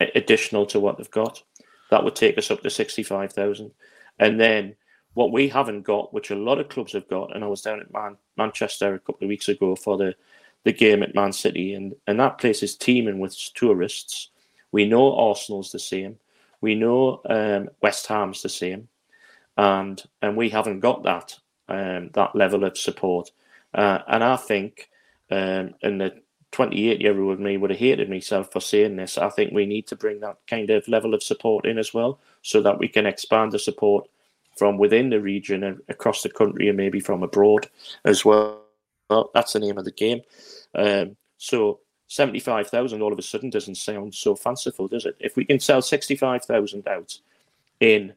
additional 0.00 0.66
to 0.66 0.80
what 0.80 0.96
they've 0.96 1.10
got. 1.10 1.42
That 1.90 2.04
would 2.04 2.16
take 2.16 2.38
us 2.38 2.50
up 2.50 2.62
to 2.62 2.70
65,000. 2.70 3.70
And 4.18 4.40
then 4.40 4.76
what 5.14 5.32
we 5.32 5.48
haven't 5.48 5.82
got, 5.82 6.12
which 6.12 6.30
a 6.30 6.36
lot 6.36 6.58
of 6.58 6.68
clubs 6.68 6.92
have 6.92 7.08
got, 7.08 7.34
and 7.34 7.42
I 7.42 7.46
was 7.46 7.62
down 7.62 7.80
at 7.80 7.92
Man- 7.92 8.18
Manchester 8.36 8.94
a 8.94 8.98
couple 8.98 9.24
of 9.24 9.28
weeks 9.28 9.48
ago 9.48 9.74
for 9.74 9.96
the, 9.96 10.14
the 10.64 10.72
game 10.72 11.02
at 11.02 11.14
Man 11.14 11.32
City, 11.32 11.74
and, 11.74 11.94
and 12.06 12.20
that 12.20 12.38
place 12.38 12.62
is 12.62 12.76
teeming 12.76 13.18
with 13.18 13.36
tourists. 13.54 14.30
We 14.72 14.86
know 14.86 15.16
Arsenal's 15.16 15.72
the 15.72 15.78
same. 15.78 16.18
We 16.60 16.74
know 16.74 17.20
um, 17.28 17.70
West 17.82 18.06
Ham's 18.08 18.42
the 18.42 18.48
same. 18.48 18.88
And 19.56 20.00
and 20.22 20.36
we 20.36 20.50
haven't 20.50 20.80
got 20.80 21.02
that 21.02 21.36
um, 21.68 22.10
that 22.14 22.36
level 22.36 22.64
of 22.64 22.78
support. 22.78 23.30
Uh, 23.74 23.98
and 24.06 24.22
I 24.22 24.36
think, 24.36 24.88
um, 25.30 25.74
and 25.82 26.00
the 26.00 26.22
28 26.52 27.00
year 27.00 27.20
old 27.20 27.40
me 27.40 27.56
would 27.56 27.70
have 27.70 27.78
hated 27.78 28.08
myself 28.08 28.50
for 28.52 28.60
saying 28.60 28.96
this. 28.96 29.18
I 29.18 29.28
think 29.28 29.52
we 29.52 29.66
need 29.66 29.86
to 29.88 29.96
bring 29.96 30.20
that 30.20 30.38
kind 30.46 30.70
of 30.70 30.88
level 30.88 31.14
of 31.14 31.22
support 31.22 31.66
in 31.66 31.78
as 31.78 31.92
well 31.92 32.20
so 32.42 32.60
that 32.62 32.78
we 32.78 32.88
can 32.88 33.06
expand 33.06 33.52
the 33.52 33.58
support 33.58 34.08
from 34.56 34.78
within 34.78 35.10
the 35.10 35.20
region 35.20 35.62
and 35.62 35.80
across 35.88 36.22
the 36.22 36.30
country 36.30 36.68
and 36.68 36.76
maybe 36.76 37.00
from 37.00 37.22
abroad 37.22 37.68
as 38.04 38.24
well. 38.24 38.62
Well, 39.08 39.30
that's 39.32 39.52
the 39.52 39.60
name 39.60 39.78
of 39.78 39.84
the 39.84 39.92
game. 39.92 40.20
Um, 40.74 41.16
so 41.38 41.80
75,000 42.08 43.00
all 43.00 43.12
of 43.12 43.18
a 43.18 43.22
sudden 43.22 43.50
doesn't 43.50 43.76
sound 43.76 44.14
so 44.14 44.34
fanciful, 44.34 44.88
does 44.88 45.06
it? 45.06 45.16
If 45.20 45.36
we 45.36 45.44
can 45.44 45.60
sell 45.60 45.80
65,000 45.80 46.88
out 46.88 47.18
in 47.80 48.12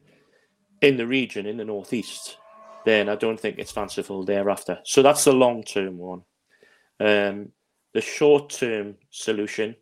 in 0.80 0.96
the 0.96 1.06
region, 1.06 1.46
in 1.46 1.56
the 1.56 1.64
northeast, 1.64 2.38
then 2.84 3.08
I 3.08 3.14
don't 3.14 3.38
think 3.38 3.58
it's 3.58 3.70
fanciful 3.70 4.24
thereafter. 4.24 4.80
So 4.82 5.00
that's 5.00 5.24
the 5.24 5.32
long 5.32 5.62
term 5.62 5.96
one. 5.96 6.22
Um, 6.98 7.52
the 7.94 8.00
short 8.00 8.50
term 8.50 8.96
solution, 9.10 9.76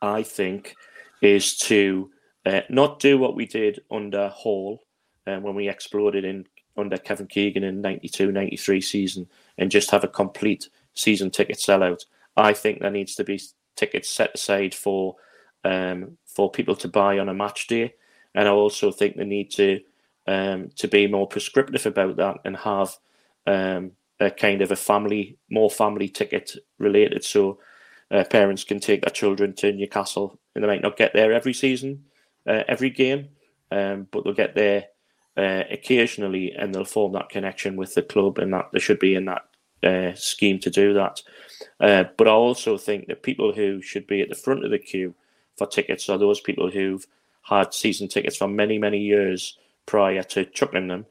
I 0.00 0.22
think, 0.22 0.74
is 1.20 1.56
to 1.58 2.10
uh, 2.46 2.62
not 2.68 3.00
do 3.00 3.18
what 3.18 3.34
we 3.34 3.46
did 3.46 3.80
under 3.90 4.28
Hall 4.28 4.84
uh, 5.26 5.36
when 5.36 5.54
we 5.54 5.68
exploded 5.68 6.24
in 6.24 6.46
under 6.76 6.96
Kevin 6.96 7.26
Keegan 7.26 7.64
in 7.64 7.82
92 7.82 8.32
93 8.32 8.80
season 8.80 9.28
and 9.58 9.70
just 9.70 9.90
have 9.90 10.04
a 10.04 10.08
complete 10.08 10.68
season 10.94 11.30
ticket 11.30 11.58
sellout. 11.58 12.06
I 12.36 12.54
think 12.54 12.80
there 12.80 12.90
needs 12.90 13.14
to 13.16 13.24
be 13.24 13.40
tickets 13.76 14.08
set 14.08 14.34
aside 14.34 14.74
for 14.74 15.16
um, 15.64 16.16
for 16.26 16.50
people 16.50 16.74
to 16.76 16.88
buy 16.88 17.18
on 17.18 17.28
a 17.28 17.34
match 17.34 17.66
day, 17.66 17.94
and 18.34 18.48
I 18.48 18.50
also 18.50 18.90
think 18.90 19.16
they 19.16 19.24
need 19.24 19.50
to 19.52 19.80
um, 20.26 20.70
to 20.76 20.88
be 20.88 21.06
more 21.06 21.26
prescriptive 21.26 21.86
about 21.86 22.16
that 22.16 22.38
and 22.44 22.56
have 22.56 22.96
um, 23.46 23.92
a 24.26 24.30
kind 24.30 24.62
of 24.62 24.70
a 24.70 24.76
family, 24.76 25.36
more 25.50 25.70
family 25.70 26.08
ticket 26.08 26.52
related. 26.78 27.24
So 27.24 27.58
uh, 28.10 28.24
parents 28.24 28.64
can 28.64 28.80
take 28.80 29.02
their 29.02 29.10
children 29.10 29.54
to 29.54 29.72
Newcastle, 29.72 30.38
and 30.54 30.62
they 30.62 30.68
might 30.68 30.82
not 30.82 30.96
get 30.96 31.12
there 31.12 31.32
every 31.32 31.54
season, 31.54 32.04
uh, 32.46 32.62
every 32.68 32.90
game, 32.90 33.28
um, 33.70 34.06
but 34.10 34.24
they'll 34.24 34.34
get 34.34 34.54
there 34.54 34.86
uh, 35.36 35.64
occasionally, 35.70 36.52
and 36.52 36.74
they'll 36.74 36.84
form 36.84 37.12
that 37.12 37.30
connection 37.30 37.76
with 37.76 37.94
the 37.94 38.02
club, 38.02 38.38
and 38.38 38.52
that 38.52 38.68
they 38.72 38.78
should 38.78 38.98
be 38.98 39.14
in 39.14 39.24
that 39.24 39.42
uh, 39.82 40.14
scheme 40.14 40.58
to 40.60 40.70
do 40.70 40.92
that. 40.94 41.22
Uh, 41.80 42.04
but 42.16 42.28
I 42.28 42.32
also 42.32 42.76
think 42.76 43.06
that 43.06 43.22
people 43.22 43.52
who 43.52 43.80
should 43.82 44.06
be 44.06 44.20
at 44.20 44.28
the 44.28 44.34
front 44.34 44.64
of 44.64 44.70
the 44.70 44.78
queue 44.78 45.14
for 45.56 45.66
tickets 45.66 46.08
are 46.08 46.18
those 46.18 46.40
people 46.40 46.70
who've 46.70 47.06
had 47.42 47.74
season 47.74 48.08
tickets 48.08 48.36
for 48.36 48.48
many, 48.48 48.78
many 48.78 48.98
years 48.98 49.58
prior 49.86 50.22
to 50.22 50.44
chucking 50.44 50.88
them 50.88 51.06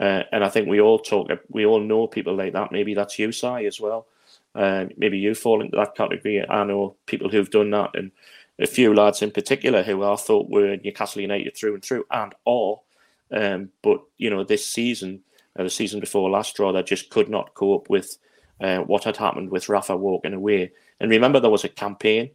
uh, 0.00 0.22
and 0.32 0.44
I 0.44 0.48
think 0.48 0.68
we 0.68 0.80
all 0.80 0.98
talk, 0.98 1.30
we 1.48 1.64
all 1.66 1.80
know 1.80 2.06
people 2.06 2.34
like 2.34 2.52
that. 2.52 2.72
Maybe 2.72 2.94
that's 2.94 3.18
you, 3.18 3.32
Si, 3.32 3.66
as 3.66 3.80
well. 3.80 4.06
Uh, 4.54 4.86
maybe 4.96 5.18
you 5.18 5.34
fall 5.34 5.60
into 5.60 5.76
that 5.76 5.96
category. 5.96 6.44
I 6.48 6.64
know 6.64 6.96
people 7.06 7.28
who've 7.28 7.50
done 7.50 7.70
that, 7.70 7.90
and 7.94 8.12
a 8.58 8.66
few 8.66 8.94
lads 8.94 9.22
in 9.22 9.30
particular 9.30 9.82
who 9.82 10.04
I 10.04 10.16
thought 10.16 10.48
were 10.48 10.76
Newcastle 10.76 11.22
United 11.22 11.56
through 11.56 11.74
and 11.74 11.84
through, 11.84 12.06
and 12.10 12.34
all. 12.44 12.84
Um, 13.32 13.70
but 13.82 14.00
you 14.16 14.30
know, 14.30 14.44
this 14.44 14.66
season, 14.66 15.22
uh, 15.58 15.64
the 15.64 15.70
season 15.70 16.00
before 16.00 16.30
last, 16.30 16.54
draw, 16.54 16.72
they 16.72 16.82
just 16.82 17.10
could 17.10 17.28
not 17.28 17.54
cope 17.54 17.90
with 17.90 18.16
uh, 18.60 18.78
what 18.78 19.04
had 19.04 19.16
happened 19.16 19.50
with 19.50 19.68
Rafa 19.68 19.96
walking 19.96 20.34
away. 20.34 20.72
And 21.00 21.10
remember, 21.10 21.40
there 21.40 21.50
was 21.50 21.64
a 21.64 21.68
campaign 21.68 22.30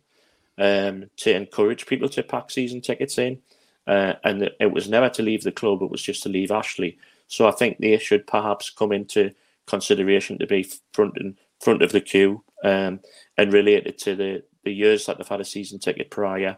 um, 0.58 1.10
to 1.18 1.34
encourage 1.34 1.88
people 1.88 2.10
to 2.10 2.24
pack 2.24 2.52
season 2.52 2.82
tickets 2.82 3.18
in, 3.18 3.40
uh, 3.88 4.14
and 4.24 4.50
it 4.60 4.72
was 4.72 4.90
never 4.90 5.10
to 5.10 5.24
leave 5.24 5.44
the 5.44 5.52
club; 5.54 5.82
it 5.82 5.92
was 5.92 6.02
just 6.02 6.24
to 6.24 6.30
leave 6.30 6.52
Ashley. 6.52 6.98
So 7.30 7.48
I 7.48 7.52
think 7.52 7.78
they 7.78 7.98
should 8.00 8.28
perhaps 8.28 8.70
come 8.70 8.92
into 8.92 9.32
consideration 9.68 10.38
to 10.40 10.48
be 10.48 10.70
front 10.94 11.14
and 11.18 11.38
front 11.62 11.84
of 11.84 11.92
the 11.92 12.02
queue 12.02 12.44
um, 12.64 13.00
and 13.38 13.54
related 13.54 13.98
to 14.00 14.16
the, 14.16 14.44
the 14.64 14.74
years 14.74 15.06
that 15.06 15.18
they've 15.18 15.28
had 15.28 15.40
a 15.40 15.46
season 15.46 15.80
ticket 15.80 16.10
prior, 16.10 16.58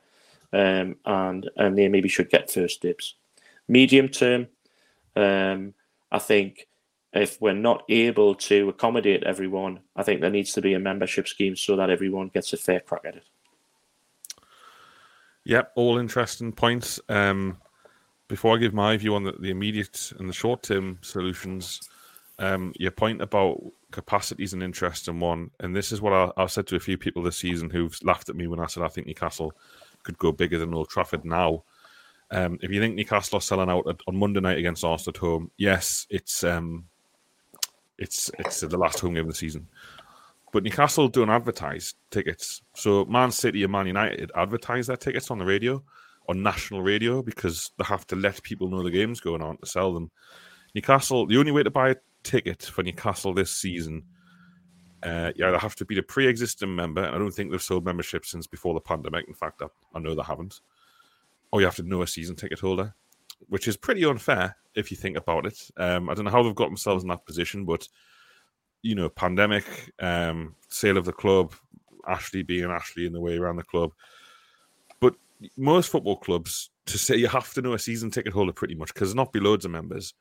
um, 0.53 0.95
and 1.05 1.49
and 1.57 1.78
they 1.78 1.88
maybe 1.88 2.09
should 2.09 2.30
get 2.30 2.49
first 2.49 2.82
dibs. 2.82 3.15
Medium 3.67 4.07
term, 4.07 4.47
um, 5.15 5.74
I 6.11 6.19
think 6.19 6.67
if 7.13 7.39
we're 7.41 7.53
not 7.53 7.84
able 7.89 8.34
to 8.36 8.69
accommodate 8.69 9.24
everyone, 9.24 9.82
I 9.97 10.03
think 10.03 10.22
there 10.22 10.30
needs 10.30 10.53
to 10.53 10.61
be 10.61 10.74
a 10.74 10.80
membership 10.80 11.28
scheme 11.28 11.57
so 11.57 11.76
that 11.76 11.89
everyone 11.89 12.30
gets 12.30 12.53
a 12.53 12.57
fair 12.57 12.80
crack 12.80 13.01
at 13.05 13.17
it. 13.17 13.26
Yep, 15.43 15.74
all 15.76 15.97
interesting 15.97 16.53
points. 16.53 16.99
Um, 17.09 17.57
before 18.32 18.55
I 18.55 18.59
give 18.59 18.73
my 18.73 18.97
view 18.97 19.13
on 19.15 19.23
the, 19.25 19.34
the 19.34 19.51
immediate 19.51 20.13
and 20.17 20.27
the 20.29 20.34
short 20.43 20.63
term 20.63 20.97
solutions, 21.01 21.65
Um, 22.39 22.73
your 22.75 22.91
point 22.91 23.21
about 23.21 23.61
capacity 23.91 24.43
is 24.43 24.53
an 24.53 24.63
interesting 24.63 25.19
one, 25.19 25.51
and 25.59 25.75
this 25.75 25.91
is 25.91 26.01
what 26.01 26.13
I, 26.13 26.32
I've 26.38 26.51
said 26.51 26.65
to 26.67 26.75
a 26.75 26.86
few 26.88 26.97
people 26.97 27.21
this 27.21 27.38
season 27.38 27.69
who've 27.69 27.95
laughed 28.01 28.29
at 28.29 28.36
me 28.36 28.47
when 28.47 28.59
I 28.59 28.67
said 28.67 28.84
I 28.84 28.88
think 28.88 29.05
Newcastle 29.05 29.51
could 30.03 30.17
go 30.17 30.32
bigger 30.32 30.57
than 30.57 30.73
Old 30.73 30.89
Trafford 30.89 31.23
now. 31.23 31.63
Um, 32.32 32.57
if 32.63 32.71
you 32.71 32.79
think 32.82 32.95
Newcastle 32.95 33.38
are 33.38 33.41
selling 33.49 33.69
out 33.69 33.86
on 34.07 34.15
Monday 34.15 34.39
night 34.39 34.57
against 34.57 34.84
Arsenal 34.84 35.15
at 35.15 35.21
home, 35.21 35.51
yes, 35.57 36.07
it's 36.09 36.43
um, 36.43 36.86
it's 37.97 38.32
it's 38.39 38.61
the 38.61 38.77
last 38.77 39.01
home 39.01 39.13
game 39.13 39.27
of 39.27 39.34
the 39.34 39.36
season. 39.36 39.67
But 40.51 40.63
Newcastle 40.63 41.09
don't 41.09 41.29
advertise 41.29 41.95
tickets, 42.09 42.63
so 42.73 43.05
Man 43.05 43.32
City 43.32 43.63
and 43.63 43.71
Man 43.71 43.88
United 43.88 44.32
advertise 44.34 44.88
their 44.88 44.97
tickets 44.97 45.29
on 45.29 45.38
the 45.38 45.45
radio, 45.45 45.84
on 46.30 46.43
national 46.43 46.82
radio, 46.82 47.22
because 47.22 47.72
they 47.78 47.84
have 47.84 48.05
to 48.07 48.15
let 48.15 48.43
people 48.43 48.69
know 48.69 48.84
the 48.84 48.91
game's 48.91 49.19
going 49.19 49.41
on 49.41 49.57
to 49.57 49.65
sell 49.65 49.93
them. 49.93 50.11
Newcastle, 50.76 51.26
the 51.26 51.38
only 51.38 51.51
way 51.51 51.63
to 51.63 51.72
buy 51.72 51.89
a 51.89 51.95
ticket 52.24 52.63
for 52.63 52.84
Newcastle 52.84 53.34
this 53.34 53.51
season, 53.51 54.03
uh, 55.03 55.32
you 55.36 55.45
either 55.45 55.57
have 55.57 55.76
to 55.76 55.86
be 55.86 55.97
a 55.97 56.03
pre-existing 56.03 56.74
member, 56.74 57.03
and 57.03 57.15
I 57.15 57.17
don't 57.17 57.32
think 57.32 57.51
they've 57.51 57.61
sold 57.61 57.86
membership 57.86 58.26
since 58.26 58.47
before 58.47 58.74
the 58.74 58.82
pandemic. 58.82 59.28
In 59.28 59.34
fact, 59.34 59.61
I, 59.61 59.67
I 59.95 59.99
know 59.99 60.15
they 60.15 60.24
haven't 60.24 60.61
or 61.51 61.59
you 61.59 61.67
have 61.67 61.76
to 61.76 61.84
know 61.84 62.01
a 62.01 62.07
season 62.07 62.36
ticket 62.36 62.59
holder, 62.59 62.93
which 63.49 63.67
is 63.67 63.78
pretty 63.78 64.05
unfair 64.05 64.55
if 64.76 64.89
you 64.89 64.97
think 64.97 65.17
about 65.17 65.45
it. 65.45 65.59
Um, 65.78 66.09
I 66.09 66.13
don't 66.13 66.26
know 66.26 66.32
how 66.32 66.43
they've 66.43 66.55
got 66.55 66.67
themselves 66.67 67.03
in 67.03 67.09
that 67.09 67.26
position, 67.26 67.65
but 67.65 67.88
you 68.82 68.95
know, 68.95 69.09
pandemic, 69.09 69.65
um, 69.99 70.55
sale 70.69 70.97
of 70.97 71.05
the 71.05 71.13
club, 71.13 71.53
Ashley 72.07 72.41
being 72.41 72.72
Ashley 72.72 73.05
in 73.05 73.13
the 73.13 73.22
way 73.22 73.38
around 73.38 73.57
the 73.57 73.63
club. 73.63 73.91
Most 75.58 75.89
football 75.89 76.18
clubs, 76.18 76.70
to 76.86 76.98
say 76.98 77.16
you 77.16 77.28
have 77.28 77.54
to 77.54 77.62
know 77.62 77.74
a 77.74 77.80
season 77.80 78.12
ticket 78.12 78.34
holder 78.34 78.54
pretty 78.54 78.76
much, 78.76 78.94
because 78.94 79.16
not 79.16 79.32
be 79.32 79.39
loads 79.39 79.66
of 79.66 79.72
members, 79.72 80.14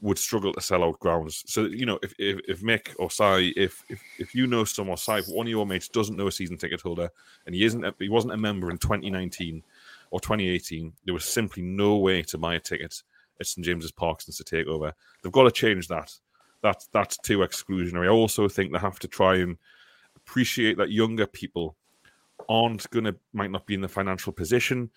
would 0.00 0.18
struggle 0.18 0.52
to 0.52 0.60
sell 0.60 0.84
out 0.84 0.98
grounds. 1.00 1.42
So, 1.46 1.64
you 1.64 1.86
know, 1.86 1.98
if, 2.02 2.14
if, 2.18 2.40
if 2.48 2.62
Mick 2.62 2.94
or 2.98 3.10
Si, 3.10 3.52
if, 3.56 3.82
if 3.88 4.00
if 4.18 4.34
you 4.34 4.46
know 4.46 4.64
someone, 4.64 4.96
Si, 4.96 5.12
if 5.12 5.26
one 5.26 5.46
of 5.46 5.50
your 5.50 5.66
mates 5.66 5.88
doesn't 5.88 6.16
know 6.16 6.28
a 6.28 6.32
season 6.32 6.56
ticket 6.56 6.80
holder 6.80 7.10
and 7.46 7.54
he 7.54 7.64
isn't, 7.64 7.84
he 7.98 8.08
wasn't 8.08 8.32
a 8.32 8.36
member 8.36 8.70
in 8.70 8.78
2019, 8.78 9.62
or 10.10 10.20
2018, 10.20 10.92
there 11.04 11.14
was 11.14 11.24
simply 11.24 11.62
no 11.62 11.96
way 11.96 12.22
to 12.22 12.38
buy 12.38 12.54
a 12.54 12.60
ticket 12.60 13.02
at 13.40 13.46
St 13.46 13.64
James's 13.64 13.92
Park 13.92 14.20
since 14.20 14.38
the 14.38 14.44
takeover. 14.44 14.92
They've 15.22 15.32
got 15.32 15.44
to 15.44 15.50
change 15.50 15.88
that. 15.88 16.12
That 16.62 16.84
that's 16.92 17.18
too 17.18 17.38
exclusionary. 17.38 18.04
I 18.04 18.10
also 18.10 18.48
think 18.48 18.72
they 18.72 18.78
have 18.78 19.00
to 19.00 19.08
try 19.08 19.36
and 19.36 19.56
appreciate 20.14 20.76
that 20.78 20.92
younger 20.92 21.26
people 21.26 21.76
aren't 22.48 22.90
to 22.90 23.14
might 23.32 23.50
not 23.50 23.66
be 23.66 23.74
in 23.74 23.80
the 23.80 23.88
financial 23.88 24.32
position 24.32 24.90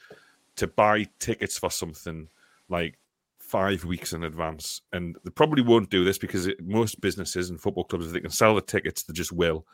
to 0.55 0.67
buy 0.67 1.05
tickets 1.19 1.57
for 1.57 1.69
something 1.69 2.27
like 2.69 2.97
five 3.39 3.83
weeks 3.85 4.13
in 4.13 4.23
advance. 4.23 4.81
And 4.93 5.17
they 5.23 5.31
probably 5.31 5.61
won't 5.61 5.89
do 5.89 6.03
this 6.03 6.17
because 6.17 6.47
it, 6.47 6.65
most 6.65 7.01
businesses 7.01 7.49
and 7.49 7.59
football 7.59 7.83
clubs, 7.83 8.07
if 8.07 8.13
they 8.13 8.21
can 8.21 8.29
sell 8.29 8.55
the 8.55 8.61
tickets, 8.61 9.03
they 9.03 9.13
just 9.13 9.31
will 9.31 9.65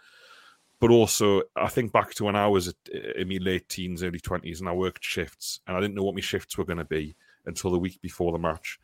but 0.82 0.90
also 0.90 1.44
I 1.56 1.68
think 1.68 1.94
back 1.94 2.14
to 2.16 2.26
when 2.26 2.36
I 2.36 2.48
was 2.48 2.74
in 3.16 3.30
my 3.30 3.38
late 3.40 3.70
teens, 3.70 4.04
early 4.04 4.20
twenties, 4.20 4.60
and 4.60 4.68
I 4.68 4.74
worked 4.74 5.06
shifts, 5.06 5.62
and 5.66 5.78
I 5.78 5.80
didn't 5.80 5.96
know 5.96 6.04
what 6.04 6.16
my 6.16 6.22
shifts 6.22 6.58
were 6.58 6.66
going 6.66 6.80
to 6.80 6.86
be 6.86 7.16
until 7.46 7.72
the 7.72 7.80
week 7.80 8.02
before 8.02 8.32
the 8.34 8.40
match. 8.40 8.80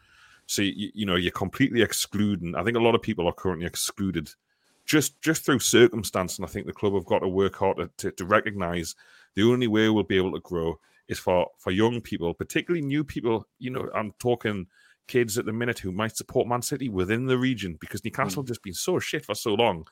So 0.45 0.61
you, 0.61 0.91
you, 0.93 1.05
know 1.05 1.15
you're 1.15 1.31
completely 1.31 1.81
excluding. 1.81 2.55
I 2.55 2.63
think 2.63 2.77
a 2.77 2.81
lot 2.81 2.95
of 2.95 3.01
people 3.01 3.27
are 3.27 3.33
currently 3.33 3.65
excluded 3.65 4.29
just 4.87 5.21
just 5.21 5.45
through 5.45 5.59
circumstance, 5.59 6.37
and 6.37 6.45
I 6.45 6.49
think 6.49 6.65
the 6.65 6.73
club 6.73 6.93
have 6.93 7.05
got 7.05 7.19
to 7.19 7.27
work 7.27 7.57
hard 7.57 7.77
to, 7.77 7.89
to, 7.97 8.11
to 8.11 8.25
recognise 8.25 8.95
the 9.35 9.43
only 9.43 9.67
way 9.67 9.89
we'll 9.89 10.03
be 10.03 10.17
able 10.17 10.33
to 10.33 10.39
grow 10.39 10.79
is 11.07 11.19
for 11.19 11.47
for 11.59 11.71
young 11.71 12.01
people, 12.01 12.33
particularly 12.33 12.85
new 12.85 13.03
people. 13.03 13.45
You 13.59 13.71
know, 13.71 13.89
I'm 13.93 14.13
talking 14.19 14.67
kids 15.07 15.37
at 15.37 15.45
the 15.45 15.53
minute 15.53 15.79
who 15.79 15.91
might 15.91 16.17
support 16.17 16.47
Man 16.47 16.61
City 16.61 16.89
within 16.89 17.27
the 17.27 17.37
region 17.37 17.77
because 17.79 18.03
Newcastle 18.03 18.43
mm. 18.43 18.47
just 18.47 18.63
been 18.63 18.73
so 18.73 18.99
shit 18.99 19.25
for 19.25 19.35
so 19.35 19.53
long 19.53 19.85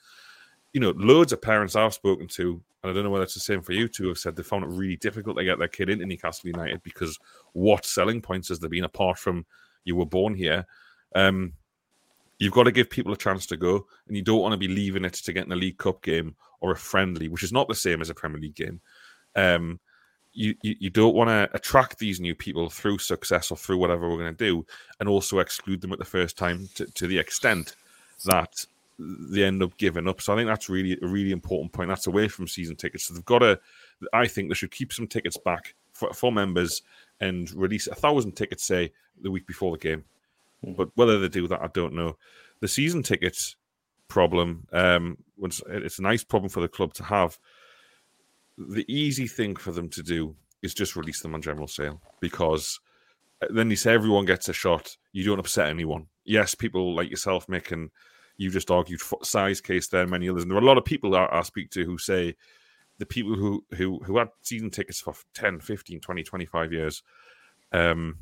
you 0.75 0.81
know, 0.81 0.93
loads 0.97 1.31
of 1.31 1.41
parents 1.41 1.77
I've 1.77 1.93
spoken 1.93 2.27
to, 2.27 2.61
and 2.83 2.91
I 2.91 2.93
don't 2.93 3.05
know 3.05 3.09
whether 3.09 3.23
it's 3.23 3.33
the 3.33 3.39
same 3.39 3.61
for 3.61 3.71
you 3.71 3.87
two, 3.87 4.09
have 4.09 4.17
said 4.17 4.35
they 4.35 4.43
found 4.43 4.65
it 4.65 4.69
really 4.71 4.97
difficult 4.97 5.37
to 5.37 5.45
get 5.45 5.57
their 5.57 5.69
kid 5.69 5.89
into 5.89 6.05
Newcastle 6.05 6.49
United 6.49 6.83
because 6.83 7.17
what 7.53 7.85
selling 7.85 8.21
points 8.21 8.49
has 8.49 8.59
there 8.59 8.69
been 8.69 8.83
apart 8.83 9.17
from 9.17 9.45
you 9.85 9.95
were 9.95 10.05
born 10.05 10.35
here? 10.35 10.65
Um, 11.15 11.53
you've 12.37 12.53
got 12.53 12.63
to 12.63 12.71
give 12.71 12.89
people 12.89 13.13
a 13.13 13.17
chance 13.17 13.45
to 13.47 13.57
go, 13.57 13.85
and 14.07 14.15
you 14.15 14.23
don't 14.23 14.41
want 14.41 14.53
to 14.53 14.57
be 14.57 14.67
leaving 14.67 15.05
it 15.05 15.13
to 15.13 15.33
get 15.33 15.45
in 15.45 15.51
a 15.51 15.55
League 15.55 15.77
Cup 15.77 16.01
game 16.01 16.35
or 16.59 16.71
a 16.71 16.77
friendly, 16.77 17.27
which 17.27 17.43
is 17.43 17.53
not 17.53 17.67
the 17.67 17.75
same 17.75 18.01
as 18.01 18.09
a 18.09 18.15
Premier 18.15 18.39
League 18.39 18.55
game. 18.55 18.81
Um, 19.35 19.79
you, 20.33 20.53
you, 20.61 20.75
you 20.79 20.89
don't 20.89 21.15
want 21.15 21.29
to 21.29 21.49
attract 21.55 21.97
these 21.97 22.19
new 22.19 22.35
people 22.35 22.69
through 22.69 22.97
success 22.97 23.51
or 23.51 23.57
through 23.57 23.77
whatever 23.77 24.09
we're 24.09 24.17
going 24.17 24.35
to 24.35 24.45
do, 24.45 24.65
and 24.99 25.07
also 25.07 25.39
exclude 25.39 25.81
them 25.81 25.93
at 25.93 25.99
the 25.99 26.05
first 26.05 26.37
time 26.37 26.69
to, 26.75 26.85
to 26.85 27.07
the 27.07 27.17
extent 27.17 27.75
that 28.25 28.65
they 28.97 29.43
end 29.43 29.61
up 29.61 29.77
giving 29.77 30.07
up. 30.07 30.21
So 30.21 30.33
I 30.33 30.35
think 30.35 30.47
that's 30.47 30.69
really 30.69 30.97
a 31.01 31.07
really 31.07 31.31
important 31.31 31.71
point. 31.71 31.89
That's 31.89 32.07
away 32.07 32.27
from 32.27 32.47
season 32.47 32.75
tickets. 32.75 33.05
So 33.05 33.13
they've 33.13 33.25
got 33.25 33.39
to. 33.39 33.59
I 34.13 34.27
think 34.27 34.49
they 34.49 34.55
should 34.55 34.71
keep 34.71 34.93
some 34.93 35.07
tickets 35.07 35.37
back 35.37 35.73
for, 35.93 36.13
for 36.13 36.31
members 36.31 36.81
and 37.21 37.51
release 37.53 37.87
a 37.87 37.95
thousand 37.95 38.33
tickets, 38.33 38.63
say 38.63 38.91
the 39.21 39.31
week 39.31 39.47
before 39.47 39.71
the 39.71 39.77
game. 39.77 40.03
But 40.73 40.89
whether 40.95 41.19
they 41.19 41.29
do 41.29 41.47
that, 41.47 41.61
I 41.61 41.67
don't 41.67 41.93
know. 41.93 42.17
The 42.61 42.67
season 42.67 43.03
tickets 43.03 43.55
problem, 44.07 44.67
um, 44.71 45.17
it's 45.41 45.99
a 45.99 46.01
nice 46.01 46.23
problem 46.23 46.49
for 46.49 46.61
the 46.61 46.67
club 46.67 46.93
to 46.95 47.03
have. 47.03 47.37
The 48.57 48.85
easy 48.87 49.27
thing 49.27 49.55
for 49.55 49.71
them 49.71 49.89
to 49.89 50.01
do 50.01 50.35
is 50.61 50.73
just 50.73 50.95
release 50.95 51.21
them 51.21 51.35
on 51.35 51.41
general 51.41 51.67
sale 51.67 52.01
because 52.21 52.79
uh, 53.41 53.47
then 53.49 53.69
you 53.69 53.75
say 53.75 53.93
everyone 53.93 54.25
gets 54.25 54.49
a 54.49 54.53
shot. 54.53 54.95
You 55.11 55.23
don't 55.23 55.39
upset 55.39 55.69
anyone. 55.69 56.07
Yes, 56.23 56.55
people 56.55 56.95
like 56.95 57.09
yourself, 57.09 57.47
Mick, 57.47 57.71
and 57.71 57.91
you 58.37 58.49
just 58.49 58.71
argued 58.71 59.01
Si's 59.23 59.61
case 59.61 59.87
there, 59.87 60.07
many 60.07 60.29
others. 60.29 60.43
And 60.43 60.51
there 60.51 60.57
are 60.57 60.61
a 60.61 60.65
lot 60.65 60.77
of 60.77 60.85
people 60.85 61.15
I, 61.15 61.27
I 61.31 61.41
speak 61.41 61.69
to 61.71 61.85
who 61.85 61.97
say 61.97 62.35
the 62.97 63.05
people 63.05 63.35
who, 63.35 63.63
who, 63.75 63.99
who 63.99 64.17
had 64.17 64.29
season 64.41 64.69
tickets 64.69 64.99
for 64.99 65.13
10, 65.33 65.59
15, 65.59 65.99
20, 65.99 66.23
25 66.23 66.73
years, 66.73 67.03
um, 67.71 68.17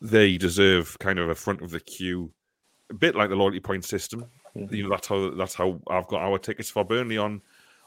they 0.00 0.36
deserve 0.36 0.98
kind 0.98 1.18
of 1.18 1.28
a 1.28 1.34
front 1.34 1.62
of 1.62 1.70
the 1.70 1.80
queue, 1.80 2.32
a 2.90 2.94
bit 2.94 3.14
like 3.14 3.30
the 3.30 3.36
loyalty 3.36 3.60
point 3.60 3.84
system. 3.84 4.26
Mm-hmm. 4.56 4.74
You 4.74 4.82
know, 4.84 4.90
that's 4.90 5.08
how 5.08 5.30
that's 5.30 5.54
how 5.54 5.80
I've 5.88 6.06
got 6.08 6.22
our 6.22 6.38
tickets 6.38 6.70
for 6.70 6.84
Burnley 6.84 7.18
on 7.18 7.42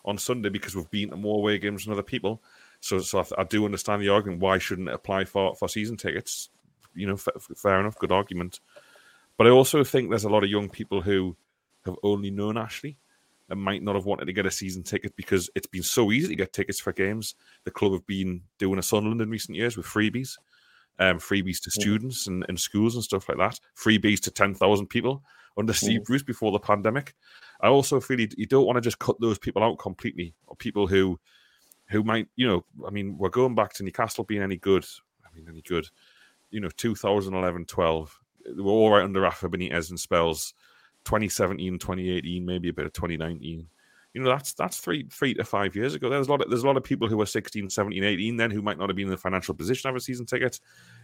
on 0.05 0.17
Sunday 0.17 0.49
because 0.49 0.75
we've 0.75 0.89
been 0.89 1.09
to 1.09 1.17
more 1.17 1.37
away 1.37 1.57
games 1.57 1.85
than 1.85 1.93
other 1.93 2.03
people. 2.03 2.41
So, 2.81 2.99
so 2.99 3.19
I, 3.19 3.41
I, 3.41 3.43
do 3.43 3.65
understand 3.65 4.01
the 4.01 4.09
argument. 4.09 4.41
Why 4.41 4.57
shouldn't 4.57 4.87
it 4.87 4.93
apply 4.93 5.25
for 5.25 5.55
for 5.55 5.67
season 5.67 5.97
tickets? 5.97 6.49
You 6.95 7.07
know, 7.07 7.13
f- 7.15 7.27
fair 7.57 7.79
enough, 7.79 7.99
good 7.99 8.11
argument. 8.11 8.59
But 9.37 9.47
I 9.47 9.51
also 9.51 9.83
think 9.83 10.09
there's 10.09 10.25
a 10.25 10.29
lot 10.29 10.43
of 10.43 10.49
young 10.49 10.69
people 10.69 11.01
who 11.01 11.35
have 11.85 11.95
only 12.03 12.31
known 12.31 12.57
Ashley 12.57 12.97
and 13.49 13.61
might 13.61 13.83
not 13.83 13.95
have 13.95 14.05
wanted 14.05 14.25
to 14.25 14.33
get 14.33 14.45
a 14.45 14.51
season 14.51 14.83
ticket 14.83 15.15
because 15.15 15.49
it's 15.55 15.67
been 15.67 15.83
so 15.83 16.11
easy 16.11 16.27
to 16.27 16.35
get 16.35 16.53
tickets 16.53 16.79
for 16.79 16.93
games. 16.93 17.35
The 17.63 17.71
club 17.71 17.93
have 17.93 18.05
been 18.05 18.41
doing 18.57 18.79
a 18.79 18.83
Sunderland 18.83 19.21
in 19.21 19.29
recent 19.29 19.55
years 19.55 19.75
with 19.75 19.85
freebies, 19.85 20.37
um, 20.99 21.17
freebies 21.17 21.61
to 21.61 21.71
students 21.71 22.27
and, 22.27 22.45
and 22.47 22.59
schools 22.59 22.95
and 22.95 23.03
stuff 23.03 23.29
like 23.29 23.37
that, 23.37 23.59
freebies 23.77 24.19
to 24.21 24.31
10,000 24.31 24.87
people 24.87 25.23
under 25.57 25.73
Steve 25.73 26.03
Bruce 26.05 26.23
before 26.23 26.51
the 26.51 26.59
pandemic. 26.59 27.15
I 27.61 27.67
also 27.67 27.99
feel 27.99 28.19
you, 28.19 28.27
you 28.37 28.45
don't 28.45 28.65
want 28.65 28.77
to 28.77 28.81
just 28.81 28.99
cut 28.99 29.19
those 29.19 29.39
people 29.39 29.63
out 29.63 29.79
completely, 29.79 30.33
or 30.47 30.55
people 30.55 30.87
who 30.87 31.19
who 31.89 32.03
might, 32.03 32.27
you 32.35 32.47
know, 32.47 32.63
I 32.85 32.91
mean, 32.91 33.17
we're 33.17 33.29
going 33.29 33.55
back 33.55 33.73
to 33.73 33.83
Newcastle 33.83 34.23
being 34.23 34.43
any 34.43 34.57
good. 34.57 34.85
I 35.25 35.35
mean, 35.35 35.47
any 35.49 35.63
good, 35.63 35.87
you 36.51 36.59
know, 36.59 36.69
2011 36.77 37.65
12 37.65 38.19
they 38.45 38.61
were 38.61 38.71
all 38.71 38.91
right 38.91 39.03
under 39.03 39.21
Rafa 39.21 39.49
Benitez 39.49 39.89
and 39.89 39.99
spells 39.99 40.53
2017, 41.05 41.79
2018, 41.79 42.45
maybe 42.45 42.69
a 42.69 42.73
bit 42.73 42.85
of 42.85 42.93
2019. 42.93 43.67
You 44.13 44.21
know, 44.21 44.29
that's 44.29 44.53
that's 44.53 44.77
three 44.77 45.07
three 45.11 45.33
to 45.35 45.43
five 45.43 45.75
years 45.75 45.93
ago. 45.93 46.09
There's 46.09 46.27
a 46.27 46.31
lot 46.31 46.41
of 46.41 46.49
there's 46.49 46.63
a 46.63 46.67
lot 46.67 46.77
of 46.77 46.83
people 46.83 47.07
who 47.07 47.17
were 47.17 47.27
16, 47.27 47.69
17, 47.69 48.03
18 48.03 48.37
then 48.37 48.51
who 48.51 48.61
might 48.61 48.77
not 48.77 48.89
have 48.89 48.95
been 48.95 49.05
in 49.05 49.11
the 49.11 49.17
financial 49.17 49.53
position 49.53 49.83
to 49.83 49.87
have 49.89 49.95
a 49.95 50.01
season 50.01 50.25
ticket. 50.25 50.59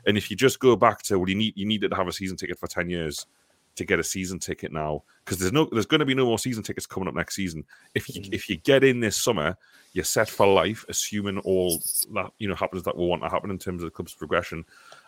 And 0.07 0.17
if 0.17 0.31
you 0.31 0.35
just 0.35 0.59
go 0.59 0.75
back 0.75 1.03
to 1.03 1.19
well, 1.19 1.29
you 1.29 1.35
need 1.35 1.53
you 1.55 1.65
needed 1.65 1.91
to 1.91 1.95
have 1.95 2.07
a 2.07 2.11
season 2.11 2.35
ticket 2.35 2.57
for 2.57 2.67
10 2.67 2.89
years 2.89 3.27
to 3.75 3.85
get 3.85 3.99
a 3.99 4.03
season 4.03 4.39
ticket 4.39 4.71
now 4.71 5.03
because 5.23 5.37
there's 5.37 5.51
no 5.51 5.65
there's 5.71 5.85
going 5.85 5.99
to 5.99 6.05
be 6.05 6.15
no 6.15 6.25
more 6.25 6.39
season 6.39 6.63
tickets 6.63 6.85
coming 6.85 7.07
up 7.07 7.15
next 7.15 7.35
season. 7.35 7.63
If 7.93 8.09
you 8.09 8.21
mm-hmm. 8.21 8.33
if 8.33 8.49
you 8.49 8.57
get 8.57 8.83
in 8.83 8.99
this 8.99 9.17
summer, 9.17 9.57
you're 9.93 10.05
set 10.05 10.29
for 10.29 10.47
life, 10.47 10.85
assuming 10.89 11.39
all 11.39 11.79
that 12.13 12.31
you 12.39 12.47
know 12.47 12.55
happens 12.55 12.83
that 12.83 12.95
will 12.95 13.07
want 13.07 13.21
to 13.23 13.29
happen 13.29 13.51
in 13.51 13.59
terms 13.59 13.83
of 13.83 13.87
the 13.87 13.91
club's 13.91 14.13
progression. 14.13 14.63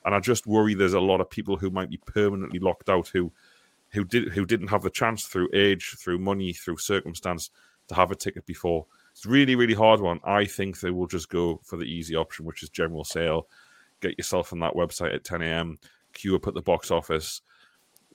And 0.06 0.14
I 0.14 0.20
just 0.20 0.48
worry 0.48 0.74
there's 0.74 0.94
a 0.94 1.00
lot 1.00 1.22
of 1.22 1.30
people 1.30 1.58
who 1.58 1.70
might 1.70 1.90
be 1.90 1.98
permanently 1.98 2.60
locked 2.60 2.90
out 2.90 3.08
who 3.08 3.32
who 3.90 4.04
did 4.04 4.30
who 4.30 4.46
didn't 4.46 4.68
have 4.68 4.84
the 4.84 4.90
chance 4.90 5.26
through 5.26 5.50
age, 5.54 5.96
through 5.98 6.20
money, 6.20 6.54
through 6.54 6.78
circumstance 6.78 7.50
to 7.88 7.96
have 7.96 8.12
a 8.12 8.16
ticket 8.16 8.46
before. 8.46 8.86
It's 9.12 9.26
really, 9.26 9.56
really 9.56 9.74
hard 9.74 10.00
one. 10.00 10.20
I 10.24 10.46
think 10.46 10.80
they 10.80 10.92
will 10.92 11.08
just 11.08 11.30
go 11.30 11.60
for 11.64 11.78
the 11.78 11.86
easy 11.86 12.16
option, 12.16 12.46
which 12.46 12.64
is 12.64 12.70
general 12.70 13.04
sale. 13.04 13.48
Get 14.02 14.18
yourself 14.18 14.54
on 14.54 14.60
that 14.60 14.76
website 14.76 15.16
at 15.16 15.24
10 15.24 15.42
a.m. 15.42 15.78
Queue 16.14 16.36
up 16.36 16.48
at 16.48 16.54
the 16.54 16.62
box 16.62 16.92
office. 16.92 17.42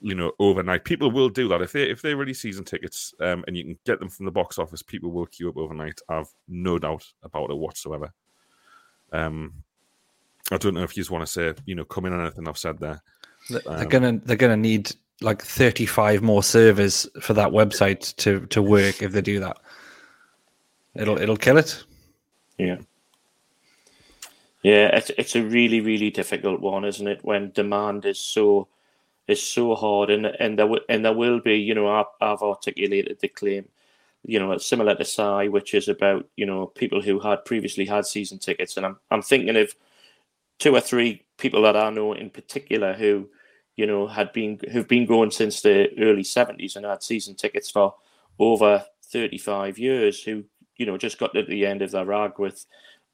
You 0.00 0.14
know, 0.14 0.32
overnight. 0.38 0.84
People 0.84 1.10
will 1.10 1.28
do 1.28 1.48
that 1.48 1.62
if 1.62 1.72
they 1.72 1.84
if 1.88 2.02
they 2.02 2.14
release 2.14 2.40
season 2.40 2.64
tickets 2.64 3.14
um, 3.20 3.44
and 3.46 3.56
you 3.56 3.64
can 3.64 3.78
get 3.84 4.00
them 4.00 4.08
from 4.08 4.26
the 4.26 4.32
box 4.32 4.58
office. 4.58 4.82
People 4.82 5.12
will 5.12 5.26
queue 5.26 5.48
up 5.48 5.56
overnight. 5.56 6.00
I've 6.08 6.28
no 6.48 6.78
doubt 6.78 7.06
about 7.22 7.50
it 7.50 7.56
whatsoever. 7.56 8.12
Um, 9.12 9.62
I 10.50 10.56
don't 10.56 10.74
know 10.74 10.82
if 10.82 10.96
you 10.96 11.00
just 11.00 11.10
want 11.10 11.24
to 11.24 11.30
say, 11.30 11.54
you 11.66 11.76
know, 11.76 11.84
come 11.84 12.04
in 12.04 12.12
on 12.12 12.20
anything 12.20 12.48
I've 12.48 12.58
said 12.58 12.78
there. 12.80 13.00
They're 13.48 13.62
um, 13.66 13.88
gonna 13.88 14.20
they're 14.24 14.36
gonna 14.36 14.56
need 14.56 14.92
like 15.22 15.42
35 15.42 16.22
more 16.22 16.42
servers 16.42 17.08
for 17.20 17.34
that 17.34 17.50
website 17.50 18.14
to 18.16 18.46
to 18.46 18.62
work 18.62 19.02
if 19.02 19.12
they 19.12 19.22
do 19.22 19.40
that. 19.40 19.58
It'll 20.94 21.18
it'll 21.18 21.36
kill 21.36 21.58
it. 21.58 21.84
Yeah. 22.58 22.78
Yeah, 24.62 24.96
it's 24.96 25.10
it's 25.18 25.34
a 25.34 25.42
really 25.42 25.80
really 25.80 26.10
difficult 26.10 26.60
one, 26.60 26.84
isn't 26.84 27.08
it? 27.08 27.24
When 27.24 27.50
demand 27.50 28.04
is 28.04 28.20
so 28.20 28.68
is 29.26 29.42
so 29.42 29.74
hard, 29.74 30.10
and 30.10 30.26
and 30.26 30.58
there 30.58 30.66
w- 30.66 30.84
and 30.88 31.04
there 31.04 31.12
will 31.12 31.40
be, 31.40 31.56
you 31.56 31.74
know, 31.74 31.88
I've, 31.88 32.06
I've 32.20 32.42
articulated 32.42 33.18
the 33.20 33.28
claim, 33.28 33.68
you 34.24 34.38
know, 34.38 34.56
similar 34.58 34.94
to 34.94 35.04
Si, 35.04 35.48
which 35.48 35.74
is 35.74 35.88
about 35.88 36.28
you 36.36 36.46
know 36.46 36.66
people 36.66 37.02
who 37.02 37.18
had 37.18 37.44
previously 37.44 37.86
had 37.86 38.06
season 38.06 38.38
tickets, 38.38 38.76
and 38.76 38.86
I'm 38.86 38.98
I'm 39.10 39.22
thinking 39.22 39.56
of 39.56 39.74
two 40.58 40.74
or 40.76 40.80
three 40.80 41.24
people 41.38 41.62
that 41.62 41.76
I 41.76 41.90
know 41.90 42.12
in 42.12 42.30
particular 42.30 42.94
who, 42.94 43.28
you 43.76 43.86
know, 43.86 44.06
had 44.06 44.32
been 44.32 44.58
who've 44.70 44.88
been 44.88 45.06
going 45.06 45.30
since 45.30 45.60
the 45.60 45.88
early 45.98 46.24
seventies 46.24 46.76
and 46.76 46.84
had 46.84 47.02
season 47.02 47.34
tickets 47.34 47.70
for 47.70 47.94
over 48.38 48.84
thirty 49.10 49.38
five 49.38 49.78
years, 49.78 50.22
who 50.22 50.44
you 50.76 50.86
know 50.86 50.98
just 50.98 51.18
got 51.18 51.34
to 51.34 51.42
the 51.42 51.66
end 51.66 51.82
of 51.82 51.90
their 51.90 52.04
rag 52.04 52.38
with 52.38 52.66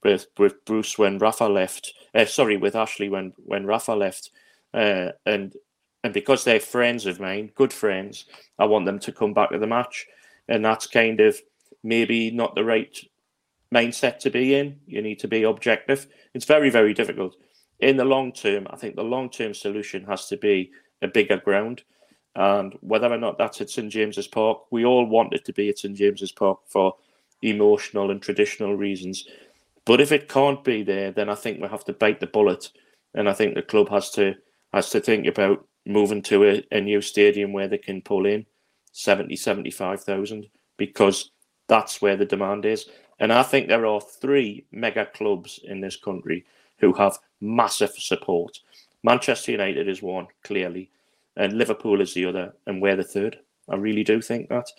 with 0.03 0.27
with 0.39 0.65
Bruce 0.65 0.99
when 0.99 1.19
Rafa 1.19 1.47
left. 1.47 1.93
Uh, 2.15 2.25
sorry, 2.25 2.57
with 2.57 2.75
Ashley 2.75 3.09
when 3.09 3.33
when 3.37 3.67
Rafa 3.67 3.93
left, 3.93 4.31
uh, 4.75 5.11
and 5.27 5.55
and 6.05 6.13
because 6.13 6.45
they're 6.45 6.61
friends 6.61 7.07
of 7.07 7.21
mine, 7.21 7.51
good 7.55 7.73
friends, 7.73 8.27
I 8.59 8.65
want 8.67 8.87
them 8.87 8.99
to 9.01 9.13
come 9.13 9.35
back 9.35 9.51
to 9.51 9.59
the 9.59 9.67
match, 9.67 10.07
and 10.49 10.65
that's 10.65 10.87
kind 10.87 11.21
of 11.21 11.39
maybe 11.83 12.31
not 12.31 12.55
the 12.55 12.65
right 12.65 12.99
mindset 13.75 14.19
to 14.21 14.31
be 14.31 14.55
in. 14.55 14.81
You 14.87 15.03
need 15.03 15.19
to 15.21 15.29
be 15.29 15.43
objective. 15.45 16.07
It's 16.35 16.47
very 16.47 16.71
very 16.71 16.95
difficult. 16.95 17.37
In 17.81 17.97
the 17.97 18.05
long 18.05 18.33
term, 18.33 18.67
I 18.71 18.77
think 18.77 18.97
the 18.97 19.05
long 19.05 19.31
term 19.31 19.55
solution 19.55 20.05
has 20.05 20.27
to 20.29 20.37
be 20.37 20.71
a 21.03 21.09
bigger 21.09 21.37
ground. 21.37 21.83
And 22.35 22.75
whether 22.81 23.13
or 23.13 23.19
not 23.19 23.39
that's 23.39 23.61
at 23.61 23.71
St 23.71 23.91
James's 23.91 24.29
Park, 24.29 24.63
we 24.71 24.85
all 24.85 25.07
want 25.07 25.33
it 25.33 25.45
to 25.47 25.53
be 25.53 25.69
at 25.69 25.79
St 25.79 25.97
James's 25.97 26.33
Park 26.33 26.61
for 26.67 26.95
emotional 27.43 28.11
and 28.11 28.21
traditional 28.21 28.77
reasons. 28.77 29.27
But 29.85 30.01
if 30.01 30.13
it 30.13 30.29
can't 30.29 30.63
be 30.63 30.83
there, 30.83 31.11
then 31.11 31.29
I 31.29 31.35
think 31.35 31.61
we 31.61 31.69
have 31.69 31.85
to 31.87 31.93
bite 31.93 32.21
the 32.21 32.27
bullet, 32.27 32.71
and 33.15 33.29
I 33.29 33.33
think 33.33 33.55
the 33.55 33.63
club 33.63 33.89
has 33.89 34.11
to 34.13 34.35
has 34.73 34.91
to 34.91 35.01
think 35.01 35.27
about 35.27 35.67
moving 35.87 36.21
to 36.23 36.45
a, 36.45 36.63
a 36.71 36.81
new 36.81 37.01
stadium 37.01 37.53
where 37.53 37.69
they 37.69 37.79
can 37.79 38.03
pull 38.03 38.27
in 38.27 38.45
70, 38.93 39.35
75,000 39.35 40.47
because 40.77 41.31
that's 41.69 42.03
where 42.03 42.17
the 42.17 42.27
demand 42.27 42.67
is. 42.67 42.87
And 43.19 43.33
I 43.33 43.43
think 43.43 43.67
there 43.69 43.87
are 43.87 44.01
three 44.01 44.67
mega 44.71 45.07
clubs 45.07 45.59
in 45.65 45.81
this 45.81 45.97
country 45.97 46.45
who 46.79 46.93
have 46.95 47.19
massive 47.41 47.93
support. 47.93 48.59
Manchester 49.03 49.53
United 49.53 49.89
is 49.89 50.03
one, 50.03 50.27
clearly, 50.43 50.91
and 51.37 51.53
Liverpool 51.53 52.01
is 52.01 52.15
the 52.15 52.27
other, 52.27 52.55
and 52.67 52.83
we're 52.83 52.97
the 52.97 53.05
third. 53.05 53.39
I 53.69 53.77
really 53.77 54.05
do 54.05 54.21
think 54.21 54.49
that. 54.49 54.71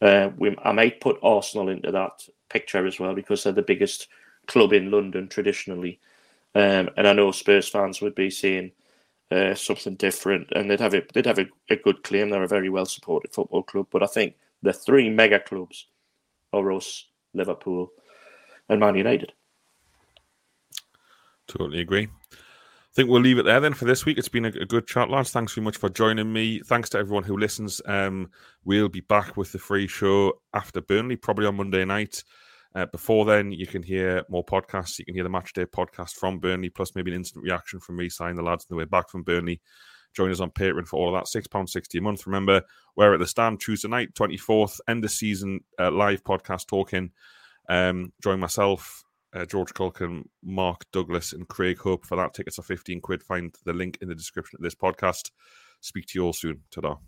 Uh, 0.00 0.30
we, 0.36 0.56
I 0.62 0.72
might 0.72 1.00
put 1.00 1.18
Arsenal 1.22 1.68
into 1.68 1.90
that 1.90 2.26
picture 2.48 2.86
as 2.86 3.00
well 3.00 3.14
because 3.14 3.42
they're 3.42 3.52
the 3.52 3.62
biggest 3.62 4.08
club 4.46 4.72
in 4.72 4.90
London 4.90 5.28
traditionally. 5.28 6.00
Um, 6.54 6.88
and 6.96 7.06
I 7.06 7.12
know 7.12 7.32
Spurs 7.32 7.68
fans 7.68 8.00
would 8.00 8.14
be 8.14 8.30
seeing 8.30 8.72
uh, 9.30 9.54
something 9.54 9.96
different, 9.96 10.48
and 10.52 10.70
they'd 10.70 10.80
have 10.80 10.94
a, 10.94 11.02
they'd 11.12 11.26
have 11.26 11.38
a, 11.38 11.46
a, 11.68 11.76
good 11.76 12.02
claim. 12.02 12.30
They're 12.30 12.44
a 12.44 12.48
very 12.48 12.70
well 12.70 12.86
supported 12.86 13.32
football 13.32 13.62
club, 13.62 13.88
but 13.90 14.02
I 14.02 14.06
think 14.06 14.36
the 14.62 14.72
three 14.72 15.10
mega 15.10 15.40
clubs 15.40 15.86
are 16.52 16.72
us, 16.72 17.06
Liverpool, 17.34 17.90
and 18.68 18.80
Man 18.80 18.94
United. 18.94 19.32
Totally 21.48 21.80
agree. 21.80 22.08
I 22.32 22.36
think 22.94 23.10
we'll 23.10 23.20
leave 23.20 23.38
it 23.38 23.44
there 23.44 23.60
then 23.60 23.74
for 23.74 23.84
this 23.84 24.06
week. 24.06 24.16
It's 24.16 24.28
been 24.28 24.46
a, 24.46 24.50
good 24.50 24.86
chat, 24.86 25.10
lads. 25.10 25.30
Thanks 25.30 25.52
very 25.52 25.64
much 25.64 25.76
for 25.76 25.90
joining 25.90 26.32
me. 26.32 26.60
Thanks 26.60 26.88
to 26.90 26.98
everyone 26.98 27.24
who 27.24 27.36
listens. 27.36 27.80
Um, 27.84 28.30
we'll 28.64 28.88
be 28.88 29.00
back 29.02 29.36
with 29.36 29.52
the 29.52 29.58
free 29.58 29.86
show 29.86 30.32
after 30.54 30.80
Burnley, 30.80 31.16
probably 31.16 31.46
on 31.46 31.56
Monday 31.56 31.84
night. 31.84 32.24
Uh, 32.74 32.86
before 32.86 33.24
then, 33.24 33.52
you 33.52 33.66
can 33.66 33.82
hear 33.82 34.22
more 34.28 34.44
podcasts. 34.44 34.98
You 34.98 35.04
can 35.04 35.14
hear 35.14 35.24
the 35.24 35.30
match 35.30 35.52
day 35.52 35.66
podcast 35.66 36.12
from 36.12 36.38
Burnley, 36.38 36.70
plus 36.70 36.94
maybe 36.94 37.10
an 37.10 37.18
instant 37.18 37.44
reaction 37.44 37.80
from 37.80 37.96
me 37.96 38.08
signing 38.08 38.36
the 38.36 38.42
lads 38.42 38.64
on 38.64 38.74
the 38.74 38.78
way 38.78 38.84
back 38.84 39.08
from 39.10 39.22
Burnley. 39.22 39.60
Join 40.14 40.30
us 40.30 40.40
on 40.40 40.50
Patreon 40.50 40.86
for 40.86 40.96
all 40.96 41.14
of 41.14 41.20
that. 41.20 41.42
£6.60 41.42 41.98
a 41.98 42.00
month. 42.02 42.26
Remember, 42.26 42.62
we're 42.96 43.12
at 43.12 43.20
the 43.20 43.26
stand 43.26 43.60
Tuesday 43.60 43.88
night, 43.88 44.14
24th, 44.14 44.80
end 44.88 45.04
of 45.04 45.10
season 45.10 45.60
uh, 45.78 45.90
live 45.90 46.24
podcast 46.24 46.66
talking. 46.66 47.12
Um, 47.68 48.12
join 48.22 48.40
myself, 48.40 49.04
uh, 49.36 49.44
George 49.44 49.74
Caulkin, 49.74 50.28
Mark 50.42 50.84
Douglas, 50.92 51.32
and 51.32 51.46
Craig 51.48 51.78
Hope 51.78 52.06
for 52.06 52.16
that. 52.16 52.34
Tickets 52.34 52.58
are 52.58 52.62
15 52.62 53.00
quid. 53.00 53.22
Find 53.22 53.54
the 53.64 53.72
link 53.72 53.98
in 54.00 54.08
the 54.08 54.14
description 54.14 54.56
of 54.58 54.62
this 54.62 54.74
podcast. 54.74 55.30
Speak 55.80 56.06
to 56.06 56.18
you 56.18 56.24
all 56.24 56.32
soon. 56.32 56.62
Ta 56.70 56.98